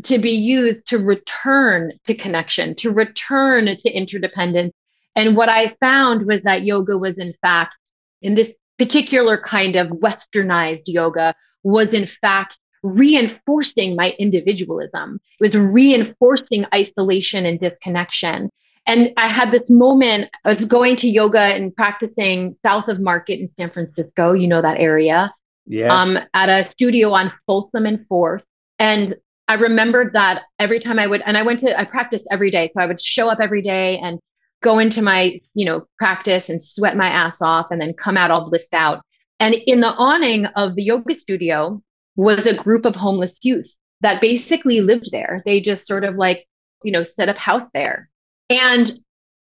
to 0.03 0.17
be 0.19 0.31
used 0.31 0.85
to 0.87 0.97
return 0.97 1.93
to 2.05 2.15
connection, 2.15 2.75
to 2.75 2.91
return 2.91 3.65
to 3.65 3.91
interdependence. 3.91 4.73
And 5.15 5.35
what 5.35 5.49
I 5.49 5.75
found 5.79 6.25
was 6.25 6.41
that 6.43 6.63
yoga 6.63 6.97
was, 6.97 7.17
in 7.17 7.33
fact, 7.41 7.73
in 8.21 8.35
this 8.35 8.49
particular 8.77 9.37
kind 9.37 9.75
of 9.75 9.87
westernized 9.87 10.83
yoga, 10.87 11.33
was 11.63 11.87
in 11.87 12.07
fact 12.21 12.57
reinforcing 12.83 13.95
my 13.95 14.13
individualism. 14.19 15.19
It 15.39 15.43
was 15.43 15.55
reinforcing 15.55 16.65
isolation 16.73 17.45
and 17.45 17.59
disconnection. 17.59 18.49
And 18.85 19.11
I 19.17 19.27
had 19.27 19.51
this 19.51 19.69
moment, 19.69 20.29
I 20.43 20.53
was 20.53 20.61
going 20.61 20.95
to 20.97 21.07
yoga 21.07 21.39
and 21.39 21.75
practicing 21.75 22.55
south 22.63 22.87
of 22.87 22.99
Market 22.99 23.39
in 23.39 23.49
San 23.57 23.71
Francisco, 23.71 24.33
you 24.33 24.47
know 24.47 24.61
that 24.61 24.79
area. 24.79 25.33
Yeah. 25.65 25.87
Um, 25.87 26.19
at 26.35 26.49
a 26.49 26.69
studio 26.69 27.11
on 27.11 27.33
Folsom 27.47 27.87
and 27.87 28.05
Fourth. 28.07 28.43
And 28.77 29.15
I 29.47 29.55
remembered 29.55 30.13
that 30.13 30.43
every 30.59 30.79
time 30.79 30.97
I 30.97 31.07
would, 31.07 31.21
and 31.25 31.37
I 31.37 31.43
went 31.43 31.59
to, 31.61 31.79
I 31.79 31.83
practiced 31.83 32.27
every 32.31 32.49
day. 32.49 32.71
So 32.73 32.81
I 32.81 32.87
would 32.87 33.01
show 33.01 33.29
up 33.29 33.39
every 33.39 33.61
day 33.61 33.99
and 33.99 34.19
go 34.61 34.79
into 34.79 35.01
my, 35.01 35.39
you 35.53 35.65
know, 35.65 35.85
practice 35.99 36.49
and 36.49 36.61
sweat 36.61 36.97
my 36.97 37.07
ass 37.07 37.41
off 37.41 37.67
and 37.69 37.79
then 37.79 37.93
come 37.93 38.17
out 38.17 38.31
all 38.31 38.49
blissed 38.49 38.73
out. 38.73 39.01
And 39.39 39.53
in 39.53 39.81
the 39.81 39.93
awning 39.93 40.45
of 40.47 40.75
the 40.75 40.83
yoga 40.83 41.19
studio 41.19 41.81
was 42.15 42.45
a 42.45 42.55
group 42.55 42.85
of 42.85 42.95
homeless 42.95 43.37
youth 43.43 43.71
that 44.01 44.21
basically 44.21 44.81
lived 44.81 45.11
there. 45.11 45.43
They 45.45 45.59
just 45.59 45.85
sort 45.85 46.03
of 46.03 46.15
like, 46.15 46.47
you 46.83 46.91
know, 46.91 47.03
set 47.03 47.29
up 47.29 47.37
house 47.37 47.69
there. 47.73 48.09
And 48.49 48.91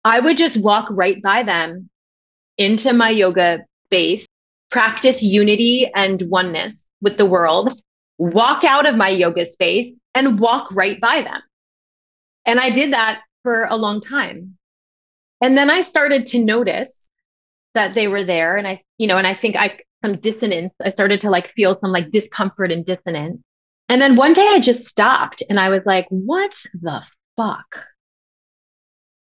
I 0.05 0.19
would 0.19 0.37
just 0.37 0.57
walk 0.57 0.87
right 0.89 1.21
by 1.21 1.43
them 1.43 1.89
into 2.57 2.93
my 2.93 3.09
yoga 3.09 3.65
space, 3.85 4.25
practice 4.69 5.21
unity 5.21 5.91
and 5.95 6.21
oneness 6.23 6.85
with 7.01 7.17
the 7.17 7.25
world 7.25 7.81
walk 8.21 8.63
out 8.63 8.85
of 8.85 8.95
my 8.95 9.09
yoga 9.09 9.47
space 9.47 9.95
and 10.13 10.39
walk 10.39 10.71
right 10.71 11.01
by 11.01 11.23
them. 11.23 11.41
And 12.45 12.59
I 12.59 12.69
did 12.69 12.93
that 12.93 13.23
for 13.41 13.65
a 13.65 13.75
long 13.75 13.99
time. 13.99 14.57
And 15.41 15.57
then 15.57 15.71
I 15.71 15.81
started 15.81 16.27
to 16.27 16.45
notice 16.45 17.09
that 17.73 17.95
they 17.95 18.07
were 18.07 18.23
there. 18.23 18.57
And 18.57 18.67
I, 18.67 18.83
you 18.99 19.07
know, 19.07 19.17
and 19.17 19.25
I 19.25 19.33
think 19.33 19.55
I, 19.55 19.79
some 20.05 20.17
dissonance, 20.17 20.71
I 20.83 20.91
started 20.91 21.21
to 21.21 21.31
like 21.31 21.51
feel 21.53 21.79
some 21.81 21.91
like 21.91 22.11
discomfort 22.11 22.71
and 22.71 22.85
dissonance. 22.85 23.41
And 23.89 23.99
then 23.99 24.15
one 24.15 24.33
day 24.33 24.47
I 24.47 24.59
just 24.59 24.85
stopped 24.85 25.41
and 25.49 25.59
I 25.59 25.69
was 25.69 25.81
like, 25.87 26.05
what 26.09 26.55
the 26.79 27.03
fuck? 27.35 27.87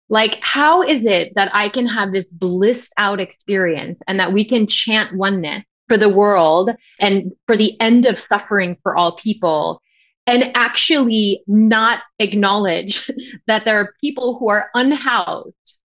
Like, 0.07 0.37
how 0.41 0.83
is 0.83 1.03
it 1.03 1.33
that 1.33 1.49
I 1.55 1.69
can 1.69 1.87
have 1.87 2.13
this 2.13 2.25
blissed 2.31 2.93
out 2.97 3.19
experience 3.19 3.97
and 4.07 4.19
that 4.19 4.33
we 4.33 4.45
can 4.45 4.67
chant 4.67 5.15
oneness 5.15 5.63
for 5.93 5.97
the 5.99 6.09
world 6.09 6.71
and 6.99 7.31
for 7.45 7.55
the 7.55 7.79
end 7.79 8.07
of 8.07 8.23
suffering 8.27 8.75
for 8.81 8.97
all 8.97 9.15
people 9.15 9.79
and 10.25 10.51
actually 10.55 11.43
not 11.45 12.01
acknowledge 12.17 13.11
that 13.47 13.63
there 13.63 13.77
are 13.77 13.93
people 14.01 14.39
who 14.39 14.49
are 14.49 14.71
unhoused 14.73 15.77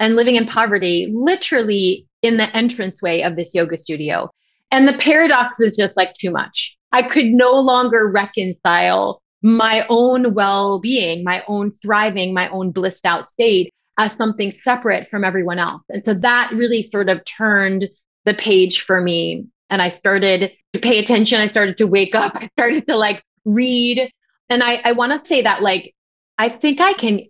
and 0.00 0.16
living 0.16 0.34
in 0.34 0.46
poverty 0.46 1.12
literally 1.14 2.08
in 2.22 2.38
the 2.38 2.58
entranceway 2.58 3.22
of 3.22 3.36
this 3.36 3.54
yoga 3.54 3.78
studio 3.78 4.28
And 4.72 4.88
the 4.88 4.98
paradox 4.98 5.60
is 5.60 5.76
just 5.76 5.96
like 5.96 6.14
too 6.14 6.32
much. 6.32 6.76
I 6.90 7.02
could 7.02 7.26
no 7.26 7.60
longer 7.60 8.10
reconcile 8.10 9.22
my 9.42 9.86
own 9.88 10.34
well 10.34 10.80
being, 10.80 11.22
my 11.22 11.44
own 11.46 11.70
thriving, 11.70 12.34
my 12.34 12.48
own 12.48 12.72
blissed 12.72 13.06
out 13.06 13.30
state 13.30 13.72
as 13.96 14.12
something 14.14 14.52
separate 14.64 15.08
from 15.08 15.22
everyone 15.22 15.60
else. 15.60 15.82
And 15.88 16.02
so 16.04 16.14
that 16.14 16.50
really 16.52 16.88
sort 16.90 17.08
of 17.08 17.24
turned 17.24 17.88
the 18.26 18.34
page 18.34 18.84
for 18.84 19.00
me. 19.00 19.46
And 19.70 19.80
I 19.80 19.90
started 19.90 20.52
to 20.74 20.78
pay 20.78 20.98
attention. 20.98 21.40
I 21.40 21.48
started 21.48 21.78
to 21.78 21.86
wake 21.86 22.14
up. 22.14 22.32
I 22.36 22.50
started 22.58 22.86
to 22.88 22.96
like 22.96 23.24
read. 23.44 24.10
And 24.50 24.62
I, 24.62 24.82
I 24.84 24.92
want 24.92 25.24
to 25.24 25.26
say 25.26 25.42
that, 25.42 25.62
like, 25.62 25.94
I 26.36 26.50
think 26.50 26.80
I 26.80 26.92
can 26.92 27.20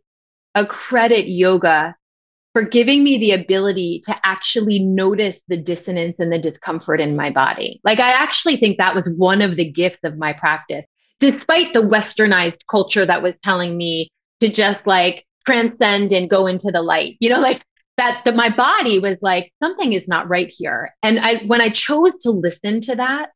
accredit 0.54 1.28
yoga 1.28 1.94
for 2.52 2.62
giving 2.62 3.04
me 3.04 3.18
the 3.18 3.32
ability 3.32 4.02
to 4.06 4.16
actually 4.24 4.78
notice 4.78 5.40
the 5.48 5.56
dissonance 5.56 6.16
and 6.18 6.32
the 6.32 6.38
discomfort 6.38 7.00
in 7.00 7.14
my 7.14 7.30
body. 7.30 7.80
Like, 7.84 8.00
I 8.00 8.10
actually 8.10 8.56
think 8.56 8.78
that 8.78 8.94
was 8.94 9.06
one 9.16 9.42
of 9.42 9.56
the 9.56 9.70
gifts 9.70 10.00
of 10.02 10.18
my 10.18 10.32
practice, 10.32 10.84
despite 11.20 11.72
the 11.72 11.80
westernized 11.80 12.66
culture 12.68 13.06
that 13.06 13.22
was 13.22 13.34
telling 13.42 13.76
me 13.76 14.10
to 14.40 14.48
just 14.48 14.86
like 14.86 15.26
transcend 15.46 16.12
and 16.12 16.28
go 16.28 16.46
into 16.46 16.70
the 16.70 16.82
light. 16.82 17.16
You 17.20 17.30
know, 17.30 17.40
like 17.40 17.62
that, 17.96 18.22
that 18.24 18.36
my 18.36 18.50
body 18.50 18.98
was 18.98 19.16
like, 19.22 19.52
something 19.62 19.92
is 19.92 20.06
not 20.06 20.28
right 20.28 20.48
here. 20.48 20.94
And 21.02 21.18
I, 21.18 21.36
when 21.44 21.60
I 21.60 21.70
chose 21.70 22.12
to 22.20 22.30
listen 22.30 22.80
to 22.82 22.96
that, 22.96 23.30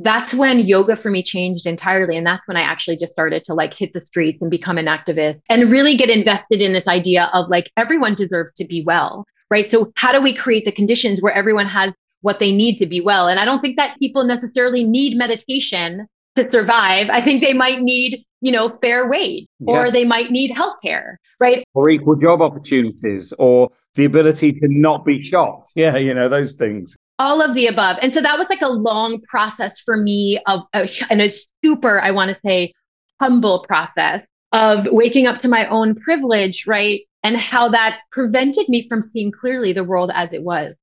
that's 0.00 0.32
when 0.32 0.60
yoga 0.60 0.96
for 0.96 1.10
me 1.10 1.22
changed 1.22 1.66
entirely. 1.66 2.16
And 2.16 2.26
that's 2.26 2.46
when 2.48 2.56
I 2.56 2.62
actually 2.62 2.96
just 2.96 3.12
started 3.12 3.44
to 3.44 3.54
like 3.54 3.74
hit 3.74 3.92
the 3.92 4.00
streets 4.00 4.40
and 4.40 4.50
become 4.50 4.78
an 4.78 4.86
activist 4.86 5.40
and 5.48 5.70
really 5.70 5.96
get 5.96 6.08
invested 6.08 6.62
in 6.62 6.72
this 6.72 6.86
idea 6.86 7.30
of 7.34 7.50
like 7.50 7.70
everyone 7.76 8.14
deserves 8.14 8.54
to 8.56 8.64
be 8.64 8.82
well, 8.82 9.26
right? 9.50 9.70
So, 9.70 9.92
how 9.96 10.12
do 10.12 10.22
we 10.22 10.32
create 10.32 10.64
the 10.64 10.72
conditions 10.72 11.20
where 11.20 11.34
everyone 11.34 11.66
has 11.66 11.92
what 12.22 12.40
they 12.40 12.50
need 12.50 12.78
to 12.78 12.86
be 12.86 13.02
well? 13.02 13.28
And 13.28 13.38
I 13.38 13.44
don't 13.44 13.60
think 13.60 13.76
that 13.76 13.98
people 13.98 14.24
necessarily 14.24 14.84
need 14.84 15.18
meditation 15.18 16.06
to 16.36 16.50
survive. 16.50 17.10
I 17.10 17.20
think 17.20 17.42
they 17.42 17.52
might 17.52 17.82
need, 17.82 18.24
you 18.40 18.52
know, 18.52 18.78
fair 18.80 19.08
wage 19.08 19.46
or 19.66 19.86
yeah. 19.86 19.90
they 19.90 20.04
might 20.04 20.30
need 20.30 20.50
healthcare, 20.50 21.16
right? 21.38 21.64
Or 21.74 21.90
equal 21.90 22.16
job 22.16 22.40
opportunities 22.40 23.32
or 23.38 23.70
the 23.94 24.04
ability 24.04 24.52
to 24.52 24.68
not 24.68 25.04
be 25.04 25.20
shot. 25.20 25.64
Yeah, 25.76 25.96
you 25.96 26.14
know, 26.14 26.28
those 26.28 26.54
things 26.54 26.96
all 27.20 27.42
of 27.42 27.54
the 27.54 27.66
above 27.66 27.98
and 28.00 28.14
so 28.14 28.22
that 28.22 28.38
was 28.38 28.48
like 28.48 28.62
a 28.62 28.68
long 28.68 29.20
process 29.28 29.78
for 29.78 29.96
me 29.98 30.40
of 30.46 30.62
uh, 30.72 30.86
and 31.10 31.20
a 31.20 31.30
super 31.62 32.00
i 32.00 32.10
want 32.10 32.30
to 32.30 32.40
say 32.44 32.72
humble 33.20 33.60
process 33.60 34.22
of 34.52 34.88
waking 34.90 35.26
up 35.26 35.42
to 35.42 35.46
my 35.46 35.68
own 35.68 35.94
privilege 35.94 36.66
right 36.66 37.02
and 37.22 37.36
how 37.36 37.68
that 37.68 38.00
prevented 38.10 38.66
me 38.70 38.88
from 38.88 39.02
seeing 39.12 39.30
clearly 39.30 39.74
the 39.74 39.84
world 39.84 40.10
as 40.14 40.30
it 40.32 40.42
was 40.42 40.74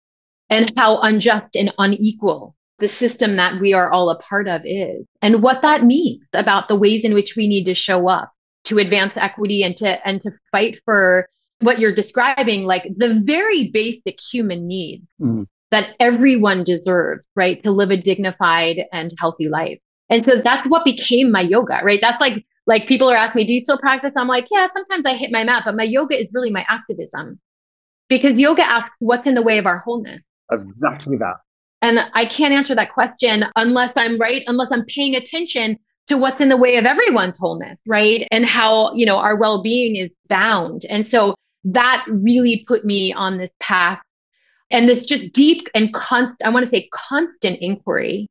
and 0.52 0.72
how 0.78 1.02
unjust 1.02 1.56
and 1.56 1.74
unequal 1.80 2.56
the 2.80 2.90
system 2.90 3.36
that 3.36 3.60
we 3.60 3.74
are 3.74 3.92
all 3.92 4.10
a 4.10 4.20
part 4.20 4.48
of 4.48 4.62
is 4.64 5.06
and 5.22 5.42
what 5.42 5.62
that 5.62 5.84
means 5.84 6.24
about 6.34 6.68
the 6.68 6.76
ways 6.76 7.04
in 7.04 7.14
which 7.14 7.36
we 7.36 7.48
need 7.48 7.66
to 7.66 7.74
show 7.74 8.08
up 8.08 8.32
to 8.64 8.78
advance 8.78 9.14
equity 9.16 9.64
and 9.64 9.78
to 9.78 10.08
and 10.08 10.22
to 10.22 10.32
fight 10.52 10.80
for 10.86 11.28
what 11.60 11.80
you're 11.80 11.96
describing 11.96 12.66
like 12.66 12.84
the 12.98 13.20
very 13.26 13.70
basic 13.70 14.20
human 14.20 14.68
needs 14.68 15.06
mm 15.20 15.46
that 15.72 15.96
everyone 16.00 16.64
deserves, 16.64 17.28
right? 17.36 17.62
To 17.64 17.72
live 17.72 17.92
a 17.92 17.98
dignified 17.98 18.86
and 18.92 19.14
healthy 19.20 19.50
life. 19.50 19.80
And 20.10 20.24
so 20.24 20.38
that's 20.38 20.68
what 20.70 20.86
became 20.86 21.32
my 21.32 21.42
yoga, 21.42 21.82
right? 21.84 22.00
That's 22.00 22.20
like, 22.22 22.46
like 22.66 22.88
people 22.88 23.10
are 23.10 23.18
asking 23.18 23.42
me, 23.42 23.48
do 23.48 23.54
you 23.54 23.62
still 23.64 23.78
practice? 23.78 24.12
I'm 24.16 24.28
like, 24.28 24.48
yeah, 24.52 24.68
sometimes 24.74 25.06
I 25.06 25.14
hit 25.14 25.32
my 25.32 25.44
mat, 25.44 25.64
but 25.66 25.76
my 25.76 25.84
yoga 25.84 26.18
is 26.18 26.28
really 26.32 26.52
my 26.52 26.66
activism 26.70 27.40
because 28.08 28.40
yoga 28.40 28.64
asks 28.64 28.96
what's 29.00 29.28
in 29.28 29.36
the 29.36 29.42
way 29.42 29.58
of 29.58 29.66
our 29.66 29.80
wholeness. 29.80 30.22
Exactly 30.52 31.18
that. 31.18 31.36
And 31.82 32.10
I 32.14 32.26
can't 32.26 32.54
answer 32.54 32.74
that 32.76 32.92
question 32.92 33.46
unless 33.56 33.94
I'm 33.96 34.20
right, 34.20 34.44
unless 34.48 34.70
I'm 34.72 34.86
paying 34.86 35.16
attention 35.16 35.78
to 36.08 36.18
what's 36.18 36.42
in 36.42 36.50
the 36.50 36.58
way 36.58 36.78
of 36.78 36.86
everyone's 36.86 37.38
wholeness, 37.38 37.80
right? 37.86 38.28
And 38.32 38.46
how, 38.46 38.94
you 38.94 39.06
know, 39.06 39.18
our 39.18 39.38
well-being 39.38 39.96
is 39.98 40.10
bound. 40.28 40.86
And 40.90 41.10
so 41.10 41.36
that 41.66 42.06
really 42.08 42.64
put 42.68 42.86
me 42.86 43.14
on 43.14 43.38
this 43.38 43.52
path 43.60 44.00
and 44.70 44.90
it's 44.90 45.06
just 45.06 45.32
deep 45.34 45.68
and 45.74 45.94
constant, 45.94 46.42
I 46.46 46.50
want 46.50 46.66
to 46.66 46.70
say 46.70 46.90
constant 46.92 47.60
inquiry 47.62 48.28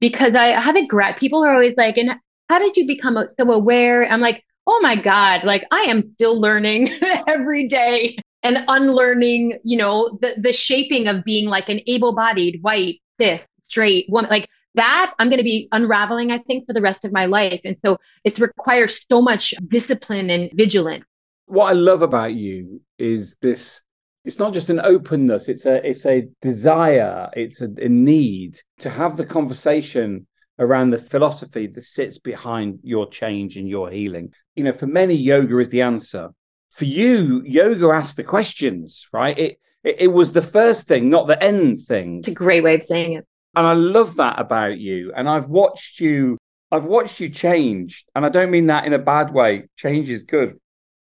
because 0.00 0.32
I 0.32 0.46
have 0.46 0.76
a 0.76 0.86
grat. 0.86 1.18
People 1.18 1.44
are 1.44 1.52
always 1.52 1.74
like, 1.76 1.98
and 1.98 2.16
how 2.48 2.58
did 2.58 2.76
you 2.76 2.86
become 2.86 3.18
so 3.38 3.52
aware? 3.52 4.06
I'm 4.10 4.20
like, 4.20 4.42
oh 4.66 4.80
my 4.82 4.96
God, 4.96 5.44
like 5.44 5.64
I 5.70 5.80
am 5.82 6.12
still 6.12 6.40
learning 6.40 6.94
every 7.28 7.68
day 7.68 8.16
and 8.44 8.62
unlearning, 8.68 9.58
you 9.64 9.76
know, 9.76 10.18
the, 10.20 10.34
the 10.38 10.52
shaping 10.52 11.08
of 11.08 11.24
being 11.24 11.48
like 11.48 11.68
an 11.68 11.80
able 11.86 12.14
bodied, 12.14 12.62
white, 12.62 13.00
cis, 13.20 13.40
straight 13.66 14.06
woman. 14.10 14.30
Like 14.30 14.48
that, 14.74 15.14
I'm 15.18 15.30
going 15.30 15.38
to 15.38 15.44
be 15.44 15.68
unraveling, 15.72 16.30
I 16.30 16.38
think, 16.38 16.66
for 16.66 16.74
the 16.74 16.82
rest 16.82 17.04
of 17.04 17.12
my 17.12 17.24
life. 17.24 17.60
And 17.64 17.76
so 17.84 17.98
it 18.22 18.38
requires 18.38 19.00
so 19.10 19.22
much 19.22 19.54
discipline 19.68 20.30
and 20.30 20.50
vigilance. 20.52 21.04
What 21.46 21.70
I 21.70 21.72
love 21.72 22.02
about 22.02 22.34
you 22.34 22.80
is 22.98 23.36
this 23.40 23.82
it's 24.24 24.38
not 24.38 24.54
just 24.54 24.70
an 24.70 24.80
openness 24.80 25.50
it's 25.50 25.66
a 25.66 25.86
it's 25.86 26.06
a 26.06 26.26
desire 26.40 27.28
it's 27.34 27.60
a, 27.60 27.68
a, 27.78 27.88
need 27.88 28.58
to 28.78 28.88
have 28.88 29.18
the 29.18 29.26
conversation 29.26 30.26
around 30.58 30.88
the 30.88 30.96
philosophy 30.96 31.66
that 31.66 31.84
sits 31.84 32.18
behind 32.18 32.78
your 32.82 33.06
change 33.10 33.58
and 33.58 33.68
your 33.68 33.90
healing 33.90 34.32
you 34.54 34.64
know 34.64 34.72
for 34.72 34.86
many 34.86 35.14
yoga 35.14 35.58
is 35.58 35.68
the 35.68 35.82
answer 35.82 36.30
for 36.74 36.84
you 36.84 37.42
yoga 37.44 37.88
asked 37.88 38.16
the 38.16 38.24
questions 38.24 39.06
right? 39.12 39.38
It, 39.38 39.58
it 39.82 39.96
it, 40.00 40.08
was 40.08 40.32
the 40.32 40.42
first 40.42 40.86
thing 40.86 41.10
not 41.10 41.26
the 41.26 41.42
end 41.42 41.80
thing. 41.80 42.18
It's 42.18 42.28
a 42.28 42.32
great 42.32 42.64
way 42.64 42.74
of 42.74 42.82
saying 42.82 43.14
it. 43.14 43.26
And 43.56 43.66
i 43.66 43.72
love 43.72 44.16
that 44.16 44.38
about 44.38 44.78
you. 44.78 45.12
And 45.14 45.28
i've 45.28 45.48
watched 45.48 46.00
you 46.00 46.38
i've 46.70 46.84
watched 46.84 47.20
you 47.20 47.28
change. 47.28 48.04
And 48.14 48.26
i 48.26 48.28
don't 48.28 48.50
mean 48.50 48.66
that 48.66 48.86
in 48.86 48.92
a 48.92 48.98
bad 48.98 49.32
way. 49.32 49.68
Change 49.76 50.10
is 50.10 50.22
good. 50.22 50.58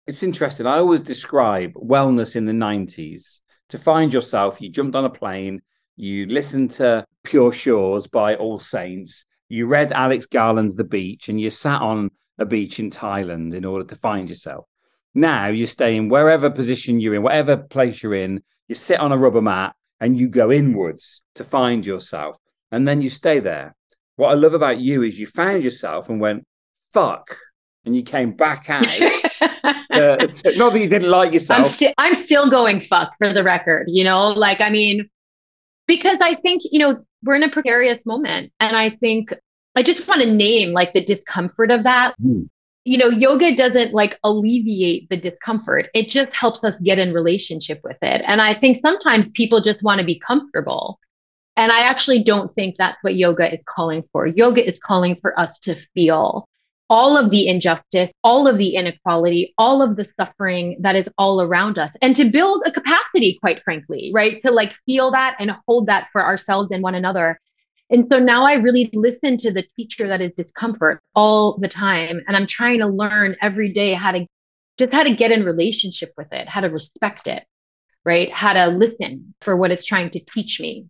It's 0.08 0.24
interesting. 0.24 0.66
I 0.66 0.78
always 0.78 1.04
describe 1.04 1.74
wellness 1.74 2.36
in 2.36 2.48
the 2.48 2.52
90s. 2.52 3.42
To 3.70 3.78
find 3.78 4.12
yourself, 4.12 4.60
you 4.60 4.68
jumped 4.68 4.96
on 4.96 5.06
a 5.06 5.10
plane, 5.12 5.62
you 5.96 6.26
listened 6.26 6.72
to 6.72 7.06
Pure 7.24 7.52
Shores 7.52 8.08
by 8.08 8.34
All 8.34 8.60
Saints, 8.60 9.26
you 9.50 9.68
read 9.68 9.92
Alex 9.92 10.26
Garland's 10.26 10.76
The 10.76 10.84
Beach, 10.84 11.30
and 11.30 11.40
you 11.40 11.52
sat 11.52 11.82
on 11.82 12.10
a 12.40 12.46
beach 12.46 12.80
in 12.80 12.90
Thailand 12.90 13.54
in 13.54 13.66
order 13.66 13.86
to 13.86 13.96
find 13.98 14.28
yourself. 14.30 14.66
Now 15.14 15.48
you 15.48 15.66
stay 15.66 15.96
in 15.96 16.10
wherever 16.10 16.50
position 16.50 17.00
you're 17.00 17.16
in, 17.16 17.24
whatever 17.24 17.58
place 17.58 18.04
you're 18.04 18.16
in, 18.16 18.44
you 18.68 18.76
sit 18.76 19.00
on 19.00 19.12
a 19.12 19.18
rubber 19.18 19.42
mat 19.42 19.76
and 20.00 20.20
you 20.20 20.30
go 20.30 20.52
inwards 20.52 21.22
to 21.36 21.44
find 21.44 21.86
yourself. 21.86 22.38
And 22.72 22.88
then 22.88 23.02
you 23.02 23.10
stay 23.10 23.40
there. 23.40 23.76
What 24.16 24.30
I 24.30 24.34
love 24.36 24.54
about 24.54 24.80
you 24.80 25.02
is 25.02 25.20
you 25.20 25.28
found 25.28 25.64
yourself 25.64 26.10
and 26.10 26.22
went, 26.22 26.46
fuck, 26.94 27.38
and 27.86 27.96
you 27.96 28.04
came 28.04 28.34
back 28.34 28.70
out. 28.70 28.86
uh, 28.86 30.28
not 30.56 30.74
that 30.74 30.80
you 30.80 30.88
didn't 30.88 31.10
like 31.10 31.34
yourself. 31.34 31.60
I'm, 31.60 31.66
sti- 31.66 31.94
I'm 31.98 32.24
still 32.26 32.50
going 32.50 32.80
fuck 32.80 33.14
for 33.18 33.34
the 33.34 33.44
record, 33.44 33.88
you 33.88 34.04
know, 34.04 34.30
like, 34.30 34.62
I 34.62 34.70
mean, 34.70 35.10
because 35.88 36.18
I 36.22 36.36
think, 36.36 36.62
you 36.72 36.80
know, 36.80 37.04
we're 37.24 37.36
in 37.36 37.44
a 37.44 37.50
precarious 37.50 38.00
moment. 38.06 38.52
And 38.60 38.76
I 38.76 38.90
think 38.90 39.34
I 39.76 39.84
just 39.84 40.08
want 40.08 40.22
to 40.22 40.32
name 40.32 40.72
like 40.72 40.94
the 40.94 41.04
discomfort 41.04 41.72
of 41.72 41.84
that. 41.84 42.16
Mm. 42.22 42.50
You 42.90 42.98
know, 42.98 43.10
yoga 43.10 43.56
doesn't 43.56 43.94
like 43.94 44.18
alleviate 44.24 45.12
the 45.12 45.18
discomfort. 45.18 45.92
It 45.94 46.10
just 46.10 46.34
helps 46.34 46.64
us 46.64 46.82
get 46.82 46.98
in 46.98 47.14
relationship 47.14 47.82
with 47.84 47.98
it. 48.02 48.24
And 48.26 48.42
I 48.42 48.56
think 48.56 48.82
sometimes 48.84 49.28
people 49.36 49.62
just 49.62 49.84
want 49.84 50.00
to 50.00 50.06
be 50.06 50.18
comfortable. 50.18 51.00
And 51.56 51.72
I 51.72 51.82
actually 51.82 52.24
don't 52.24 52.52
think 52.52 52.78
that's 52.80 52.98
what 53.04 53.14
yoga 53.14 53.54
is 53.54 53.60
calling 53.68 54.04
for. 54.12 54.26
Yoga 54.26 54.68
is 54.68 54.80
calling 54.80 55.18
for 55.22 55.40
us 55.40 55.56
to 55.60 55.76
feel 55.94 56.50
all 56.90 57.16
of 57.16 57.30
the 57.30 57.48
injustice, 57.48 58.10
all 58.24 58.48
of 58.48 58.58
the 58.58 58.74
inequality, 58.74 59.54
all 59.60 59.84
of 59.84 59.96
the 59.96 60.08
suffering 60.20 60.76
that 60.80 60.96
is 60.96 61.08
all 61.20 61.44
around 61.44 61.78
us, 61.78 61.92
and 62.02 62.16
to 62.16 62.26
build 62.26 62.64
a 62.66 62.72
capacity, 62.72 63.38
quite 63.40 63.62
frankly, 63.62 64.10
right? 64.16 64.42
To 64.48 64.52
like 64.52 64.76
feel 64.88 65.12
that 65.12 65.36
and 65.38 65.56
hold 65.68 65.86
that 65.86 66.08
for 66.12 66.26
ourselves 66.26 66.72
and 66.72 66.82
one 66.82 66.96
another. 66.96 67.40
And 67.90 68.08
so 68.12 68.20
now 68.20 68.46
I 68.46 68.56
really 68.56 68.90
listen 68.94 69.38
to 69.38 69.52
the 69.52 69.66
teacher 69.76 70.08
that 70.08 70.22
is 70.22 70.32
discomfort 70.38 71.00
all 71.16 71.58
the 71.58 71.68
time. 71.68 72.22
And 72.28 72.38
I'm 72.38 72.46
trying 72.46 72.80
to 72.80 72.88
learn 72.88 73.36
every 73.42 73.70
day 73.70 73.94
how 73.94 74.12
to 74.12 74.28
just 74.78 74.94
how 74.94 75.04
to 75.04 75.14
get 75.14 75.32
in 75.32 75.44
relationship 75.44 76.14
with 76.18 76.32
it, 76.32 76.48
how 76.48 76.62
to 76.62 76.70
respect 76.70 77.28
it, 77.28 77.44
right? 78.06 78.32
How 78.32 78.54
to 78.54 78.68
listen 78.68 79.34
for 79.42 79.58
what 79.58 79.72
it's 79.72 79.86
trying 79.86 80.10
to 80.12 80.22
teach 80.34 80.60
me. 80.60 80.86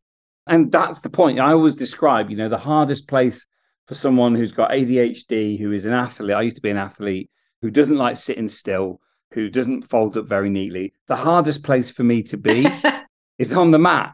And 0.46 0.72
that's 0.72 1.00
the 1.00 1.10
point. 1.10 1.40
I 1.40 1.54
always 1.54 1.76
describe, 1.76 2.30
you 2.30 2.38
know, 2.38 2.50
the 2.50 2.58
hardest 2.58 3.08
place 3.08 3.48
for 3.88 3.96
someone 3.96 4.36
who's 4.36 4.52
got 4.52 4.72
ADHD, 4.72 5.60
who 5.60 5.72
is 5.72 5.86
an 5.86 5.94
athlete. 5.94 6.36
I 6.36 6.42
used 6.42 6.58
to 6.58 6.62
be 6.62 6.70
an 6.70 6.78
athlete 6.78 7.32
who 7.62 7.72
doesn't 7.72 7.98
like 7.98 8.18
sitting 8.18 8.48
still, 8.48 9.00
who 9.34 9.50
doesn't 9.50 9.84
fold 9.84 10.18
up 10.18 10.28
very 10.28 10.50
neatly. 10.50 10.94
The 11.08 11.16
hardest 11.16 11.64
place 11.64 11.90
for 11.90 12.04
me 12.04 12.22
to 12.24 12.38
be 12.38 12.68
is 13.40 13.54
on 13.54 13.72
the 13.72 13.80
mat 13.80 14.14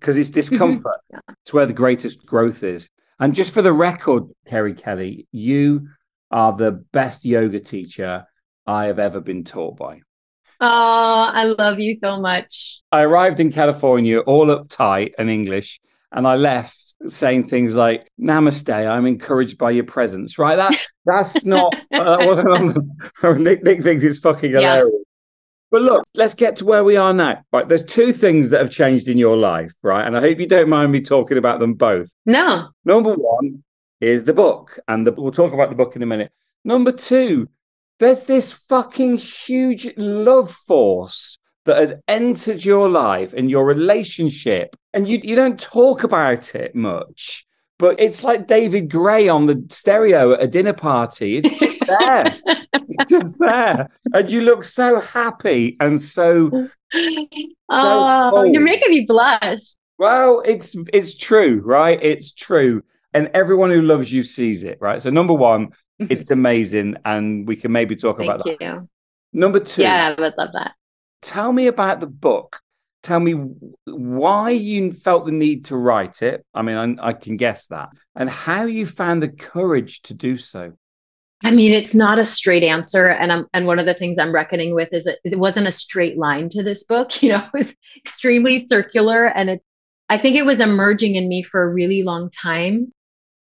because 0.00 0.16
it's 0.16 0.28
mm-hmm. 0.30 0.34
discomfort. 0.34 1.00
yeah. 1.10 1.20
It's 1.42 1.52
where 1.52 1.66
the 1.66 1.72
greatest 1.72 2.24
growth 2.26 2.62
is. 2.62 2.88
And 3.18 3.34
just 3.34 3.54
for 3.54 3.62
the 3.62 3.72
record, 3.72 4.24
Kerri 4.46 4.76
Kelly, 4.76 5.26
you 5.32 5.88
are 6.30 6.52
the 6.54 6.72
best 6.72 7.24
yoga 7.24 7.60
teacher 7.60 8.26
I 8.66 8.86
have 8.86 8.98
ever 8.98 9.20
been 9.20 9.44
taught 9.44 9.76
by. 9.76 10.00
Oh, 10.60 11.30
I 11.32 11.44
love 11.44 11.78
you 11.78 11.98
so 12.02 12.20
much. 12.20 12.80
I 12.90 13.02
arrived 13.02 13.40
in 13.40 13.52
California 13.52 14.20
all 14.20 14.46
uptight 14.46 15.12
and 15.18 15.30
English, 15.30 15.80
and 16.12 16.26
I 16.26 16.36
left 16.36 16.94
saying 17.08 17.44
things 17.44 17.74
like 17.74 18.10
"Namaste, 18.18 18.70
I'm 18.70 19.06
encouraged 19.06 19.58
by 19.58 19.70
your 19.70 19.84
presence." 19.84 20.38
Right? 20.38 20.56
That 20.56 20.74
that's 21.04 21.44
not 21.44 21.76
that 21.90 22.26
wasn't 22.26 22.48
on 22.48 22.68
the, 22.68 23.34
Nick. 23.38 23.62
Nick 23.64 23.82
thinks 23.82 24.02
it's 24.02 24.18
fucking 24.18 24.52
hilarious. 24.52 25.05
But 25.76 25.82
look, 25.82 26.04
let's 26.14 26.32
get 26.32 26.56
to 26.56 26.64
where 26.64 26.84
we 26.84 26.96
are 26.96 27.12
now. 27.12 27.44
Right, 27.52 27.68
there's 27.68 27.84
two 27.84 28.10
things 28.10 28.48
that 28.48 28.62
have 28.62 28.70
changed 28.70 29.08
in 29.08 29.18
your 29.18 29.36
life, 29.36 29.74
right? 29.82 30.06
And 30.06 30.16
I 30.16 30.20
hope 30.20 30.40
you 30.40 30.46
don't 30.46 30.70
mind 30.70 30.90
me 30.90 31.02
talking 31.02 31.36
about 31.36 31.60
them 31.60 31.74
both. 31.74 32.10
No. 32.24 32.70
Number 32.86 33.12
one 33.12 33.62
is 34.00 34.24
the 34.24 34.32
book, 34.32 34.78
and 34.88 35.06
the, 35.06 35.12
we'll 35.12 35.32
talk 35.32 35.52
about 35.52 35.68
the 35.68 35.76
book 35.76 35.94
in 35.94 36.02
a 36.02 36.06
minute. 36.06 36.32
Number 36.64 36.92
two, 36.92 37.50
there's 37.98 38.24
this 38.24 38.54
fucking 38.54 39.18
huge 39.18 39.92
love 39.98 40.50
force 40.50 41.38
that 41.66 41.76
has 41.76 41.92
entered 42.08 42.64
your 42.64 42.88
life 42.88 43.34
and 43.34 43.50
your 43.50 43.66
relationship, 43.66 44.76
and 44.94 45.06
you, 45.06 45.20
you 45.22 45.36
don't 45.36 45.60
talk 45.60 46.04
about 46.04 46.54
it 46.54 46.74
much. 46.74 47.45
But 47.78 48.00
it's 48.00 48.24
like 48.24 48.46
David 48.46 48.90
Gray 48.90 49.28
on 49.28 49.46
the 49.46 49.62
stereo 49.68 50.32
at 50.32 50.42
a 50.42 50.46
dinner 50.46 50.72
party. 50.72 51.38
It's 51.38 51.50
just 51.58 51.80
there. 51.86 52.36
it's 52.72 53.10
just 53.10 53.38
there. 53.38 53.90
And 54.14 54.30
you 54.30 54.40
look 54.40 54.64
so 54.64 55.00
happy 55.00 55.76
and 55.80 56.00
so. 56.00 56.68
Oh, 57.68 58.30
so 58.30 58.42
you're 58.44 58.62
making 58.62 58.90
me 58.90 59.04
blush. 59.06 59.74
Well, 59.98 60.42
it's 60.46 60.76
it's 60.92 61.14
true, 61.14 61.60
right? 61.64 61.98
It's 62.02 62.32
true. 62.32 62.82
And 63.12 63.30
everyone 63.34 63.70
who 63.70 63.82
loves 63.82 64.12
you 64.12 64.22
sees 64.22 64.62
it, 64.64 64.78
right? 64.80 65.00
So 65.00 65.10
number 65.10 65.34
one, 65.34 65.72
it's 65.98 66.30
amazing, 66.30 66.96
and 67.04 67.46
we 67.46 67.56
can 67.56 67.72
maybe 67.72 67.96
talk 67.96 68.18
Thank 68.18 68.30
about 68.30 68.46
you. 68.46 68.56
that. 68.60 68.86
Number 69.32 69.60
two, 69.60 69.82
yeah, 69.82 70.14
I 70.16 70.20
would 70.20 70.34
love 70.38 70.52
that. 70.52 70.74
Tell 71.22 71.52
me 71.52 71.66
about 71.66 72.00
the 72.00 72.06
book. 72.06 72.60
Tell 73.06 73.20
me 73.20 73.34
why 73.84 74.50
you 74.50 74.90
felt 74.90 75.26
the 75.26 75.32
need 75.32 75.66
to 75.66 75.76
write 75.76 76.22
it. 76.22 76.44
I 76.52 76.62
mean, 76.62 76.98
I, 76.98 77.08
I 77.10 77.12
can 77.12 77.36
guess 77.36 77.68
that, 77.68 77.90
and 78.16 78.28
how 78.28 78.64
you 78.64 78.84
found 78.84 79.22
the 79.22 79.28
courage 79.28 80.02
to 80.02 80.14
do 80.14 80.36
so. 80.36 80.72
I 81.44 81.52
mean, 81.52 81.70
it's 81.70 81.94
not 81.94 82.18
a 82.18 82.26
straight 82.26 82.64
answer, 82.64 83.06
and 83.06 83.32
I'm 83.32 83.46
and 83.54 83.68
one 83.68 83.78
of 83.78 83.86
the 83.86 83.94
things 83.94 84.18
I'm 84.18 84.34
reckoning 84.34 84.74
with 84.74 84.92
is 84.92 85.04
that 85.04 85.20
it 85.22 85.38
wasn't 85.38 85.68
a 85.68 85.72
straight 85.72 86.18
line 86.18 86.48
to 86.48 86.64
this 86.64 86.82
book. 86.82 87.12
You 87.22 87.28
know, 87.34 87.44
it's 87.54 87.74
extremely 87.96 88.66
circular, 88.68 89.26
and 89.26 89.50
it. 89.50 89.62
I 90.08 90.18
think 90.18 90.34
it 90.34 90.44
was 90.44 90.60
emerging 90.60 91.14
in 91.14 91.28
me 91.28 91.44
for 91.44 91.62
a 91.62 91.72
really 91.72 92.02
long 92.02 92.30
time. 92.42 92.92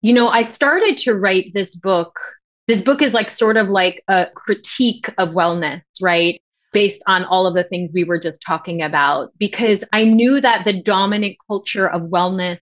You 0.01 0.13
know, 0.13 0.27
I 0.27 0.45
started 0.45 0.97
to 0.99 1.13
write 1.13 1.51
this 1.53 1.75
book 1.75 2.19
this 2.67 2.81
book 2.81 3.03
is 3.03 3.11
like 3.11 3.37
sort 3.37 3.57
of 3.57 3.69
like 3.69 4.03
a 4.07 4.27
critique 4.33 5.07
of 5.19 5.29
wellness, 5.29 5.81
right? 6.01 6.41
Based 6.73 7.01
on 7.05 7.25
all 7.25 7.47
of 7.47 7.53
the 7.53 7.65
things 7.65 7.91
we 7.93 8.05
were 8.05 8.19
just 8.19 8.37
talking 8.45 8.81
about, 8.81 9.31
because 9.37 9.79
I 9.91 10.05
knew 10.05 10.39
that 10.39 10.63
the 10.63 10.81
dominant 10.81 11.35
culture 11.47 11.87
of 11.89 12.03
wellness 12.03 12.59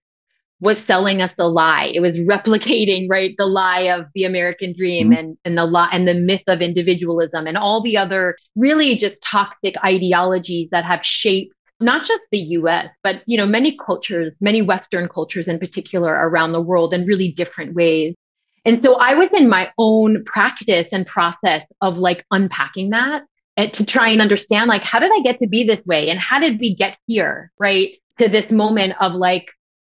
was 0.60 0.76
selling 0.86 1.22
us 1.22 1.32
a 1.38 1.48
lie. 1.48 1.90
It 1.94 2.00
was 2.00 2.12
replicating, 2.12 3.08
right, 3.08 3.34
the 3.38 3.46
lie 3.46 3.82
of 3.82 4.06
the 4.14 4.24
American 4.24 4.74
dream 4.76 5.10
mm-hmm. 5.10 5.18
and, 5.18 5.38
and 5.44 5.58
the 5.58 5.64
lie 5.64 5.88
and 5.92 6.06
the 6.06 6.14
myth 6.14 6.42
of 6.46 6.60
individualism 6.60 7.46
and 7.46 7.56
all 7.56 7.82
the 7.82 7.96
other 7.96 8.36
really 8.56 8.96
just 8.96 9.20
toxic 9.22 9.74
ideologies 9.84 10.68
that 10.70 10.84
have 10.84 11.04
shaped 11.04 11.54
not 11.82 12.04
just 12.04 12.20
the 12.30 12.38
US, 12.38 12.88
but 13.02 13.22
you 13.24 13.38
know, 13.38 13.46
many 13.46 13.76
cultures, 13.76 14.32
many 14.40 14.60
Western 14.60 15.08
cultures 15.08 15.46
in 15.46 15.58
particular 15.58 16.12
around 16.12 16.52
the 16.52 16.60
world 16.60 16.92
in 16.92 17.06
really 17.06 17.32
different 17.32 17.74
ways. 17.74 18.14
And 18.66 18.84
so 18.84 18.96
I 18.96 19.14
was 19.14 19.30
in 19.32 19.48
my 19.48 19.72
own 19.78 20.22
practice 20.24 20.88
and 20.92 21.06
process 21.06 21.64
of 21.80 21.96
like 21.96 22.26
unpacking 22.30 22.90
that 22.90 23.22
and 23.60 23.74
to 23.74 23.84
try 23.84 24.08
and 24.08 24.22
understand 24.22 24.68
like 24.68 24.82
how 24.82 24.98
did 24.98 25.10
I 25.14 25.20
get 25.20 25.38
to 25.40 25.46
be 25.46 25.64
this 25.64 25.84
way 25.84 26.08
and 26.08 26.18
how 26.18 26.38
did 26.38 26.58
we 26.58 26.74
get 26.74 26.96
here, 27.06 27.52
right? 27.58 27.90
To 28.20 28.28
this 28.28 28.50
moment 28.50 28.94
of 29.00 29.12
like 29.12 29.48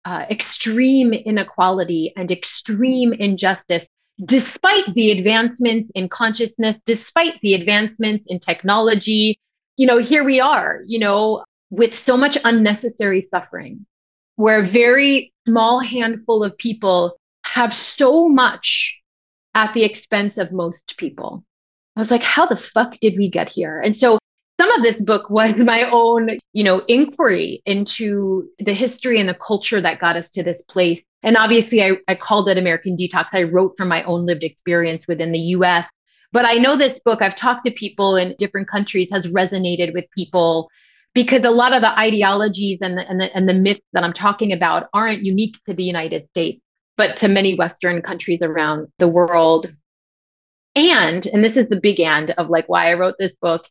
uh, 0.05 0.25
extreme 0.31 1.13
inequality 1.13 2.13
and 2.17 2.31
extreme 2.31 3.13
injustice, 3.13 3.83
despite 4.25 4.95
the 4.95 5.11
advancements 5.11 5.91
in 5.97 6.09
consciousness, 6.09 6.77
despite 6.87 7.41
the 7.43 7.55
advancements 7.55 8.25
in 8.29 8.39
technology. 8.39 9.41
You 9.77 9.87
know, 9.87 9.99
here 9.99 10.23
we 10.23 10.39
are, 10.41 10.83
you 10.87 11.01
know, 11.01 11.45
with 11.71 12.01
so 12.07 12.17
much 12.17 12.39
unnecessary 12.45 13.27
suffering, 13.35 13.85
where 14.37 14.61
a 14.65 14.71
very 14.71 15.33
small 15.45 15.81
handful 15.81 16.45
of 16.45 16.57
people 16.57 17.19
have 17.45 17.75
so 17.75 18.29
much 18.29 19.01
at 19.55 19.75
the 19.75 19.85
expense 19.85 20.39
of 20.39 20.53
most 20.53 20.97
people. 20.97 21.45
I 21.97 22.01
was 22.01 22.11
like, 22.11 22.23
how 22.23 22.47
the 22.47 22.57
fuck 22.57 22.99
did 23.01 23.17
we 23.17 23.29
get 23.29 23.49
here? 23.49 23.81
And 23.81 23.97
so 23.97 24.19
some 24.61 24.71
of 24.73 24.83
this 24.83 25.01
book 25.01 25.31
was 25.31 25.53
my 25.57 25.89
own, 25.91 26.31
you 26.53 26.65
know, 26.65 26.83
inquiry 26.89 27.63
into 27.67 28.49
the 28.59 28.75
history 28.75 29.19
and 29.19 29.29
the 29.29 29.35
culture 29.35 29.81
that 29.81 30.01
got 30.01 30.17
us 30.17 30.31
to 30.31 30.43
this 30.43 30.63
place. 30.63 31.01
And 31.23 31.37
obviously, 31.37 31.83
I, 31.83 31.99
I 32.07 32.15
called 32.15 32.49
it 32.49 32.59
American 32.59 32.97
Detox. 32.97 33.27
I 33.33 33.45
wrote 33.45 33.75
from 33.77 33.89
my 33.89 34.03
own 34.05 34.27
lived 34.27 34.45
experience 34.45 35.07
within 35.09 35.33
the 35.33 35.39
US. 35.39 35.87
But 36.33 36.45
I 36.45 36.55
know 36.55 36.77
this 36.77 36.99
book, 37.05 37.23
I've 37.23 37.35
talked 37.35 37.65
to 37.65 37.73
people 37.73 38.17
in 38.17 38.37
different 38.39 38.69
countries, 38.69 39.09
has 39.13 39.27
resonated 39.27 39.95
with 39.95 40.05
people 40.11 40.69
because 41.15 41.41
a 41.45 41.51
lot 41.51 41.73
of 41.73 41.81
the 41.81 41.99
ideologies 41.99 42.79
and 42.83 42.99
the, 42.99 43.09
and 43.09 43.21
the, 43.21 43.35
and 43.35 43.49
the 43.49 43.55
myths 43.55 43.81
that 43.95 44.05
I'm 44.05 44.13
talking 44.13 44.53
about 44.53 44.89
aren't 44.93 45.25
unique 45.25 45.57
to 45.67 45.75
the 45.75 45.83
United 45.83 46.29
States 46.29 46.61
but 46.97 47.19
to 47.21 47.29
many 47.29 47.55
Western 47.55 48.03
countries 48.03 48.41
around 48.43 48.89
the 48.99 49.09
world. 49.09 49.73
And, 50.77 51.27
and 51.27 51.43
this 51.43 51.57
is 51.57 51.69
the 51.69 51.81
big 51.81 51.99
end 51.99 52.33
of 52.33 52.51
like 52.51 52.69
why 52.69 52.91
I 52.91 52.95
wrote 52.95 53.17
this 53.19 53.35
book. 53.41 53.65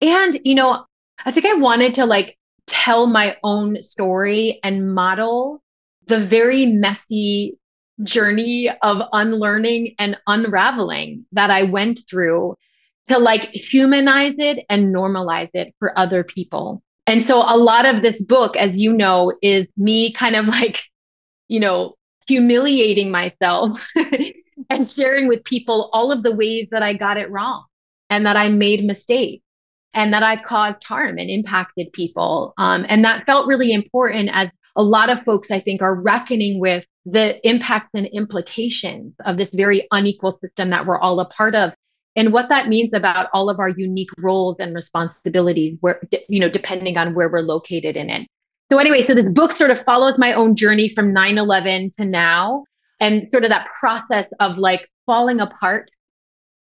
And, 0.00 0.40
you 0.44 0.54
know, 0.54 0.86
I 1.24 1.30
think 1.30 1.46
I 1.46 1.54
wanted 1.54 1.94
to 1.96 2.06
like 2.06 2.38
tell 2.66 3.06
my 3.06 3.36
own 3.44 3.82
story 3.82 4.58
and 4.64 4.94
model 4.94 5.62
the 6.06 6.24
very 6.24 6.64
messy 6.66 7.58
journey 8.02 8.70
of 8.82 9.02
unlearning 9.12 9.94
and 9.98 10.18
unraveling 10.26 11.26
that 11.32 11.50
I 11.50 11.64
went 11.64 12.00
through 12.08 12.56
to 13.10 13.18
like 13.18 13.50
humanize 13.52 14.34
it 14.38 14.64
and 14.70 14.94
normalize 14.94 15.50
it 15.52 15.74
for 15.78 15.96
other 15.98 16.24
people. 16.24 16.82
And 17.06 17.24
so 17.24 17.42
a 17.44 17.58
lot 17.58 17.86
of 17.86 18.02
this 18.02 18.22
book, 18.22 18.56
as 18.56 18.80
you 18.80 18.92
know, 18.92 19.32
is 19.42 19.66
me 19.76 20.12
kind 20.12 20.36
of 20.36 20.46
like, 20.48 20.80
you 21.48 21.60
know, 21.60 21.96
humiliating 22.28 23.10
myself 23.10 23.76
and 24.80 24.90
sharing 24.90 25.28
with 25.28 25.44
people 25.44 25.90
all 25.92 26.10
of 26.10 26.22
the 26.22 26.34
ways 26.34 26.68
that 26.70 26.82
I 26.82 26.94
got 26.94 27.18
it 27.18 27.30
wrong 27.30 27.64
and 28.08 28.24
that 28.26 28.36
I 28.36 28.48
made 28.48 28.84
mistakes 28.84 29.44
and 29.92 30.12
that 30.12 30.22
I 30.22 30.36
caused 30.36 30.82
harm 30.84 31.18
and 31.18 31.28
impacted 31.28 31.92
people. 31.92 32.54
Um, 32.58 32.86
and 32.88 33.04
that 33.04 33.26
felt 33.26 33.46
really 33.46 33.72
important 33.72 34.30
as 34.32 34.48
a 34.76 34.82
lot 34.82 35.10
of 35.10 35.22
folks, 35.24 35.50
I 35.50 35.60
think, 35.60 35.82
are 35.82 35.94
reckoning 35.94 36.60
with 36.60 36.84
the 37.04 37.46
impacts 37.46 37.90
and 37.94 38.06
implications 38.06 39.14
of 39.24 39.36
this 39.36 39.48
very 39.52 39.86
unequal 39.90 40.38
system 40.42 40.70
that 40.70 40.86
we're 40.86 40.98
all 40.98 41.20
a 41.20 41.26
part 41.26 41.54
of 41.54 41.72
and 42.16 42.32
what 42.32 42.48
that 42.48 42.68
means 42.68 42.90
about 42.92 43.28
all 43.32 43.48
of 43.48 43.58
our 43.58 43.70
unique 43.70 44.10
roles 44.18 44.56
and 44.58 44.74
responsibilities 44.74 45.78
where 45.80 46.00
you 46.28 46.38
know 46.38 46.48
depending 46.48 46.98
on 46.98 47.14
where 47.14 47.30
we're 47.30 47.40
located 47.40 47.96
in 47.96 48.10
it 48.10 48.28
so 48.70 48.78
anyway, 48.78 49.04
so 49.08 49.14
this 49.14 49.26
book 49.32 49.56
sort 49.56 49.72
of 49.72 49.78
follows 49.84 50.14
my 50.16 50.32
own 50.32 50.54
journey 50.54 50.92
from 50.94 51.12
9/11 51.12 51.96
to 51.96 52.04
now 52.04 52.64
and 53.00 53.28
sort 53.32 53.44
of 53.44 53.50
that 53.50 53.68
process 53.78 54.26
of 54.38 54.58
like 54.58 54.88
falling 55.06 55.40
apart 55.40 55.90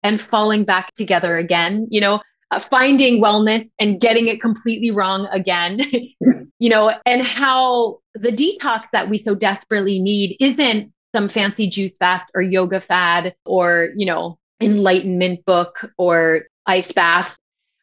and 0.03 0.21
falling 0.21 0.63
back 0.63 0.93
together 0.93 1.35
again, 1.37 1.87
you 1.89 1.99
know, 1.99 2.21
uh, 2.51 2.59
finding 2.59 3.21
wellness 3.21 3.67
and 3.79 3.99
getting 3.99 4.27
it 4.27 4.41
completely 4.41 4.91
wrong 4.91 5.27
again, 5.31 5.81
you 6.59 6.69
know, 6.69 6.93
and 7.05 7.21
how 7.21 7.99
the 8.13 8.31
detox 8.31 8.83
that 8.93 9.09
we 9.09 9.21
so 9.21 9.35
desperately 9.35 9.99
need 9.99 10.37
isn't 10.39 10.93
some 11.15 11.27
fancy 11.27 11.67
juice 11.69 11.97
fast 11.99 12.29
or 12.35 12.41
yoga 12.41 12.79
fad 12.79 13.35
or, 13.45 13.89
you 13.95 14.05
know, 14.05 14.37
enlightenment 14.61 15.43
book 15.45 15.91
or 15.97 16.43
ice 16.65 16.91
bath. 16.91 17.37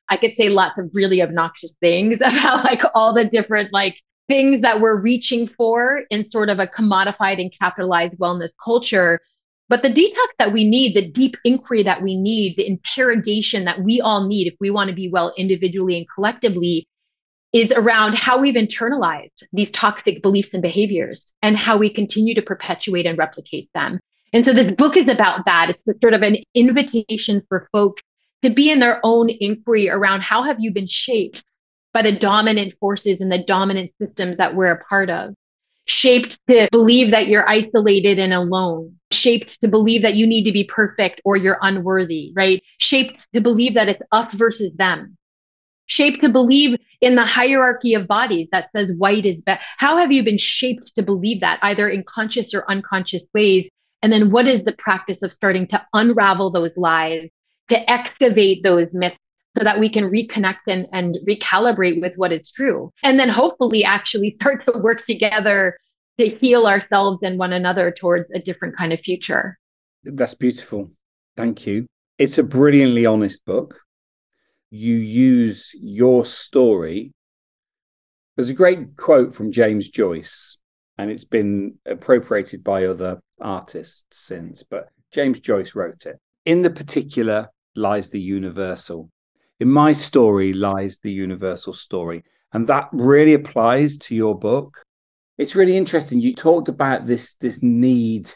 I 0.09 0.17
could 0.17 0.33
say 0.33 0.49
lots 0.49 0.79
of 0.79 0.91
really 0.93 1.23
obnoxious 1.23 1.73
things 1.81 2.17
about 2.21 2.65
like 2.65 2.83
all 2.95 3.15
the 3.15 3.25
different 3.25 3.73
like 3.73 3.97
things 4.29 4.63
that 4.63 4.81
we're 4.81 5.01
reaching 5.01 5.49
for 5.49 6.03
in 6.11 6.29
sort 6.31 6.49
of 6.49 6.59
a 6.59 6.67
commodified 6.67 7.41
and 7.41 7.53
capitalized 7.59 8.15
wellness 8.15 8.51
culture. 8.63 9.21
But 9.69 9.83
the 9.83 9.91
detox 9.91 10.29
that 10.39 10.53
we 10.53 10.69
need, 10.69 10.95
the 10.95 11.09
deep 11.09 11.37
inquiry 11.45 11.83
that 11.83 12.03
we 12.03 12.17
need, 12.17 12.57
the 12.57 12.67
interrogation 12.67 13.65
that 13.65 13.83
we 13.83 14.01
all 14.01 14.27
need 14.27 14.47
if 14.47 14.55
we 14.61 14.71
want 14.71 14.89
to 14.91 14.95
be 14.95 15.09
well 15.09 15.33
individually 15.37 15.97
and 15.97 16.07
collectively 16.15 16.87
is 17.53 17.71
around 17.77 18.17
how 18.17 18.39
we've 18.39 18.57
internalized 18.57 19.45
these 19.53 19.71
toxic 19.73 20.23
beliefs 20.23 20.51
and 20.53 20.61
behaviors 20.61 21.33
and 21.41 21.57
how 21.57 21.77
we 21.77 21.89
continue 21.89 22.35
to 22.35 22.43
perpetuate 22.43 23.07
and 23.07 23.17
replicate 23.17 23.71
them. 23.75 24.01
And 24.33 24.45
so 24.45 24.53
this 24.53 24.75
book 24.75 24.97
is 24.97 25.09
about 25.09 25.45
that. 25.47 25.71
It's 25.71 26.01
sort 26.03 26.15
of 26.15 26.23
an 26.23 26.39
invitation 26.55 27.43
for 27.49 27.69
folks 27.71 28.03
to 28.43 28.51
be 28.51 28.71
in 28.71 28.81
their 28.81 29.01
own 29.05 29.31
inquiry 29.31 29.89
around 29.89 30.23
how 30.23 30.43
have 30.43 30.57
you 30.59 30.73
been 30.73 30.89
shaped 30.89 31.43
by 31.95 32.03
the 32.03 32.13
dominant 32.13 32.75
forces 32.81 33.17
and 33.21 33.33
the 33.33 33.39
dominant 33.39 33.93
systems 34.03 34.37
that 34.37 34.55
we're 34.55 34.73
a 34.73 34.85
part 34.85 35.09
of. 35.09 35.33
Shaped 35.87 36.39
to 36.49 36.67
believe 36.73 37.11
that 37.11 37.29
you're 37.29 37.49
isolated 37.49 38.19
and 38.19 38.33
alone, 38.33 38.99
shaped 39.13 39.61
to 39.61 39.69
believe 39.69 40.03
that 40.03 40.15
you 40.15 40.27
need 40.27 40.45
to 40.45 40.53
be 40.53 40.65
perfect 40.65 41.21
or 41.27 41.37
you're 41.37 41.59
unworthy, 41.61 42.33
right? 42.35 42.63
Shaped 42.79 43.27
to 43.35 43.41
believe 43.41 43.75
that 43.75 43.89
it's 43.89 44.03
us 44.11 44.33
versus 44.35 44.73
them. 44.77 45.17
shaped 45.87 46.23
to 46.23 46.29
believe 46.29 46.79
in 47.01 47.15
the 47.15 47.25
hierarchy 47.25 47.95
of 47.95 48.07
bodies 48.07 48.49
that 48.53 48.71
says 48.75 48.91
white 48.97 49.27
is 49.27 49.37
best? 49.43 49.63
How 49.79 49.97
have 49.97 50.13
you 50.13 50.23
been 50.23 50.39
shaped 50.39 50.95
to 50.97 51.03
believe 51.03 51.41
that, 51.41 51.59
either 51.63 51.89
in 51.89 52.05
conscious 52.05 52.55
or 52.55 52.69
unconscious 52.71 53.23
ways? 53.35 53.69
And 54.03 54.13
then 54.13 54.31
what 54.31 54.47
is 54.47 54.65
the 54.65 54.73
practice 54.73 55.23
of 55.23 55.33
starting 55.33 55.67
to 55.69 55.87
unravel 55.93 56.51
those 56.51 56.73
lies, 56.77 57.29
to 57.71 57.91
excavate 57.91 58.63
those 58.63 58.93
myths 58.95 59.17
so 59.57 59.65
that 59.65 59.79
we 59.79 59.89
can 59.89 60.11
reconnect 60.11 60.67
and, 60.69 60.87
and 60.93 61.19
recalibrate 61.29 62.01
with 62.01 62.15
what 62.17 62.33
is 62.33 62.51
true? 62.51 62.91
And 63.03 63.19
then 63.19 63.29
hopefully 63.29 63.85
actually 63.85 64.37
start 64.41 64.67
to 64.67 64.79
work 64.79 65.07
together 65.07 65.79
to 66.21 66.29
heal 66.29 66.67
ourselves 66.67 67.19
and 67.23 67.39
one 67.39 67.53
another 67.53 67.91
towards 67.91 68.31
a 68.33 68.41
different 68.41 68.77
kind 68.77 68.93
of 68.93 69.01
future. 69.01 69.59
That's 70.05 70.35
beautiful. 70.35 70.91
Thank 71.37 71.67
you. 71.67 71.87
It's 72.19 72.39
a 72.39 72.43
brilliantly 72.43 73.07
honest 73.07 73.45
book 73.45 73.81
you 74.75 74.97
use 74.97 75.71
your 75.81 76.27
story. 76.27 77.13
There's 78.35 78.51
a 78.51 78.55
great 78.55 78.97
quote 78.97 79.33
from 79.33 79.53
James 79.53 79.89
Joyce, 79.89 80.59
and 80.99 81.13
it's 81.13 81.23
been 81.23 81.77
appropriated 81.87 82.65
by 82.65 82.87
other 82.87 83.21
artists 83.41 84.05
since, 84.11 84.65
but 84.65 84.89
James 85.13 85.39
Joyce 85.39 85.77
wrote 85.77 86.07
it. 86.07 86.19
In 86.45 86.63
the 86.63 86.71
particular 86.71 87.49
lies 87.77 88.11
the 88.11 88.21
universal. 88.21 89.11
In 89.61 89.71
my 89.71 89.93
story 89.93 90.53
lies 90.53 90.99
the 90.99 91.13
universal 91.13 91.73
story. 91.73 92.25
And 92.53 92.67
that 92.69 92.89
really 92.93 93.35
applies 93.35 93.97
to 93.99 94.15
your 94.15 94.39
book. 94.39 94.83
It's 95.39 95.57
really 95.57 95.77
interesting. 95.77 96.21
You 96.21 96.35
talked 96.35 96.69
about 96.69 97.07
this, 97.07 97.35
this 97.35 97.63
need 97.63 98.33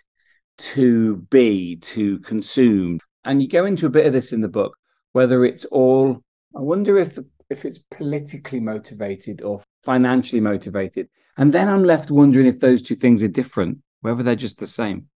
to 0.59 1.16
be, 1.31 1.77
to 1.77 2.19
consume. 2.21 2.99
And 3.25 3.41
you 3.41 3.49
go 3.49 3.64
into 3.64 3.87
a 3.87 3.91
bit 3.91 4.07
of 4.07 4.12
this 4.12 4.33
in 4.33 4.41
the 4.41 4.49
book, 4.49 4.77
whether 5.12 5.45
it's 5.45 5.64
all 5.66 6.23
I 6.57 6.61
wonder 6.61 6.99
if 6.99 7.19
if 7.51 7.64
it's 7.64 7.79
politically 7.91 8.61
motivated 8.61 9.43
or 9.43 9.62
financially 9.85 10.41
motivated. 10.41 11.09
And 11.37 11.53
then 11.53 11.69
I'm 11.69 11.85
left 11.85 12.11
wondering 12.11 12.47
if 12.47 12.61
those 12.61 12.83
two 12.83 12.95
things 12.95 13.23
are 13.23 13.29
different, 13.29 13.79
whether 14.01 14.23
they're 14.23 14.35
just 14.35 14.59
the 14.59 14.66
same, 14.66 15.07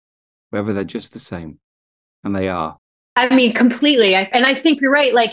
whether 0.50 0.72
they're 0.72 0.84
just 0.84 1.12
the 1.12 1.18
same. 1.18 1.59
And 2.24 2.34
they 2.34 2.48
are. 2.48 2.78
I 3.16 3.34
mean, 3.34 3.53
completely. 3.53 4.16
I, 4.16 4.22
and 4.32 4.46
I 4.46 4.55
think 4.55 4.80
you're 4.80 4.92
right. 4.92 5.12
Like, 5.12 5.32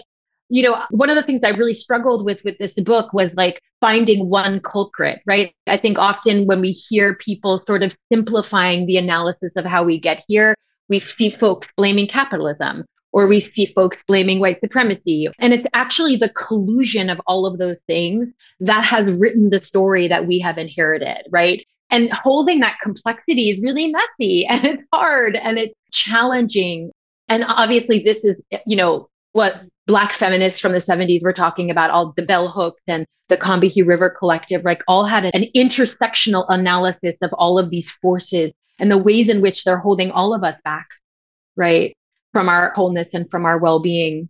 you 0.49 0.63
know, 0.63 0.83
one 0.91 1.09
of 1.09 1.15
the 1.15 1.23
things 1.23 1.41
I 1.43 1.51
really 1.51 1.75
struggled 1.75 2.25
with 2.25 2.43
with 2.43 2.57
this 2.57 2.73
book 2.73 3.13
was 3.13 3.33
like 3.35 3.61
finding 3.79 4.29
one 4.29 4.59
culprit, 4.59 5.21
right? 5.25 5.53
I 5.67 5.77
think 5.77 5.97
often 5.97 6.45
when 6.45 6.61
we 6.61 6.71
hear 6.71 7.15
people 7.15 7.63
sort 7.65 7.83
of 7.83 7.95
simplifying 8.11 8.85
the 8.85 8.97
analysis 8.97 9.51
of 9.55 9.65
how 9.65 9.83
we 9.83 9.99
get 9.99 10.23
here, 10.27 10.55
we 10.89 10.99
see 10.99 11.29
folks 11.29 11.67
blaming 11.77 12.07
capitalism 12.07 12.83
or 13.11 13.27
we 13.27 13.51
see 13.55 13.67
folks 13.67 14.01
blaming 14.07 14.39
white 14.39 14.59
supremacy. 14.59 15.27
And 15.39 15.53
it's 15.53 15.67
actually 15.73 16.15
the 16.15 16.29
collusion 16.29 17.09
of 17.09 17.21
all 17.27 17.45
of 17.45 17.57
those 17.57 17.77
things 17.87 18.27
that 18.59 18.83
has 18.83 19.05
written 19.05 19.49
the 19.49 19.63
story 19.63 20.07
that 20.07 20.27
we 20.27 20.39
have 20.39 20.57
inherited, 20.57 21.23
right? 21.31 21.65
And 21.91 22.11
holding 22.13 22.59
that 22.59 22.77
complexity 22.81 23.49
is 23.49 23.61
really 23.61 23.91
messy 23.91 24.45
and 24.49 24.65
it's 24.65 24.83
hard 24.93 25.35
and 25.35 25.57
it's 25.57 25.73
challenging. 25.91 26.91
And 27.27 27.45
obviously, 27.47 27.99
this 28.03 28.17
is, 28.23 28.35
you 28.65 28.75
know, 28.75 29.09
what 29.33 29.61
Black 29.89 30.13
feminists 30.13 30.61
from 30.61 30.71
the 30.71 30.79
70s 30.79 31.23
were 31.23 31.33
talking 31.33 31.69
about, 31.69 31.89
all 31.89 32.13
the 32.15 32.25
bell 32.25 32.47
hooks 32.47 32.81
and 32.87 33.05
the 33.27 33.35
Combahee 33.37 33.85
River 33.85 34.09
Collective, 34.09 34.63
like 34.63 34.81
all 34.87 35.05
had 35.05 35.25
an 35.25 35.45
intersectional 35.55 36.45
analysis 36.47 37.15
of 37.21 37.33
all 37.33 37.59
of 37.59 37.69
these 37.69 37.91
forces 38.01 38.51
and 38.79 38.89
the 38.89 38.97
ways 38.97 39.27
in 39.27 39.41
which 39.41 39.65
they're 39.65 39.77
holding 39.77 40.11
all 40.11 40.33
of 40.33 40.43
us 40.43 40.55
back, 40.63 40.87
right? 41.57 41.93
from 42.31 42.49
our 42.49 42.71
wholeness 42.71 43.07
and 43.13 43.29
from 43.29 43.45
our 43.45 43.57
well-being 43.57 44.29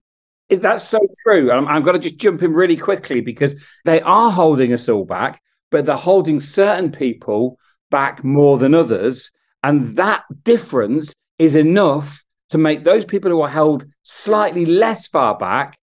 that's 0.49 0.83
so 0.83 0.99
true 1.23 1.51
um, 1.51 1.67
I'm, 1.67 1.75
I'm 1.77 1.83
going 1.83 1.95
to 1.95 2.01
just 2.01 2.17
jump 2.17 2.41
in 2.41 2.53
really 2.53 2.77
quickly 2.77 3.21
because 3.21 3.55
they 3.85 4.01
are 4.01 4.31
holding 4.31 4.73
us 4.73 4.89
all 4.89 5.05
back 5.05 5.41
but 5.71 5.85
they're 5.85 5.95
holding 5.95 6.39
certain 6.39 6.91
people 6.91 7.59
back 7.91 8.23
more 8.23 8.57
than 8.57 8.73
others 8.73 9.31
and 9.63 9.87
that 9.97 10.23
difference 10.43 11.13
is 11.37 11.55
enough 11.55 12.23
to 12.49 12.57
make 12.57 12.83
those 12.83 13.05
people 13.05 13.31
who 13.31 13.41
are 13.41 13.49
held 13.49 13.85
slightly 14.03 14.65
less 14.65 15.07
far 15.07 15.37
back 15.37 15.77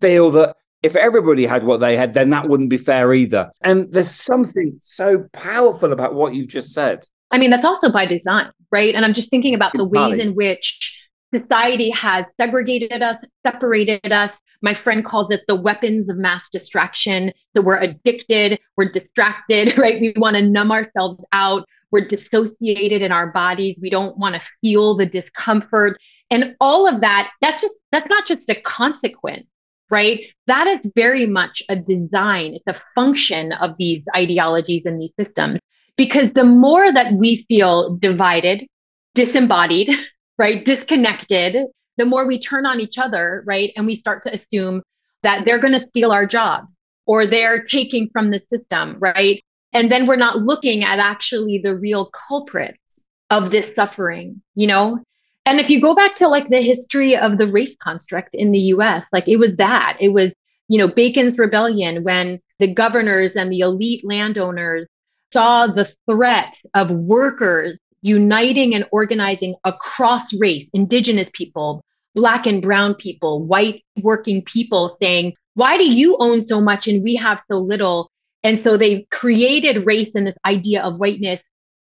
feel 0.00 0.30
that 0.32 0.56
if 0.82 0.96
everybody 0.96 1.46
had 1.46 1.64
what 1.64 1.80
they 1.80 1.96
had, 1.96 2.14
then 2.14 2.30
that 2.30 2.48
wouldn't 2.48 2.70
be 2.70 2.76
fair 2.76 3.14
either. 3.14 3.50
And 3.60 3.92
there's 3.92 4.10
something 4.10 4.76
so 4.80 5.28
powerful 5.32 5.92
about 5.92 6.14
what 6.14 6.34
you've 6.34 6.48
just 6.48 6.72
said. 6.72 7.06
I 7.30 7.38
mean, 7.38 7.50
that's 7.50 7.64
also 7.64 7.90
by 7.90 8.04
design, 8.04 8.50
right? 8.72 8.94
And 8.94 9.04
I'm 9.04 9.14
just 9.14 9.30
thinking 9.30 9.54
about 9.54 9.72
the 9.74 9.86
ways 9.86 10.22
in 10.22 10.34
which 10.34 10.92
society 11.34 11.90
has 11.90 12.26
segregated 12.38 13.00
us, 13.00 13.16
separated 13.46 14.12
us. 14.12 14.30
My 14.60 14.74
friend 14.74 15.04
calls 15.04 15.28
it 15.30 15.42
the 15.48 15.56
weapons 15.56 16.08
of 16.08 16.16
mass 16.16 16.48
distraction. 16.50 17.32
So 17.56 17.62
we're 17.62 17.80
addicted, 17.80 18.60
we're 18.76 18.92
distracted, 18.92 19.78
right? 19.78 20.00
We 20.00 20.12
want 20.16 20.36
to 20.36 20.42
numb 20.42 20.72
ourselves 20.72 21.18
out. 21.32 21.66
We're 21.92 22.06
dissociated 22.06 23.02
in 23.02 23.12
our 23.12 23.28
bodies. 23.28 23.76
We 23.80 23.90
don't 23.90 24.16
want 24.18 24.34
to 24.34 24.42
feel 24.62 24.96
the 24.96 25.06
discomfort. 25.06 25.98
And 26.30 26.56
all 26.60 26.88
of 26.88 27.02
that, 27.02 27.30
that's 27.40 27.60
just, 27.60 27.76
that's 27.92 28.08
not 28.08 28.26
just 28.26 28.48
a 28.48 28.54
consequence, 28.54 29.46
right? 29.90 30.24
That 30.46 30.66
is 30.66 30.90
very 30.96 31.26
much 31.26 31.62
a 31.68 31.76
design. 31.76 32.54
It's 32.54 32.78
a 32.78 32.82
function 32.94 33.52
of 33.52 33.76
these 33.78 34.02
ideologies 34.16 34.82
and 34.86 35.00
these 35.00 35.12
systems. 35.20 35.60
Because 35.96 36.28
the 36.34 36.44
more 36.44 36.90
that 36.90 37.12
we 37.12 37.44
feel 37.48 37.96
divided, 37.96 38.66
disembodied, 39.14 39.90
right? 40.38 40.64
Disconnected, 40.64 41.66
the 41.98 42.06
more 42.06 42.26
we 42.26 42.40
turn 42.40 42.64
on 42.64 42.80
each 42.80 42.98
other, 42.98 43.44
right? 43.46 43.72
And 43.76 43.86
we 43.86 43.98
start 43.98 44.26
to 44.26 44.40
assume 44.40 44.82
that 45.22 45.44
they're 45.44 45.60
going 45.60 45.78
to 45.78 45.86
steal 45.88 46.10
our 46.10 46.26
job 46.26 46.66
or 47.06 47.26
they're 47.26 47.64
taking 47.64 48.08
from 48.12 48.30
the 48.30 48.42
system, 48.48 48.96
right? 48.98 49.44
And 49.72 49.90
then 49.90 50.06
we're 50.06 50.16
not 50.16 50.38
looking 50.38 50.84
at 50.84 50.98
actually 50.98 51.60
the 51.62 51.76
real 51.76 52.10
culprits 52.28 53.04
of 53.30 53.50
this 53.50 53.74
suffering, 53.74 54.42
you 54.54 54.66
know? 54.66 55.00
And 55.46 55.58
if 55.58 55.70
you 55.70 55.80
go 55.80 55.94
back 55.94 56.14
to 56.16 56.28
like 56.28 56.48
the 56.50 56.60
history 56.60 57.16
of 57.16 57.38
the 57.38 57.50
race 57.50 57.74
construct 57.80 58.34
in 58.34 58.52
the 58.52 58.58
US, 58.58 59.04
like 59.12 59.26
it 59.26 59.36
was 59.36 59.56
that. 59.56 59.96
It 60.00 60.10
was, 60.10 60.30
you 60.68 60.78
know, 60.78 60.88
Bacon's 60.88 61.38
rebellion 61.38 62.04
when 62.04 62.40
the 62.58 62.72
governors 62.72 63.32
and 63.34 63.50
the 63.50 63.60
elite 63.60 64.04
landowners 64.04 64.86
saw 65.32 65.66
the 65.66 65.90
threat 66.06 66.54
of 66.74 66.90
workers 66.90 67.76
uniting 68.02 68.74
and 68.74 68.84
organizing 68.92 69.54
across 69.64 70.32
race, 70.34 70.68
indigenous 70.74 71.30
people, 71.32 71.82
black 72.14 72.46
and 72.46 72.60
brown 72.60 72.94
people, 72.94 73.42
white 73.44 73.82
working 74.02 74.42
people 74.42 74.96
saying, 75.00 75.34
why 75.54 75.76
do 75.76 75.90
you 75.90 76.16
own 76.18 76.46
so 76.46 76.60
much 76.60 76.86
and 76.86 77.02
we 77.02 77.14
have 77.14 77.40
so 77.50 77.58
little? 77.58 78.11
And 78.44 78.62
so 78.66 78.76
they 78.76 79.06
created 79.10 79.86
race 79.86 80.10
and 80.14 80.26
this 80.26 80.36
idea 80.44 80.82
of 80.82 80.98
whiteness 80.98 81.40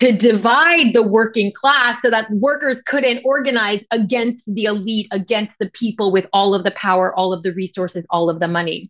to 0.01 0.11
divide 0.11 0.93
the 0.93 1.07
working 1.07 1.51
class 1.51 1.97
so 2.03 2.09
that 2.09 2.29
workers 2.31 2.77
couldn't 2.87 3.21
organize 3.23 3.81
against 3.91 4.41
the 4.47 4.65
elite, 4.65 5.07
against 5.11 5.53
the 5.59 5.69
people 5.71 6.11
with 6.11 6.27
all 6.33 6.55
of 6.55 6.63
the 6.63 6.71
power, 6.71 7.13
all 7.15 7.33
of 7.33 7.43
the 7.43 7.53
resources, 7.53 8.03
all 8.09 8.29
of 8.29 8.39
the 8.39 8.47
money. 8.47 8.89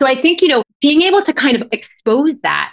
So 0.00 0.06
I 0.06 0.14
think, 0.14 0.40
you 0.40 0.48
know, 0.48 0.62
being 0.80 1.02
able 1.02 1.22
to 1.22 1.32
kind 1.32 1.60
of 1.60 1.68
expose 1.72 2.34
that, 2.44 2.72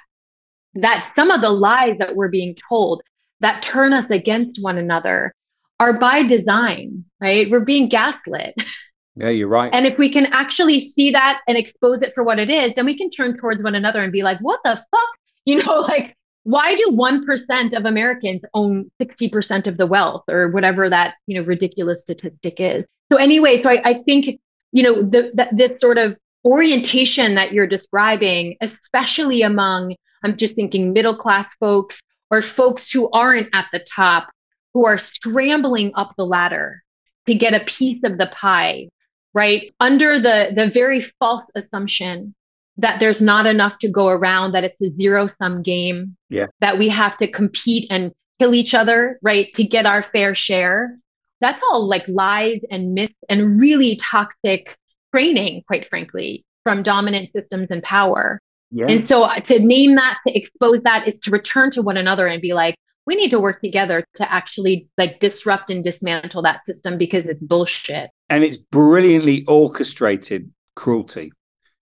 that 0.76 1.12
some 1.16 1.32
of 1.32 1.42
the 1.42 1.50
lies 1.50 1.98
that 2.00 2.16
we're 2.16 2.30
being 2.30 2.56
told, 2.70 3.02
that 3.40 3.64
turn 3.64 3.94
us 3.94 4.06
against 4.10 4.62
one 4.62 4.78
another 4.78 5.34
are 5.80 5.94
by 5.94 6.24
design, 6.24 7.06
right? 7.22 7.50
We're 7.50 7.66
being 7.66 7.90
gaslit. 7.90 8.54
Yeah, 9.20 9.30
you're 9.30 9.50
right. 9.50 9.70
And 9.74 9.86
if 9.86 9.98
we 9.98 10.10
can 10.10 10.28
actually 10.28 10.80
see 10.80 11.12
that 11.12 11.42
and 11.48 11.58
expose 11.58 12.02
it 12.02 12.14
for 12.16 12.24
what 12.24 12.40
it 12.40 12.50
is, 12.50 12.72
then 12.76 12.86
we 12.86 12.96
can 12.96 13.10
turn 13.10 13.38
towards 13.38 13.62
one 13.62 13.76
another 13.76 14.00
and 14.00 14.14
be 14.14 14.24
like, 14.24 14.40
what 14.40 14.62
the 14.64 14.76
fuck? 14.76 14.84
You 15.46 15.64
know, 15.64 15.80
like, 15.80 16.16
why 16.44 16.76
do 16.76 16.92
1% 16.92 17.76
of 17.76 17.86
Americans 17.86 18.42
own 18.54 18.92
60% 19.02 19.66
of 19.66 19.78
the 19.78 19.88
wealth 19.88 20.24
or 20.30 20.50
whatever 20.50 20.88
that, 20.88 21.16
you 21.26 21.40
know, 21.40 21.46
ridiculous 21.48 22.02
statistic 22.02 22.60
is? 22.60 22.86
So, 23.12 23.18
anyway, 23.18 23.64
so 23.64 23.70
I, 23.70 23.82
I 23.84 23.94
think, 24.06 24.40
you 24.72 24.84
know, 24.84 25.02
the, 25.02 25.32
the, 25.34 25.50
this 25.52 25.80
sort 25.82 25.98
of 25.98 26.16
orientation 26.46 27.34
that 27.36 27.52
you're 27.52 27.66
describing, 27.66 28.58
especially 28.62 29.42
among, 29.42 29.96
I'm 30.24 30.38
just 30.38 30.54
thinking 30.54 30.94
middle 30.94 31.16
class 31.16 31.48
folks 31.60 31.96
or 32.30 32.44
folks 32.44 32.92
who 32.92 33.10
aren't 33.10 33.50
at 33.54 33.68
the 33.72 33.80
top 33.80 34.30
who 34.76 34.86
are 34.86 35.00
scrambling 35.00 35.94
up 35.96 36.14
the 36.16 36.26
ladder 36.26 36.84
to 37.28 37.34
get 37.34 37.60
a 37.60 37.66
piece 37.66 38.02
of 38.04 38.20
the 38.20 38.28
pie 38.28 38.90
right 39.34 39.74
under 39.80 40.20
the 40.20 40.52
the 40.56 40.68
very 40.68 41.02
false 41.20 41.46
assumption 41.56 42.34
that 42.78 43.00
there's 43.00 43.22
not 43.22 43.46
enough 43.46 43.78
to 43.80 43.90
go 43.90 44.08
around 44.08 44.54
that 44.54 44.64
it's 44.64 44.82
a 44.82 44.92
zero 45.00 45.30
sum 45.42 45.62
game 45.62 46.16
yeah 46.30 46.48
that 46.62 46.78
we 46.78 46.90
have 46.90 47.18
to 47.18 47.28
compete 47.28 47.88
and 47.90 48.12
kill 48.40 48.54
each 48.54 48.74
other 48.74 49.20
right 49.22 49.54
to 49.54 49.64
get 49.64 49.86
our 49.86 50.04
fair 50.04 50.34
share 50.34 50.98
that's 51.42 51.62
all 51.72 51.88
like 51.88 52.08
lies 52.08 52.60
and 52.72 52.94
myths 52.94 53.14
and 53.30 53.60
really 53.60 53.98
toxic 53.98 54.78
training 55.14 55.64
quite 55.68 55.88
frankly 55.90 56.44
from 56.64 56.84
dominant 56.84 57.30
systems 57.34 57.68
and 57.70 57.84
power 57.84 58.40
yeah. 58.72 58.86
And 58.88 59.08
so 59.08 59.24
uh, 59.24 59.40
to 59.40 59.60
name 59.60 59.96
that, 59.96 60.20
to 60.28 60.38
expose 60.38 60.82
that, 60.84 61.08
is 61.08 61.20
to 61.22 61.32
return 61.32 61.72
to 61.72 61.82
one 61.82 61.98
another 61.98 62.28
and 62.28 62.42
be 62.42 62.54
like, 62.54 62.76
we 63.06 63.16
need 63.16 63.32
to 63.32 63.40
work 63.40 63.62
together 63.62 64.06
to 64.18 64.32
actually 64.32 64.88
like 64.98 65.20
disrupt 65.20 65.72
and 65.72 65.84
dismantle 65.84 66.44
that 66.44 66.66
system 66.66 66.98
because 66.98 67.26
it's 67.26 67.42
bullshit. 67.42 68.12
And 68.30 68.44
it's 68.44 68.58
brilliantly 68.58 69.46
orchestrated 69.46 70.52
cruelty. 70.76 71.32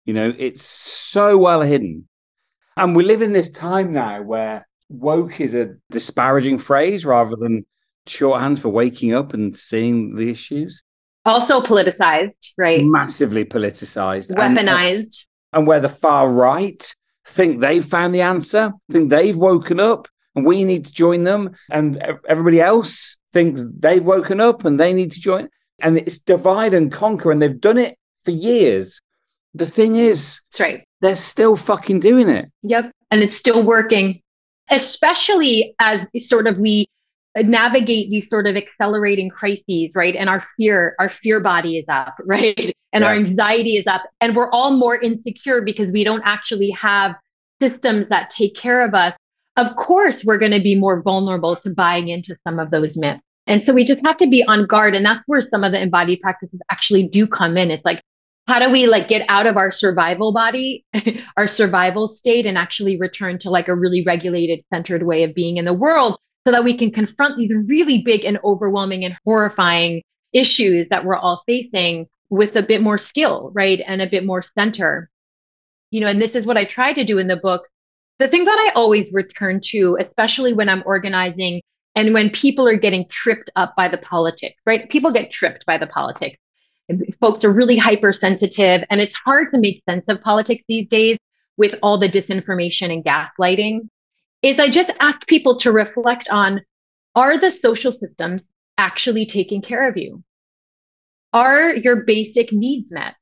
You 0.04 0.14
know, 0.14 0.32
it's 0.38 0.62
so 0.62 1.36
well 1.38 1.62
hidden. 1.62 2.08
And 2.76 2.94
we 2.94 3.04
live 3.04 3.22
in 3.22 3.32
this 3.32 3.50
time 3.50 3.92
now 3.92 4.22
where 4.22 4.66
woke 4.88 5.40
is 5.40 5.54
a 5.54 5.74
disparaging 5.90 6.58
phrase 6.58 7.04
rather 7.04 7.34
than 7.36 7.66
shorthand 8.06 8.60
for 8.60 8.68
waking 8.68 9.14
up 9.14 9.34
and 9.34 9.56
seeing 9.56 10.14
the 10.14 10.30
issues. 10.30 10.82
Also 11.24 11.60
politicized, 11.60 12.52
right? 12.56 12.84
Massively 12.84 13.44
politicized. 13.44 14.30
Uh, 14.30 14.40
Weaponized. 14.40 14.98
And, 14.98 15.12
and 15.52 15.66
where 15.66 15.80
the 15.80 15.88
far 15.88 16.30
right 16.30 16.94
think 17.26 17.60
they've 17.60 17.84
found 17.84 18.14
the 18.14 18.20
answer, 18.20 18.72
think 18.90 19.10
they've 19.10 19.36
woken 19.36 19.80
up 19.80 20.06
and 20.36 20.46
we 20.46 20.64
need 20.64 20.84
to 20.84 20.92
join 20.92 21.24
them. 21.24 21.56
And 21.70 22.00
everybody 22.28 22.60
else 22.60 23.16
thinks 23.32 23.64
they've 23.78 24.04
woken 24.04 24.40
up 24.40 24.64
and 24.64 24.78
they 24.78 24.92
need 24.92 25.12
to 25.12 25.20
join. 25.20 25.48
And 25.80 25.98
it's 25.98 26.18
divide 26.18 26.74
and 26.74 26.90
conquer. 26.90 27.30
And 27.30 27.40
they've 27.40 27.60
done 27.60 27.78
it 27.78 27.96
for 28.24 28.30
years. 28.30 29.00
The 29.54 29.66
thing 29.66 29.96
is, 29.96 30.40
that's 30.52 30.60
right. 30.60 30.84
They're 31.00 31.16
still 31.16 31.56
fucking 31.56 32.00
doing 32.00 32.28
it. 32.28 32.50
Yep. 32.62 32.90
And 33.10 33.22
it's 33.22 33.36
still 33.36 33.62
working, 33.62 34.20
especially 34.70 35.74
as 35.78 36.06
sort 36.18 36.46
of 36.46 36.58
we 36.58 36.86
navigate 37.36 38.10
these 38.10 38.28
sort 38.28 38.46
of 38.46 38.56
accelerating 38.56 39.28
crises, 39.28 39.90
right? 39.94 40.16
And 40.16 40.28
our 40.28 40.44
fear, 40.56 40.94
our 40.98 41.10
fear 41.22 41.40
body 41.40 41.78
is 41.78 41.84
up, 41.88 42.14
right? 42.24 42.74
And 42.92 43.02
yeah. 43.02 43.08
our 43.08 43.14
anxiety 43.14 43.76
is 43.76 43.86
up. 43.86 44.02
And 44.20 44.34
we're 44.34 44.50
all 44.50 44.72
more 44.72 44.98
insecure 44.98 45.62
because 45.62 45.90
we 45.90 46.04
don't 46.04 46.22
actually 46.24 46.70
have 46.70 47.14
systems 47.60 48.06
that 48.08 48.30
take 48.30 48.54
care 48.54 48.82
of 48.82 48.94
us. 48.94 49.14
Of 49.56 49.74
course, 49.76 50.22
we're 50.24 50.38
going 50.38 50.52
to 50.52 50.62
be 50.62 50.74
more 50.74 51.02
vulnerable 51.02 51.56
to 51.56 51.70
buying 51.70 52.08
into 52.08 52.36
some 52.44 52.58
of 52.58 52.70
those 52.70 52.96
myths. 52.96 53.22
And 53.46 53.62
so 53.64 53.72
we 53.72 53.84
just 53.84 54.04
have 54.04 54.16
to 54.18 54.26
be 54.26 54.44
on 54.44 54.66
guard. 54.66 54.94
And 54.94 55.06
that's 55.06 55.22
where 55.26 55.46
some 55.50 55.64
of 55.64 55.72
the 55.72 55.80
embodied 55.80 56.20
practices 56.20 56.60
actually 56.70 57.06
do 57.08 57.26
come 57.26 57.56
in. 57.56 57.70
It's 57.70 57.84
like, 57.84 58.02
how 58.48 58.60
do 58.60 58.70
we 58.70 58.86
like 58.86 59.08
get 59.08 59.24
out 59.28 59.46
of 59.46 59.56
our 59.56 59.72
survival 59.72 60.32
body, 60.32 60.84
our 61.36 61.46
survival 61.46 62.08
state, 62.08 62.46
and 62.46 62.56
actually 62.56 62.98
return 62.98 63.38
to 63.40 63.50
like 63.50 63.68
a 63.68 63.74
really 63.74 64.02
regulated, 64.04 64.64
centered 64.72 65.04
way 65.04 65.22
of 65.24 65.34
being 65.34 65.56
in 65.56 65.64
the 65.64 65.72
world 65.72 66.18
so 66.46 66.52
that 66.52 66.64
we 66.64 66.74
can 66.74 66.90
confront 66.90 67.36
these 67.36 67.50
really 67.66 68.02
big 68.02 68.24
and 68.24 68.38
overwhelming 68.44 69.04
and 69.04 69.16
horrifying 69.24 70.02
issues 70.32 70.86
that 70.90 71.04
we're 71.04 71.16
all 71.16 71.42
facing 71.46 72.06
with 72.30 72.54
a 72.56 72.62
bit 72.62 72.82
more 72.82 72.98
skill, 72.98 73.50
right? 73.54 73.80
And 73.86 74.00
a 74.00 74.06
bit 74.06 74.24
more 74.24 74.42
center. 74.56 75.10
You 75.90 76.00
know, 76.00 76.08
and 76.08 76.20
this 76.20 76.32
is 76.32 76.46
what 76.46 76.56
I 76.56 76.64
try 76.64 76.92
to 76.92 77.04
do 77.04 77.18
in 77.18 77.26
the 77.26 77.36
book. 77.36 77.66
The 78.18 78.28
thing 78.28 78.44
that 78.44 78.58
I 78.58 78.72
always 78.74 79.08
return 79.12 79.60
to, 79.66 79.98
especially 80.00 80.52
when 80.52 80.68
I'm 80.68 80.82
organizing 80.86 81.62
and 81.96 82.14
when 82.14 82.30
people 82.30 82.68
are 82.68 82.76
getting 82.76 83.06
tripped 83.10 83.50
up 83.56 83.74
by 83.74 83.88
the 83.88 83.98
politics, 83.98 84.60
right? 84.66 84.88
People 84.90 85.10
get 85.10 85.32
tripped 85.32 85.66
by 85.66 85.78
the 85.78 85.86
politics. 85.86 86.38
Folks 87.20 87.42
are 87.44 87.50
really 87.50 87.76
hypersensitive, 87.76 88.84
and 88.90 89.00
it's 89.00 89.16
hard 89.24 89.52
to 89.52 89.58
make 89.58 89.82
sense 89.88 90.04
of 90.08 90.22
politics 90.22 90.62
these 90.68 90.86
days 90.86 91.18
with 91.56 91.74
all 91.82 91.98
the 91.98 92.08
disinformation 92.08 92.92
and 92.92 93.04
gaslighting 93.04 93.88
is 94.42 94.58
I 94.58 94.68
just 94.68 94.90
ask 95.00 95.26
people 95.26 95.56
to 95.56 95.72
reflect 95.72 96.28
on 96.28 96.60
are 97.14 97.38
the 97.38 97.50
social 97.50 97.90
systems 97.90 98.42
actually 98.78 99.26
taking 99.26 99.62
care 99.62 99.88
of 99.88 99.96
you? 99.96 100.22
Are 101.32 101.74
your 101.74 102.04
basic 102.04 102.52
needs 102.52 102.92
met? 102.92 103.14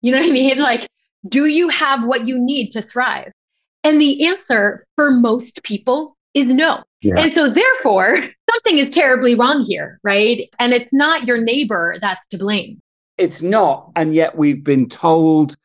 You 0.00 0.12
know 0.12 0.18
what 0.18 0.28
I 0.28 0.32
mean? 0.32 0.58
Like, 0.62 0.88
do 1.28 1.46
you 1.46 1.68
have 1.68 2.04
what 2.04 2.26
you 2.26 2.38
need 2.38 2.70
to 2.72 2.82
thrive? 2.82 3.32
And 3.82 4.00
the 4.00 4.26
answer 4.26 4.86
for 4.94 5.10
most 5.10 5.62
people 5.64 6.16
is 6.34 6.46
no. 6.46 6.84
Yeah. 7.06 7.20
And 7.22 7.32
so, 7.34 7.48
therefore, 7.48 8.18
something 8.50 8.78
is 8.78 8.92
terribly 8.92 9.36
wrong 9.36 9.64
here, 9.68 10.00
right? 10.02 10.48
And 10.58 10.72
it's 10.72 10.92
not 10.92 11.26
your 11.28 11.38
neighbor 11.38 11.98
that's 12.00 12.20
to 12.32 12.38
blame. 12.38 12.82
It's 13.16 13.42
not. 13.42 13.92
And 13.94 14.12
yet, 14.12 14.36
we've 14.36 14.64
been 14.64 14.88
told 14.88 15.56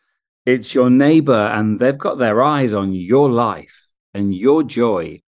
it's 0.46 0.76
your 0.76 0.90
neighbor 0.92 1.34
and 1.34 1.80
they've 1.80 1.98
got 1.98 2.20
their 2.20 2.44
eyes 2.44 2.74
on 2.74 2.94
your 2.94 3.30
life 3.30 3.88
and 4.14 4.36
your 4.36 4.62
joy. 4.62 5.22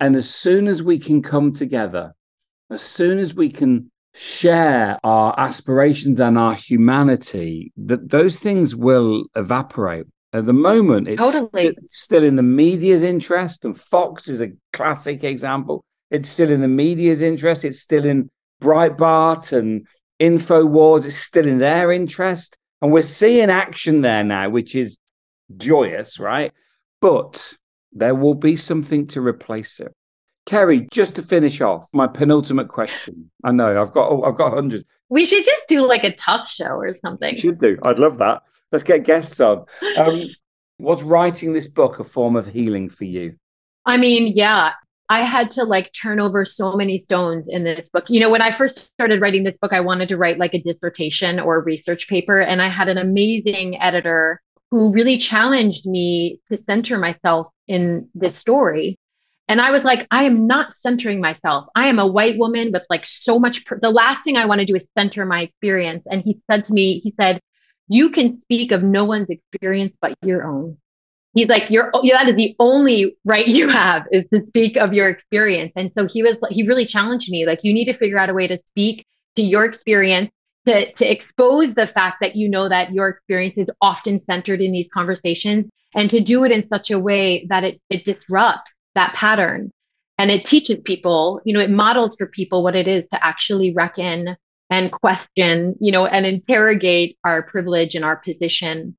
And 0.00 0.16
as 0.16 0.28
soon 0.28 0.66
as 0.66 0.82
we 0.82 0.98
can 0.98 1.22
come 1.22 1.52
together, 1.52 2.14
as 2.70 2.82
soon 2.82 3.18
as 3.18 3.34
we 3.34 3.50
can 3.50 3.90
share 4.14 4.98
our 5.04 5.38
aspirations 5.38 6.20
and 6.20 6.36
our 6.36 6.54
humanity, 6.54 7.72
that 7.76 8.10
those 8.10 8.40
things 8.40 8.74
will 8.74 9.26
evaporate. 9.36 10.06
At 10.32 10.46
the 10.46 10.52
moment, 10.52 11.08
it's, 11.08 11.20
totally. 11.20 11.66
it's 11.66 11.98
still 11.98 12.22
in 12.22 12.36
the 12.36 12.42
media's 12.42 13.02
interest, 13.02 13.64
and 13.64 13.78
Fox 13.78 14.28
is 14.28 14.40
a 14.40 14.52
classic 14.72 15.24
example. 15.24 15.84
It's 16.10 16.28
still 16.28 16.50
in 16.50 16.60
the 16.60 16.68
media's 16.68 17.22
interest. 17.22 17.64
It's 17.64 17.80
still 17.80 18.04
in 18.04 18.30
Breitbart 18.62 19.52
and 19.52 19.86
InfoWars. 20.20 21.04
It's 21.04 21.16
still 21.16 21.46
in 21.46 21.58
their 21.58 21.90
interest. 21.90 22.56
And 22.82 22.92
we're 22.92 23.02
seeing 23.02 23.50
action 23.50 24.02
there 24.02 24.24
now, 24.24 24.48
which 24.48 24.74
is 24.74 24.98
joyous, 25.56 26.18
right? 26.18 26.52
But 27.00 27.54
there 27.92 28.14
will 28.14 28.34
be 28.34 28.56
something 28.56 29.06
to 29.08 29.20
replace 29.20 29.80
it. 29.80 29.92
Kerri, 30.50 30.90
just 30.90 31.14
to 31.14 31.22
finish 31.22 31.60
off, 31.60 31.88
my 31.92 32.08
penultimate 32.08 32.66
question. 32.66 33.30
I 33.44 33.52
know 33.52 33.80
I've 33.80 33.92
got 33.92 34.24
I've 34.24 34.36
got 34.36 34.52
hundreds. 34.52 34.84
We 35.08 35.24
should 35.24 35.44
just 35.44 35.68
do 35.68 35.86
like 35.86 36.02
a 36.02 36.12
talk 36.12 36.48
show 36.48 36.64
or 36.64 36.96
something. 36.96 37.34
We 37.34 37.40
should 37.40 37.60
do. 37.60 37.78
I'd 37.84 38.00
love 38.00 38.18
that. 38.18 38.42
Let's 38.72 38.82
get 38.82 39.04
guests 39.04 39.40
on. 39.40 39.64
Um, 39.96 40.24
was 40.80 41.04
writing 41.04 41.52
this 41.52 41.68
book 41.68 42.00
a 42.00 42.04
form 42.04 42.36
of 42.36 42.46
healing 42.46 42.88
for 42.88 43.04
you? 43.04 43.36
I 43.86 43.96
mean, 43.96 44.32
yeah. 44.34 44.72
I 45.08 45.20
had 45.22 45.50
to 45.52 45.64
like 45.64 45.92
turn 45.92 46.20
over 46.20 46.44
so 46.44 46.74
many 46.74 46.98
stones 46.98 47.48
in 47.48 47.64
this 47.64 47.88
book. 47.88 48.08
You 48.08 48.20
know, 48.20 48.30
when 48.30 48.42
I 48.42 48.50
first 48.50 48.90
started 48.94 49.20
writing 49.20 49.44
this 49.44 49.56
book, 49.60 49.72
I 49.72 49.80
wanted 49.80 50.08
to 50.08 50.16
write 50.16 50.38
like 50.38 50.54
a 50.54 50.62
dissertation 50.62 51.38
or 51.38 51.56
a 51.56 51.62
research 51.62 52.08
paper. 52.08 52.40
And 52.40 52.62
I 52.62 52.68
had 52.68 52.88
an 52.88 52.96
amazing 52.96 53.80
editor 53.80 54.40
who 54.70 54.92
really 54.92 55.18
challenged 55.18 55.84
me 55.84 56.40
to 56.48 56.56
center 56.56 56.96
myself 56.96 57.48
in 57.68 58.08
this 58.14 58.40
story. 58.40 58.96
And 59.50 59.60
I 59.60 59.72
was 59.72 59.82
like, 59.82 60.06
I 60.12 60.24
am 60.24 60.46
not 60.46 60.78
centering 60.78 61.20
myself. 61.20 61.66
I 61.74 61.88
am 61.88 61.98
a 61.98 62.06
white 62.06 62.38
woman 62.38 62.70
with 62.70 62.84
like 62.88 63.04
so 63.04 63.40
much. 63.40 63.64
The 63.80 63.90
last 63.90 64.22
thing 64.22 64.36
I 64.36 64.46
want 64.46 64.60
to 64.60 64.64
do 64.64 64.76
is 64.76 64.86
center 64.96 65.26
my 65.26 65.42
experience. 65.42 66.04
And 66.08 66.22
he 66.24 66.40
said 66.48 66.68
to 66.68 66.72
me, 66.72 67.00
he 67.00 67.12
said, 67.20 67.40
You 67.88 68.10
can 68.10 68.40
speak 68.42 68.70
of 68.70 68.84
no 68.84 69.04
one's 69.04 69.28
experience 69.28 69.92
but 70.00 70.14
your 70.22 70.44
own. 70.46 70.78
He's 71.34 71.48
like, 71.48 71.68
You're 71.68 71.90
that 71.92 72.28
is 72.28 72.36
the 72.36 72.54
only 72.60 73.16
right 73.24 73.44
you 73.44 73.68
have 73.68 74.04
is 74.12 74.24
to 74.32 74.46
speak 74.46 74.76
of 74.76 74.94
your 74.94 75.08
experience. 75.08 75.72
And 75.74 75.90
so 75.98 76.06
he 76.06 76.22
was, 76.22 76.36
he 76.50 76.62
really 76.62 76.86
challenged 76.86 77.28
me, 77.28 77.44
like, 77.44 77.64
you 77.64 77.74
need 77.74 77.86
to 77.86 77.98
figure 77.98 78.18
out 78.18 78.30
a 78.30 78.34
way 78.34 78.46
to 78.46 78.58
speak 78.68 79.04
to 79.34 79.42
your 79.42 79.64
experience 79.64 80.30
to, 80.68 80.92
to 80.92 81.10
expose 81.10 81.74
the 81.74 81.88
fact 81.88 82.18
that 82.20 82.36
you 82.36 82.48
know 82.48 82.68
that 82.68 82.92
your 82.92 83.08
experience 83.08 83.54
is 83.56 83.66
often 83.80 84.20
centered 84.30 84.60
in 84.60 84.70
these 84.70 84.86
conversations 84.94 85.68
and 85.96 86.08
to 86.10 86.20
do 86.20 86.44
it 86.44 86.52
in 86.52 86.68
such 86.68 86.92
a 86.92 87.00
way 87.00 87.46
that 87.48 87.64
it, 87.64 87.80
it 87.90 88.04
disrupts 88.04 88.70
that 88.94 89.14
pattern. 89.14 89.70
And 90.18 90.30
it 90.30 90.46
teaches 90.46 90.76
people 90.84 91.40
you 91.44 91.54
know 91.54 91.60
it 91.60 91.70
models 91.70 92.14
for 92.18 92.26
people 92.26 92.62
what 92.62 92.76
it 92.76 92.86
is 92.86 93.04
to 93.12 93.24
actually 93.24 93.72
reckon 93.72 94.36
and 94.68 94.92
question 94.92 95.76
you 95.80 95.90
know 95.90 96.06
and 96.06 96.26
interrogate 96.26 97.18
our 97.24 97.42
privilege 97.42 97.94
and 97.94 98.04
our 98.04 98.16
position. 98.16 98.96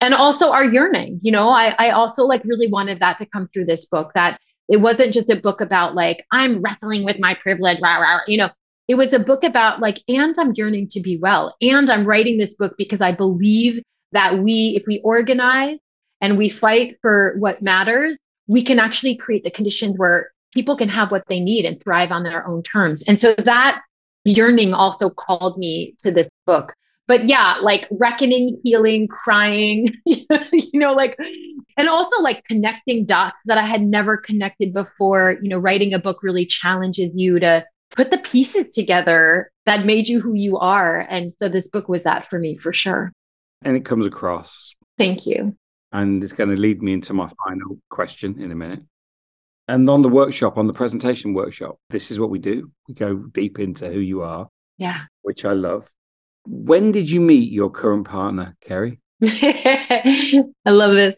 And 0.00 0.14
also 0.14 0.50
our 0.50 0.64
yearning 0.64 1.20
you 1.22 1.30
know 1.30 1.50
i, 1.50 1.76
I 1.78 1.90
also 1.90 2.24
like 2.24 2.42
really 2.44 2.66
wanted 2.66 2.98
that 3.00 3.18
to 3.18 3.26
come 3.26 3.48
through 3.52 3.66
this 3.66 3.86
book 3.86 4.10
that 4.14 4.40
it 4.68 4.78
wasn't 4.78 5.14
just 5.14 5.30
a 5.30 5.36
book 5.36 5.60
about 5.60 5.94
like 5.94 6.24
i'm 6.32 6.60
wrestling 6.60 7.04
with 7.04 7.20
my 7.20 7.34
privilege 7.34 7.80
rah, 7.80 7.98
rah, 7.98 8.20
you 8.26 8.38
know. 8.38 8.50
It 8.88 8.96
was 8.96 9.12
a 9.12 9.20
book 9.20 9.44
about 9.44 9.78
like 9.80 10.02
and 10.08 10.34
i'm 10.40 10.54
yearning 10.56 10.88
to 10.88 11.00
be 11.00 11.18
well 11.18 11.54
and 11.62 11.88
i'm 11.88 12.04
writing 12.04 12.36
this 12.36 12.54
book 12.54 12.74
because 12.76 13.00
i 13.00 13.12
believe 13.12 13.80
that 14.10 14.38
we 14.38 14.74
if 14.76 14.84
we 14.88 15.00
organize 15.04 15.78
and 16.22 16.38
we 16.38 16.48
fight 16.48 16.96
for 17.02 17.34
what 17.38 17.60
matters, 17.60 18.16
we 18.46 18.62
can 18.62 18.78
actually 18.78 19.16
create 19.16 19.44
the 19.44 19.50
conditions 19.50 19.96
where 19.96 20.32
people 20.52 20.76
can 20.76 20.88
have 20.88 21.10
what 21.10 21.26
they 21.28 21.40
need 21.40 21.64
and 21.64 21.82
thrive 21.82 22.12
on 22.12 22.22
their 22.22 22.46
own 22.46 22.62
terms. 22.62 23.02
And 23.04 23.20
so 23.20 23.34
that 23.34 23.80
yearning 24.24 24.74
also 24.74 25.10
called 25.10 25.58
me 25.58 25.94
to 26.00 26.10
this 26.10 26.28
book. 26.46 26.74
But 27.08 27.28
yeah, 27.28 27.56
like 27.60 27.88
reckoning, 27.90 28.60
healing, 28.62 29.08
crying, 29.08 29.88
you 30.06 30.26
know, 30.72 30.92
like, 30.92 31.18
and 31.76 31.88
also 31.88 32.22
like 32.22 32.44
connecting 32.44 33.06
dots 33.06 33.36
that 33.46 33.58
I 33.58 33.66
had 33.66 33.82
never 33.82 34.16
connected 34.16 34.72
before. 34.72 35.36
You 35.42 35.48
know, 35.48 35.58
writing 35.58 35.94
a 35.94 35.98
book 35.98 36.22
really 36.22 36.46
challenges 36.46 37.10
you 37.14 37.40
to 37.40 37.66
put 37.96 38.10
the 38.10 38.18
pieces 38.18 38.72
together 38.72 39.50
that 39.66 39.84
made 39.84 40.08
you 40.08 40.20
who 40.20 40.34
you 40.34 40.58
are. 40.58 41.00
And 41.00 41.34
so 41.34 41.48
this 41.48 41.68
book 41.68 41.88
was 41.88 42.02
that 42.04 42.30
for 42.30 42.38
me 42.38 42.56
for 42.56 42.72
sure. 42.72 43.12
And 43.62 43.76
it 43.76 43.84
comes 43.84 44.06
across. 44.06 44.74
Thank 44.96 45.26
you. 45.26 45.56
And 45.92 46.24
it's 46.24 46.32
going 46.32 46.50
to 46.50 46.56
lead 46.56 46.82
me 46.82 46.94
into 46.94 47.12
my 47.12 47.30
final 47.44 47.78
question 47.90 48.40
in 48.40 48.50
a 48.50 48.54
minute. 48.54 48.80
And 49.68 49.88
on 49.88 50.02
the 50.02 50.08
workshop, 50.08 50.58
on 50.58 50.66
the 50.66 50.72
presentation 50.72 51.34
workshop, 51.34 51.78
this 51.90 52.10
is 52.10 52.18
what 52.18 52.30
we 52.30 52.38
do. 52.38 52.70
We 52.88 52.94
go 52.94 53.16
deep 53.16 53.58
into 53.58 53.90
who 53.90 54.00
you 54.00 54.22
are. 54.22 54.48
Yeah. 54.78 55.00
Which 55.22 55.44
I 55.44 55.52
love. 55.52 55.90
When 56.46 56.92
did 56.92 57.10
you 57.10 57.20
meet 57.20 57.52
your 57.52 57.70
current 57.70 58.06
partner, 58.06 58.56
Kerri? 58.64 58.98
I 59.22 60.44
love 60.66 60.96
this. 60.96 61.16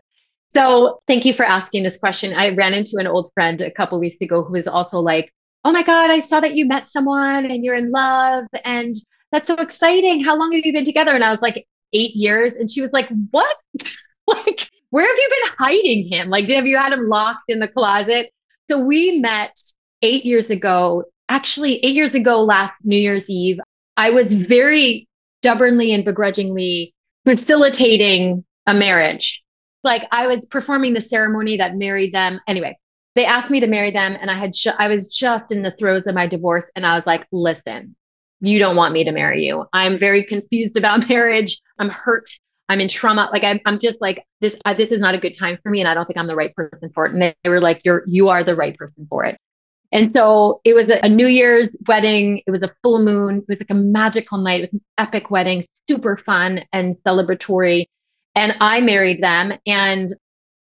So, 0.50 1.00
thank 1.08 1.24
you 1.24 1.32
for 1.32 1.44
asking 1.44 1.82
this 1.82 1.98
question. 1.98 2.34
I 2.34 2.50
ran 2.50 2.74
into 2.74 2.98
an 2.98 3.06
old 3.06 3.32
friend 3.34 3.60
a 3.60 3.70
couple 3.70 3.98
weeks 3.98 4.18
ago 4.20 4.44
who 4.44 4.52
was 4.52 4.68
also 4.68 5.00
like, 5.00 5.32
"Oh 5.64 5.72
my 5.72 5.82
god, 5.82 6.10
I 6.10 6.20
saw 6.20 6.40
that 6.40 6.54
you 6.54 6.66
met 6.66 6.86
someone 6.86 7.46
and 7.46 7.64
you're 7.64 7.74
in 7.74 7.90
love 7.90 8.44
and 8.64 8.94
that's 9.32 9.48
so 9.48 9.56
exciting. 9.56 10.22
How 10.22 10.38
long 10.38 10.52
have 10.52 10.64
you 10.64 10.72
been 10.72 10.84
together?" 10.84 11.12
And 11.12 11.24
I 11.24 11.30
was 11.30 11.42
like, 11.42 11.66
8 11.92 12.14
years." 12.14 12.54
And 12.56 12.70
she 12.70 12.82
was 12.82 12.90
like, 12.92 13.08
"What?" 13.30 13.56
like, 14.46 14.68
where 14.90 15.06
have 15.06 15.16
you 15.16 15.28
been 15.30 15.54
hiding 15.58 16.08
him? 16.08 16.30
Like, 16.30 16.48
have 16.48 16.66
you 16.66 16.76
had 16.76 16.92
him 16.92 17.08
locked 17.08 17.44
in 17.48 17.58
the 17.58 17.68
closet? 17.68 18.30
So 18.70 18.78
we 18.78 19.18
met 19.18 19.56
eight 20.02 20.24
years 20.24 20.48
ago. 20.48 21.04
Actually, 21.28 21.76
eight 21.84 21.94
years 21.94 22.14
ago, 22.14 22.42
last 22.42 22.74
New 22.84 22.98
Year's 22.98 23.24
Eve, 23.28 23.58
I 23.96 24.10
was 24.10 24.32
very 24.32 25.08
stubbornly 25.40 25.92
and 25.92 26.04
begrudgingly 26.04 26.94
facilitating 27.24 28.44
a 28.66 28.74
marriage. 28.74 29.40
Like 29.82 30.06
I 30.12 30.26
was 30.26 30.46
performing 30.46 30.94
the 30.94 31.00
ceremony 31.00 31.58
that 31.58 31.76
married 31.76 32.14
them. 32.14 32.40
Anyway, 32.46 32.78
they 33.14 33.26
asked 33.26 33.50
me 33.50 33.60
to 33.60 33.66
marry 33.66 33.90
them, 33.90 34.16
and 34.20 34.30
I 34.30 34.34
had 34.34 34.52
ju- 34.54 34.72
I 34.78 34.88
was 34.88 35.14
just 35.14 35.52
in 35.52 35.62
the 35.62 35.74
throes 35.78 36.02
of 36.06 36.14
my 36.14 36.26
divorce, 36.26 36.64
and 36.74 36.86
I 36.86 36.96
was 36.96 37.06
like, 37.06 37.26
"Listen, 37.30 37.94
you 38.40 38.58
don't 38.58 38.76
want 38.76 38.94
me 38.94 39.04
to 39.04 39.12
marry 39.12 39.44
you. 39.44 39.66
I'm 39.72 39.96
very 39.98 40.22
confused 40.24 40.76
about 40.76 41.08
marriage. 41.08 41.60
I'm 41.78 41.90
hurt. 41.90 42.28
I'm 42.68 42.80
in 42.80 42.88
trauma. 42.88 43.28
Like 43.32 43.44
I'm, 43.44 43.60
I'm 43.66 43.78
just 43.78 43.96
like 44.00 44.24
this. 44.40 44.54
Uh, 44.64 44.74
this 44.74 44.88
is 44.88 44.98
not 44.98 45.14
a 45.14 45.18
good 45.18 45.38
time 45.38 45.58
for 45.62 45.70
me, 45.70 45.80
and 45.80 45.88
I 45.88 45.94
don't 45.94 46.06
think 46.06 46.18
I'm 46.18 46.26
the 46.26 46.36
right 46.36 46.54
person 46.54 46.90
for 46.94 47.06
it." 47.06 47.12
And 47.12 47.22
they, 47.22 47.34
they 47.44 47.50
were 47.50 47.60
like, 47.60 47.84
"You're 47.84 48.04
you 48.06 48.28
are 48.28 48.42
the 48.42 48.56
right 48.56 48.76
person 48.76 49.06
for 49.08 49.24
it." 49.24 49.38
And 49.94 50.12
so 50.14 50.60
it 50.64 50.74
was 50.74 50.88
a, 50.88 51.04
a, 51.04 51.08
New 51.08 51.28
Year's 51.28 51.68
wedding. 51.86 52.42
It 52.46 52.50
was 52.50 52.62
a 52.62 52.74
full 52.82 53.02
moon. 53.02 53.38
It 53.38 53.44
was 53.48 53.58
like 53.60 53.70
a 53.70 53.74
magical 53.74 54.38
night. 54.38 54.62
It 54.62 54.72
was 54.72 54.80
an 54.80 54.84
epic 54.98 55.30
wedding, 55.30 55.66
super 55.88 56.16
fun 56.16 56.64
and 56.72 56.96
celebratory. 57.06 57.86
And 58.34 58.56
I 58.60 58.80
married 58.80 59.22
them. 59.22 59.52
And 59.66 60.12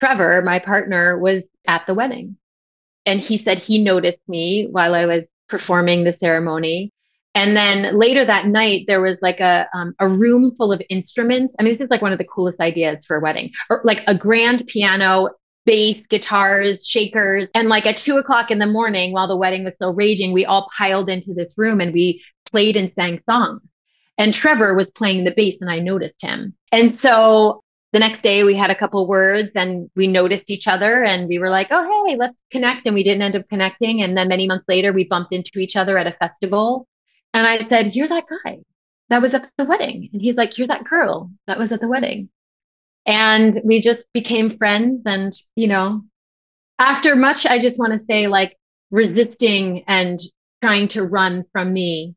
Trevor, 0.03 0.43
my 0.43 0.59
partner, 0.59 1.16
was 1.16 1.43
at 1.68 1.86
the 1.86 1.95
wedding. 1.95 2.36
And 3.07 3.20
he 3.20 3.43
said 3.45 3.59
he 3.59 3.82
noticed 3.82 4.18
me 4.26 4.66
while 4.68 4.93
I 4.93 5.07
was 5.07 5.22
performing 5.49 6.03
the 6.03 6.16
ceremony. 6.18 6.93
And 7.34 7.56
then 7.56 7.98
later 7.98 8.24
that 8.24 8.46
night, 8.46 8.84
there 8.86 9.00
was 9.00 9.16
like 9.22 9.40
a 9.40 9.68
um, 9.72 9.94
a 9.98 10.08
room 10.08 10.54
full 10.56 10.72
of 10.72 10.82
instruments. 10.90 11.54
I 11.58 11.62
mean, 11.62 11.74
this 11.74 11.84
is 11.84 11.90
like 11.90 12.02
one 12.02 12.12
of 12.12 12.18
the 12.18 12.26
coolest 12.26 12.60
ideas 12.60 13.04
for 13.06 13.16
a 13.16 13.20
wedding, 13.20 13.52
or 13.70 13.80
like 13.84 14.02
a 14.06 14.16
grand 14.16 14.66
piano, 14.66 15.30
bass, 15.64 16.04
guitars, 16.10 16.86
shakers. 16.86 17.48
And 17.54 17.68
like 17.68 17.86
at 17.86 17.96
two 17.96 18.18
o'clock 18.18 18.50
in 18.50 18.58
the 18.58 18.66
morning, 18.66 19.12
while 19.12 19.28
the 19.28 19.36
wedding 19.36 19.64
was 19.64 19.74
still 19.74 19.94
raging, 19.94 20.32
we 20.32 20.44
all 20.44 20.68
piled 20.76 21.08
into 21.08 21.32
this 21.32 21.54
room 21.56 21.80
and 21.80 21.92
we 21.92 22.22
played 22.50 22.76
and 22.76 22.92
sang 22.98 23.20
songs. 23.28 23.62
And 24.18 24.34
Trevor 24.34 24.74
was 24.74 24.90
playing 24.94 25.24
the 25.24 25.32
bass, 25.34 25.56
and 25.60 25.70
I 25.70 25.78
noticed 25.78 26.20
him. 26.20 26.54
And 26.70 26.98
so 27.00 27.62
the 27.92 27.98
next 27.98 28.22
day 28.22 28.42
we 28.44 28.54
had 28.54 28.70
a 28.70 28.74
couple 28.74 29.06
words 29.06 29.50
and 29.54 29.90
we 29.94 30.06
noticed 30.06 30.50
each 30.50 30.66
other 30.66 31.04
and 31.04 31.28
we 31.28 31.38
were 31.38 31.50
like, 31.50 31.68
oh, 31.70 32.06
hey, 32.08 32.16
let's 32.16 32.42
connect. 32.50 32.86
And 32.86 32.94
we 32.94 33.02
didn't 33.02 33.22
end 33.22 33.36
up 33.36 33.48
connecting. 33.48 34.02
And 34.02 34.16
then 34.16 34.28
many 34.28 34.46
months 34.46 34.64
later, 34.66 34.92
we 34.92 35.04
bumped 35.04 35.34
into 35.34 35.58
each 35.58 35.76
other 35.76 35.98
at 35.98 36.06
a 36.06 36.12
festival. 36.12 36.86
And 37.34 37.46
I 37.46 37.66
said, 37.68 37.94
You're 37.94 38.08
that 38.08 38.24
guy 38.44 38.58
that 39.08 39.22
was 39.22 39.34
at 39.34 39.50
the 39.56 39.64
wedding. 39.64 40.10
And 40.12 40.22
he's 40.22 40.36
like, 40.36 40.58
You're 40.58 40.68
that 40.68 40.84
girl 40.84 41.30
that 41.46 41.58
was 41.58 41.72
at 41.72 41.80
the 41.80 41.88
wedding. 41.88 42.28
And 43.06 43.60
we 43.64 43.80
just 43.80 44.06
became 44.12 44.58
friends. 44.58 45.02
And, 45.06 45.32
you 45.56 45.68
know, 45.68 46.02
after 46.78 47.16
much, 47.16 47.46
I 47.46 47.58
just 47.58 47.78
want 47.78 47.92
to 47.92 48.04
say, 48.04 48.28
like, 48.28 48.56
resisting 48.90 49.84
and 49.88 50.20
trying 50.62 50.88
to 50.88 51.02
run 51.02 51.44
from 51.52 51.72
me. 51.72 52.14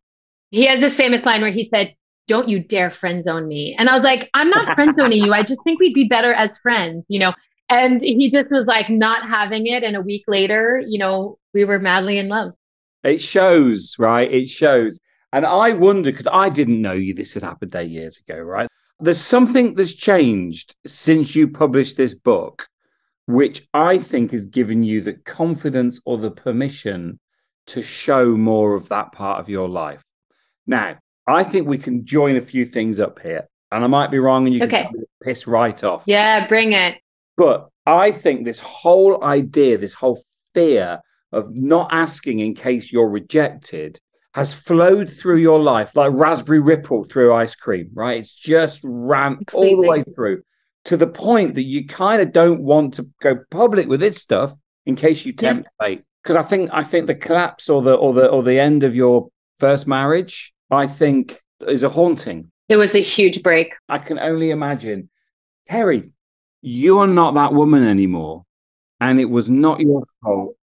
He 0.51 0.65
has 0.65 0.79
this 0.79 0.95
famous 0.95 1.25
line 1.25 1.41
where 1.41 1.51
he 1.51 1.69
said, 1.73 1.95
don't 2.27 2.49
you 2.49 2.59
dare 2.59 2.89
friend 2.89 3.23
zone 3.23 3.47
me. 3.47 3.75
And 3.77 3.89
I 3.89 3.97
was 3.97 4.03
like, 4.03 4.29
I'm 4.33 4.49
not 4.49 4.73
friend 4.75 4.95
zoning 4.95 5.23
you. 5.23 5.33
I 5.33 5.43
just 5.43 5.59
think 5.63 5.79
we'd 5.79 5.93
be 5.93 6.07
better 6.07 6.33
as 6.33 6.49
friends, 6.61 7.05
you 7.07 7.19
know? 7.19 7.33
And 7.69 8.01
he 8.01 8.31
just 8.31 8.51
was 8.51 8.65
like 8.65 8.89
not 8.89 9.27
having 9.27 9.67
it. 9.67 9.83
And 9.83 9.95
a 9.95 10.01
week 10.01 10.23
later, 10.27 10.81
you 10.85 10.99
know, 10.99 11.37
we 11.53 11.65
were 11.65 11.79
madly 11.79 12.17
in 12.17 12.27
love. 12.27 12.53
It 13.05 13.21
shows, 13.21 13.95
right? 13.99 14.31
It 14.31 14.49
shows. 14.49 14.99
And 15.31 15.45
I 15.45 15.73
wonder, 15.73 16.11
because 16.11 16.27
I 16.27 16.49
didn't 16.49 16.81
know 16.81 16.93
you 16.93 17.13
this 17.13 17.33
had 17.35 17.43
happened 17.43 17.75
eight 17.75 17.91
years 17.91 18.19
ago, 18.19 18.39
right? 18.39 18.67
There's 18.99 19.21
something 19.21 19.75
that's 19.75 19.93
changed 19.93 20.75
since 20.87 21.35
you 21.35 21.47
published 21.47 21.97
this 21.97 22.15
book, 22.15 22.67
which 23.27 23.67
I 23.73 23.99
think 23.99 24.31
has 24.31 24.45
given 24.45 24.83
you 24.83 25.01
the 25.01 25.13
confidence 25.13 26.01
or 26.05 26.17
the 26.17 26.31
permission 26.31 27.19
to 27.67 27.81
show 27.81 28.37
more 28.37 28.73
of 28.73 28.89
that 28.89 29.11
part 29.11 29.39
of 29.39 29.49
your 29.49 29.69
life. 29.69 30.01
Now, 30.65 30.97
I 31.27 31.43
think 31.43 31.67
we 31.67 31.77
can 31.77 32.05
join 32.05 32.37
a 32.37 32.41
few 32.41 32.65
things 32.65 32.99
up 32.99 33.19
here, 33.19 33.47
and 33.71 33.83
I 33.83 33.87
might 33.87 34.11
be 34.11 34.19
wrong, 34.19 34.45
and 34.45 34.55
you 34.55 34.63
okay. 34.63 34.83
can 34.85 35.03
piss 35.23 35.45
right 35.47 35.83
off. 35.83 36.03
Yeah, 36.05 36.47
bring 36.47 36.73
it. 36.73 36.99
But 37.37 37.69
I 37.85 38.11
think 38.11 38.45
this 38.45 38.59
whole 38.59 39.23
idea, 39.23 39.77
this 39.77 39.93
whole 39.93 40.23
fear 40.53 41.01
of 41.35 41.55
not 41.55 41.89
asking 41.91 42.39
in 42.39 42.55
case 42.55 42.91
you're 42.91 43.09
rejected, 43.09 43.99
has 44.33 44.53
flowed 44.53 45.09
through 45.09 45.37
your 45.37 45.59
life 45.59 45.95
like 45.95 46.11
raspberry 46.13 46.59
ripple 46.59 47.03
through 47.03 47.33
ice 47.33 47.55
cream. 47.55 47.89
Right? 47.93 48.17
It's 48.17 48.33
just 48.33 48.81
ran 48.83 49.39
all 49.53 49.81
the 49.81 49.87
way 49.87 50.03
through 50.15 50.43
to 50.85 50.97
the 50.97 51.07
point 51.07 51.55
that 51.55 51.63
you 51.63 51.85
kind 51.85 52.21
of 52.21 52.31
don't 52.31 52.61
want 52.61 52.95
to 52.95 53.09
go 53.21 53.39
public 53.49 53.87
with 53.87 53.99
this 53.99 54.17
stuff 54.17 54.53
in 54.85 54.95
case 54.95 55.25
you 55.25 55.33
tempt 55.33 55.67
yeah. 55.79 55.85
fate. 55.85 56.03
Because 56.23 56.35
I 56.35 56.43
think 56.43 56.69
I 56.73 56.83
think 56.83 57.07
the 57.07 57.15
collapse 57.15 57.69
or 57.69 57.81
the 57.81 57.93
or 57.93 58.13
the 58.13 58.27
or 58.27 58.43
the 58.43 58.59
end 58.59 58.83
of 58.83 58.95
your 58.95 59.29
first 59.59 59.87
marriage 59.87 60.53
I 60.71 60.87
think 60.87 61.41
is 61.67 61.83
a 61.83 61.89
haunting. 61.89 62.51
It 62.67 62.77
was 62.77 62.95
a 62.95 62.99
huge 62.99 63.43
break. 63.43 63.75
I 63.89 63.99
can 63.99 64.17
only 64.17 64.49
imagine. 64.49 65.09
Kerri, 65.69 66.11
you 66.61 66.99
are 66.99 67.07
not 67.07 67.35
that 67.35 67.53
woman 67.53 67.83
anymore. 67.83 68.43
And 68.99 69.19
it 69.19 69.29
was 69.29 69.49
not 69.49 69.79
your 69.79 70.03
fault. 70.23 70.55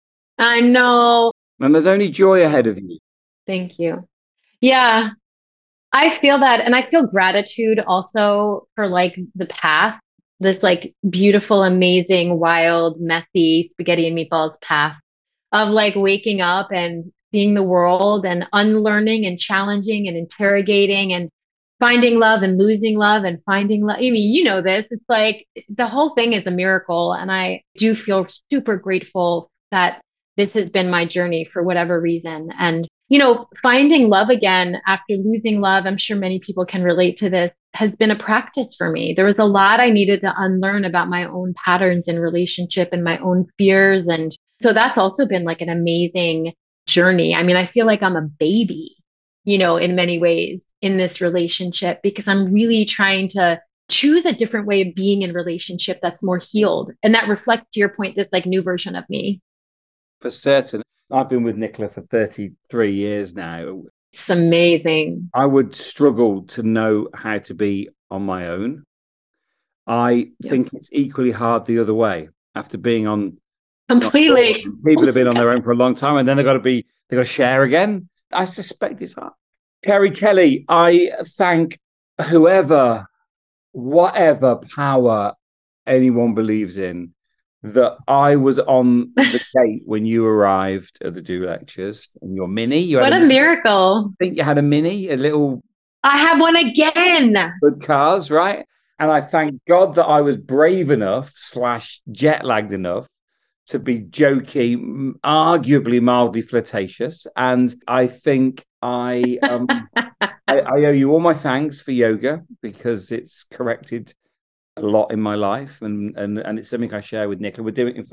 I 0.41 0.59
know. 0.59 1.31
And 1.59 1.75
there's 1.75 1.85
only 1.85 2.09
joy 2.09 2.43
ahead 2.43 2.65
of 2.65 2.79
you. 2.79 2.97
Thank 3.45 3.77
you. 3.77 4.07
Yeah. 4.59 5.11
I 5.93 6.09
feel 6.09 6.39
that. 6.39 6.61
And 6.61 6.75
I 6.75 6.81
feel 6.81 7.05
gratitude 7.05 7.79
also 7.79 8.67
for 8.75 8.87
like 8.87 9.17
the 9.35 9.45
path, 9.45 9.99
this 10.39 10.61
like 10.63 10.95
beautiful, 11.07 11.63
amazing, 11.63 12.39
wild, 12.39 12.99
messy 12.99 13.69
spaghetti 13.71 14.07
and 14.07 14.17
meatballs 14.17 14.59
path 14.61 14.95
of 15.51 15.69
like 15.69 15.95
waking 15.95 16.41
up 16.41 16.71
and 16.71 17.11
seeing 17.31 17.53
the 17.53 17.63
world 17.63 18.25
and 18.25 18.47
unlearning 18.51 19.27
and 19.27 19.39
challenging 19.39 20.07
and 20.07 20.17
interrogating 20.17 21.13
and 21.13 21.29
finding 21.79 22.17
love 22.17 22.41
and 22.41 22.57
losing 22.57 22.97
love 22.97 23.25
and 23.25 23.43
finding 23.45 23.85
love. 23.85 23.97
I 23.97 24.09
mean, 24.09 24.33
you 24.33 24.43
know 24.43 24.61
this. 24.61 24.85
It's 24.89 25.05
like 25.07 25.45
the 25.69 25.87
whole 25.87 26.15
thing 26.15 26.33
is 26.33 26.47
a 26.47 26.51
miracle. 26.51 27.13
And 27.13 27.31
I 27.31 27.61
do 27.75 27.93
feel 27.93 28.27
super 28.49 28.77
grateful 28.77 29.51
that 29.71 30.01
this 30.41 30.53
has 30.53 30.69
been 30.69 30.89
my 30.89 31.05
journey 31.05 31.45
for 31.45 31.61
whatever 31.61 32.01
reason. 32.01 32.51
And, 32.57 32.87
you 33.09 33.19
know, 33.19 33.47
finding 33.61 34.09
love 34.09 34.29
again 34.29 34.81
after 34.87 35.13
losing 35.13 35.61
love, 35.61 35.85
I'm 35.85 35.97
sure 35.97 36.17
many 36.17 36.39
people 36.39 36.65
can 36.65 36.83
relate 36.83 37.17
to 37.17 37.29
this, 37.29 37.51
has 37.73 37.91
been 37.91 38.11
a 38.11 38.17
practice 38.17 38.75
for 38.75 38.89
me. 38.89 39.13
There 39.13 39.25
was 39.25 39.37
a 39.37 39.45
lot 39.45 39.79
I 39.79 39.91
needed 39.91 40.21
to 40.21 40.33
unlearn 40.35 40.83
about 40.83 41.09
my 41.09 41.25
own 41.25 41.53
patterns 41.63 42.07
in 42.07 42.19
relationship 42.19 42.89
and 42.91 43.03
my 43.03 43.19
own 43.19 43.47
fears. 43.57 44.05
And 44.07 44.35
so 44.63 44.73
that's 44.73 44.97
also 44.97 45.27
been 45.27 45.43
like 45.43 45.61
an 45.61 45.69
amazing 45.69 46.53
journey. 46.87 47.35
I 47.35 47.43
mean, 47.43 47.55
I 47.55 47.65
feel 47.65 47.85
like 47.85 48.01
I'm 48.01 48.15
a 48.15 48.27
baby, 48.39 48.95
you 49.43 49.59
know, 49.59 49.77
in 49.77 49.95
many 49.95 50.17
ways 50.17 50.65
in 50.81 50.97
this 50.97 51.21
relationship 51.21 52.01
because 52.01 52.27
I'm 52.27 52.51
really 52.51 52.85
trying 52.85 53.29
to 53.29 53.61
choose 53.89 54.25
a 54.25 54.33
different 54.33 54.67
way 54.67 54.81
of 54.81 54.95
being 54.95 55.21
in 55.21 55.33
relationship 55.33 55.99
that's 56.01 56.23
more 56.23 56.39
healed 56.39 56.91
and 57.03 57.13
that 57.13 57.27
reflects 57.27 57.67
to 57.73 57.79
your 57.79 57.89
point 57.89 58.15
this 58.15 58.29
like 58.31 58.45
new 58.45 58.61
version 58.61 58.95
of 58.95 59.03
me. 59.09 59.41
For 60.21 60.29
certain. 60.29 60.83
I've 61.11 61.29
been 61.29 61.43
with 61.43 61.57
Nicola 61.57 61.89
for 61.89 62.01
33 62.01 62.93
years 62.93 63.35
now. 63.35 63.83
It's 64.13 64.29
amazing. 64.29 65.29
I 65.33 65.45
would 65.45 65.75
struggle 65.75 66.43
to 66.43 66.63
know 66.63 67.09
how 67.13 67.39
to 67.39 67.53
be 67.53 67.89
on 68.09 68.23
my 68.23 68.47
own. 68.47 68.83
I 69.87 70.29
yeah. 70.39 70.49
think 70.49 70.73
it's 70.73 70.89
equally 70.93 71.31
hard 71.31 71.65
the 71.65 71.79
other 71.79 71.93
way 71.93 72.29
after 72.55 72.77
being 72.77 73.07
on 73.07 73.37
Completely. 73.89 74.53
People 74.85 75.05
have 75.05 75.15
been 75.15 75.27
on 75.27 75.35
their 75.35 75.51
own 75.51 75.61
for 75.61 75.71
a 75.71 75.75
long 75.75 75.95
time 75.95 76.15
and 76.15 76.25
then 76.25 76.37
they've 76.37 76.45
got 76.45 76.53
to 76.53 76.59
be, 76.59 76.85
they've 77.09 77.17
got 77.17 77.23
to 77.23 77.29
share 77.29 77.63
again. 77.63 78.07
I 78.31 78.45
suspect 78.45 79.01
it's 79.01 79.15
hard. 79.15 79.33
Kerri 79.85 80.15
Kelly, 80.15 80.63
I 80.69 81.11
thank 81.35 81.77
whoever, 82.29 83.05
whatever 83.73 84.61
power 84.75 85.33
anyone 85.85 86.33
believes 86.33 86.77
in, 86.77 87.13
that 87.63 87.97
I 88.07 88.35
was 88.35 88.59
on 88.59 89.11
the 89.15 89.43
gate 89.53 89.83
when 89.85 90.05
you 90.05 90.25
arrived 90.25 90.97
at 91.03 91.13
the 91.13 91.21
Do 91.21 91.45
Lectures 91.45 92.17
and 92.21 92.35
your 92.35 92.47
mini. 92.47 92.79
You 92.79 92.97
what 92.97 93.13
a, 93.13 93.17
a 93.17 93.25
miracle. 93.25 94.11
I 94.11 94.23
think 94.23 94.37
you 94.37 94.43
had 94.43 94.57
a 94.57 94.63
mini, 94.63 95.09
a 95.09 95.17
little. 95.17 95.63
I 96.03 96.17
have 96.17 96.39
one 96.39 96.55
again. 96.55 97.53
Good 97.61 97.81
cars, 97.81 98.31
right? 98.31 98.65
And 98.97 99.11
I 99.11 99.21
thank 99.21 99.61
God 99.67 99.95
that 99.95 100.05
I 100.05 100.21
was 100.21 100.37
brave 100.37 100.91
enough 100.91 101.31
slash 101.35 102.01
jet 102.11 102.45
lagged 102.45 102.73
enough 102.73 103.07
to 103.67 103.79
be 103.79 104.01
jokey, 104.01 105.13
arguably 105.23 106.01
mildly 106.01 106.41
flirtatious. 106.41 107.25
And 107.35 107.73
I 107.87 108.07
think 108.07 108.65
I, 108.81 109.39
um, 109.43 109.67
I, 109.95 110.59
I 110.59 110.85
owe 110.85 110.91
you 110.91 111.11
all 111.11 111.19
my 111.19 111.33
thanks 111.33 111.81
for 111.81 111.91
yoga 111.91 112.43
because 112.61 113.11
it's 113.11 113.43
corrected 113.43 114.13
a 114.77 114.81
lot 114.81 115.11
in 115.11 115.21
my 115.21 115.35
life, 115.35 115.81
and 115.81 116.17
and 116.17 116.37
and 116.39 116.59
it's 116.59 116.69
something 116.69 116.93
I 116.93 117.01
share 117.01 117.27
with 117.29 117.39
Nicola. 117.39 117.65
We're 117.65 117.71
doing. 117.71 117.97
If 117.97 118.11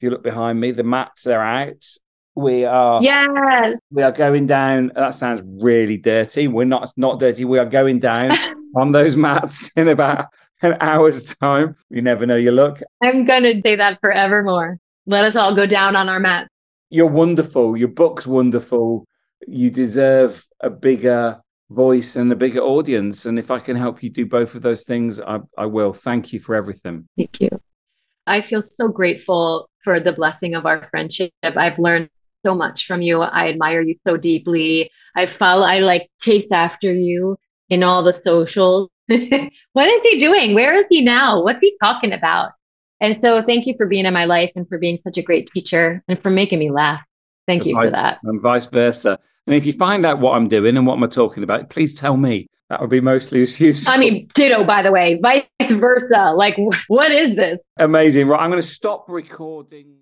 you 0.00 0.10
look 0.10 0.22
behind 0.22 0.60
me, 0.60 0.70
the 0.72 0.82
mats 0.82 1.26
are 1.26 1.42
out. 1.42 1.84
We 2.34 2.64
are 2.64 3.02
yes. 3.02 3.78
We 3.90 4.02
are 4.02 4.12
going 4.12 4.46
down. 4.46 4.92
That 4.94 5.14
sounds 5.14 5.42
really 5.62 5.96
dirty. 5.96 6.48
We're 6.48 6.64
not. 6.64 6.84
It's 6.84 6.98
not 6.98 7.20
dirty. 7.20 7.44
We 7.44 7.58
are 7.58 7.66
going 7.66 7.98
down 7.98 8.30
on 8.76 8.92
those 8.92 9.16
mats 9.16 9.70
in 9.76 9.88
about 9.88 10.26
an 10.62 10.76
hour's 10.80 11.34
time. 11.36 11.76
You 11.90 12.02
never 12.02 12.26
know 12.26 12.36
your 12.36 12.52
luck. 12.52 12.80
I'm 13.02 13.24
going 13.24 13.42
to 13.42 13.60
say 13.64 13.76
that 13.76 14.00
forevermore. 14.00 14.78
Let 15.06 15.24
us 15.24 15.36
all 15.36 15.54
go 15.54 15.66
down 15.66 15.96
on 15.96 16.08
our 16.08 16.20
mat. 16.20 16.48
You're 16.90 17.06
wonderful. 17.06 17.76
Your 17.76 17.88
book's 17.88 18.26
wonderful. 18.26 19.06
You 19.46 19.70
deserve 19.70 20.44
a 20.60 20.70
bigger 20.70 21.40
voice 21.70 22.16
and 22.16 22.30
a 22.32 22.36
bigger 22.36 22.60
audience. 22.60 23.26
And 23.26 23.38
if 23.38 23.50
I 23.50 23.58
can 23.58 23.76
help 23.76 24.02
you 24.02 24.10
do 24.10 24.26
both 24.26 24.54
of 24.54 24.62
those 24.62 24.84
things, 24.84 25.20
I, 25.20 25.38
I 25.56 25.66
will. 25.66 25.92
Thank 25.92 26.32
you 26.32 26.40
for 26.40 26.54
everything. 26.54 27.08
Thank 27.16 27.40
you. 27.40 27.50
I 28.26 28.40
feel 28.40 28.62
so 28.62 28.88
grateful 28.88 29.70
for 29.82 29.98
the 29.98 30.12
blessing 30.12 30.54
of 30.54 30.66
our 30.66 30.88
friendship. 30.90 31.32
I've 31.42 31.78
learned 31.78 32.10
so 32.44 32.54
much 32.54 32.86
from 32.86 33.02
you. 33.02 33.20
I 33.20 33.48
admire 33.48 33.82
you 33.82 33.96
so 34.06 34.16
deeply. 34.16 34.90
I 35.16 35.26
follow, 35.26 35.64
I 35.64 35.80
like 35.80 36.08
chase 36.22 36.48
after 36.52 36.92
you 36.92 37.36
in 37.68 37.82
all 37.82 38.02
the 38.02 38.20
socials. 38.24 38.90
what 39.08 39.88
is 39.88 40.00
he 40.04 40.20
doing? 40.20 40.54
Where 40.54 40.74
is 40.74 40.84
he 40.90 41.02
now? 41.02 41.42
What's 41.42 41.60
he 41.60 41.76
talking 41.82 42.12
about? 42.12 42.52
And 43.00 43.18
so 43.24 43.42
thank 43.42 43.66
you 43.66 43.74
for 43.76 43.86
being 43.86 44.04
in 44.04 44.12
my 44.12 44.26
life 44.26 44.52
and 44.56 44.68
for 44.68 44.78
being 44.78 44.98
such 45.04 45.16
a 45.16 45.22
great 45.22 45.48
teacher 45.48 46.02
and 46.06 46.20
for 46.22 46.30
making 46.30 46.58
me 46.58 46.70
laugh. 46.70 47.00
Thank 47.48 47.66
you 47.66 47.74
for 47.74 47.90
that. 47.90 48.18
And 48.22 48.40
vice 48.40 48.66
versa. 48.66 49.18
And 49.46 49.56
if 49.56 49.66
you 49.66 49.72
find 49.72 50.06
out 50.06 50.20
what 50.20 50.32
I'm 50.32 50.48
doing 50.48 50.76
and 50.76 50.86
what 50.86 51.02
I'm 51.02 51.10
talking 51.10 51.42
about, 51.42 51.70
please 51.70 51.98
tell 51.98 52.16
me. 52.16 52.46
That 52.68 52.80
would 52.80 52.90
be 52.90 53.00
mostly 53.00 53.40
useful. 53.58 53.92
I 53.92 53.98
mean, 53.98 54.28
ditto, 54.34 54.64
by 54.64 54.82
the 54.82 54.92
way, 54.92 55.18
vice 55.20 55.44
versa. 55.70 56.32
Like, 56.36 56.56
what 56.88 57.10
is 57.10 57.36
this? 57.36 57.58
Amazing. 57.78 58.28
Right. 58.28 58.40
I'm 58.40 58.50
going 58.50 58.62
to 58.62 58.66
stop 58.66 59.06
recording. 59.08 60.00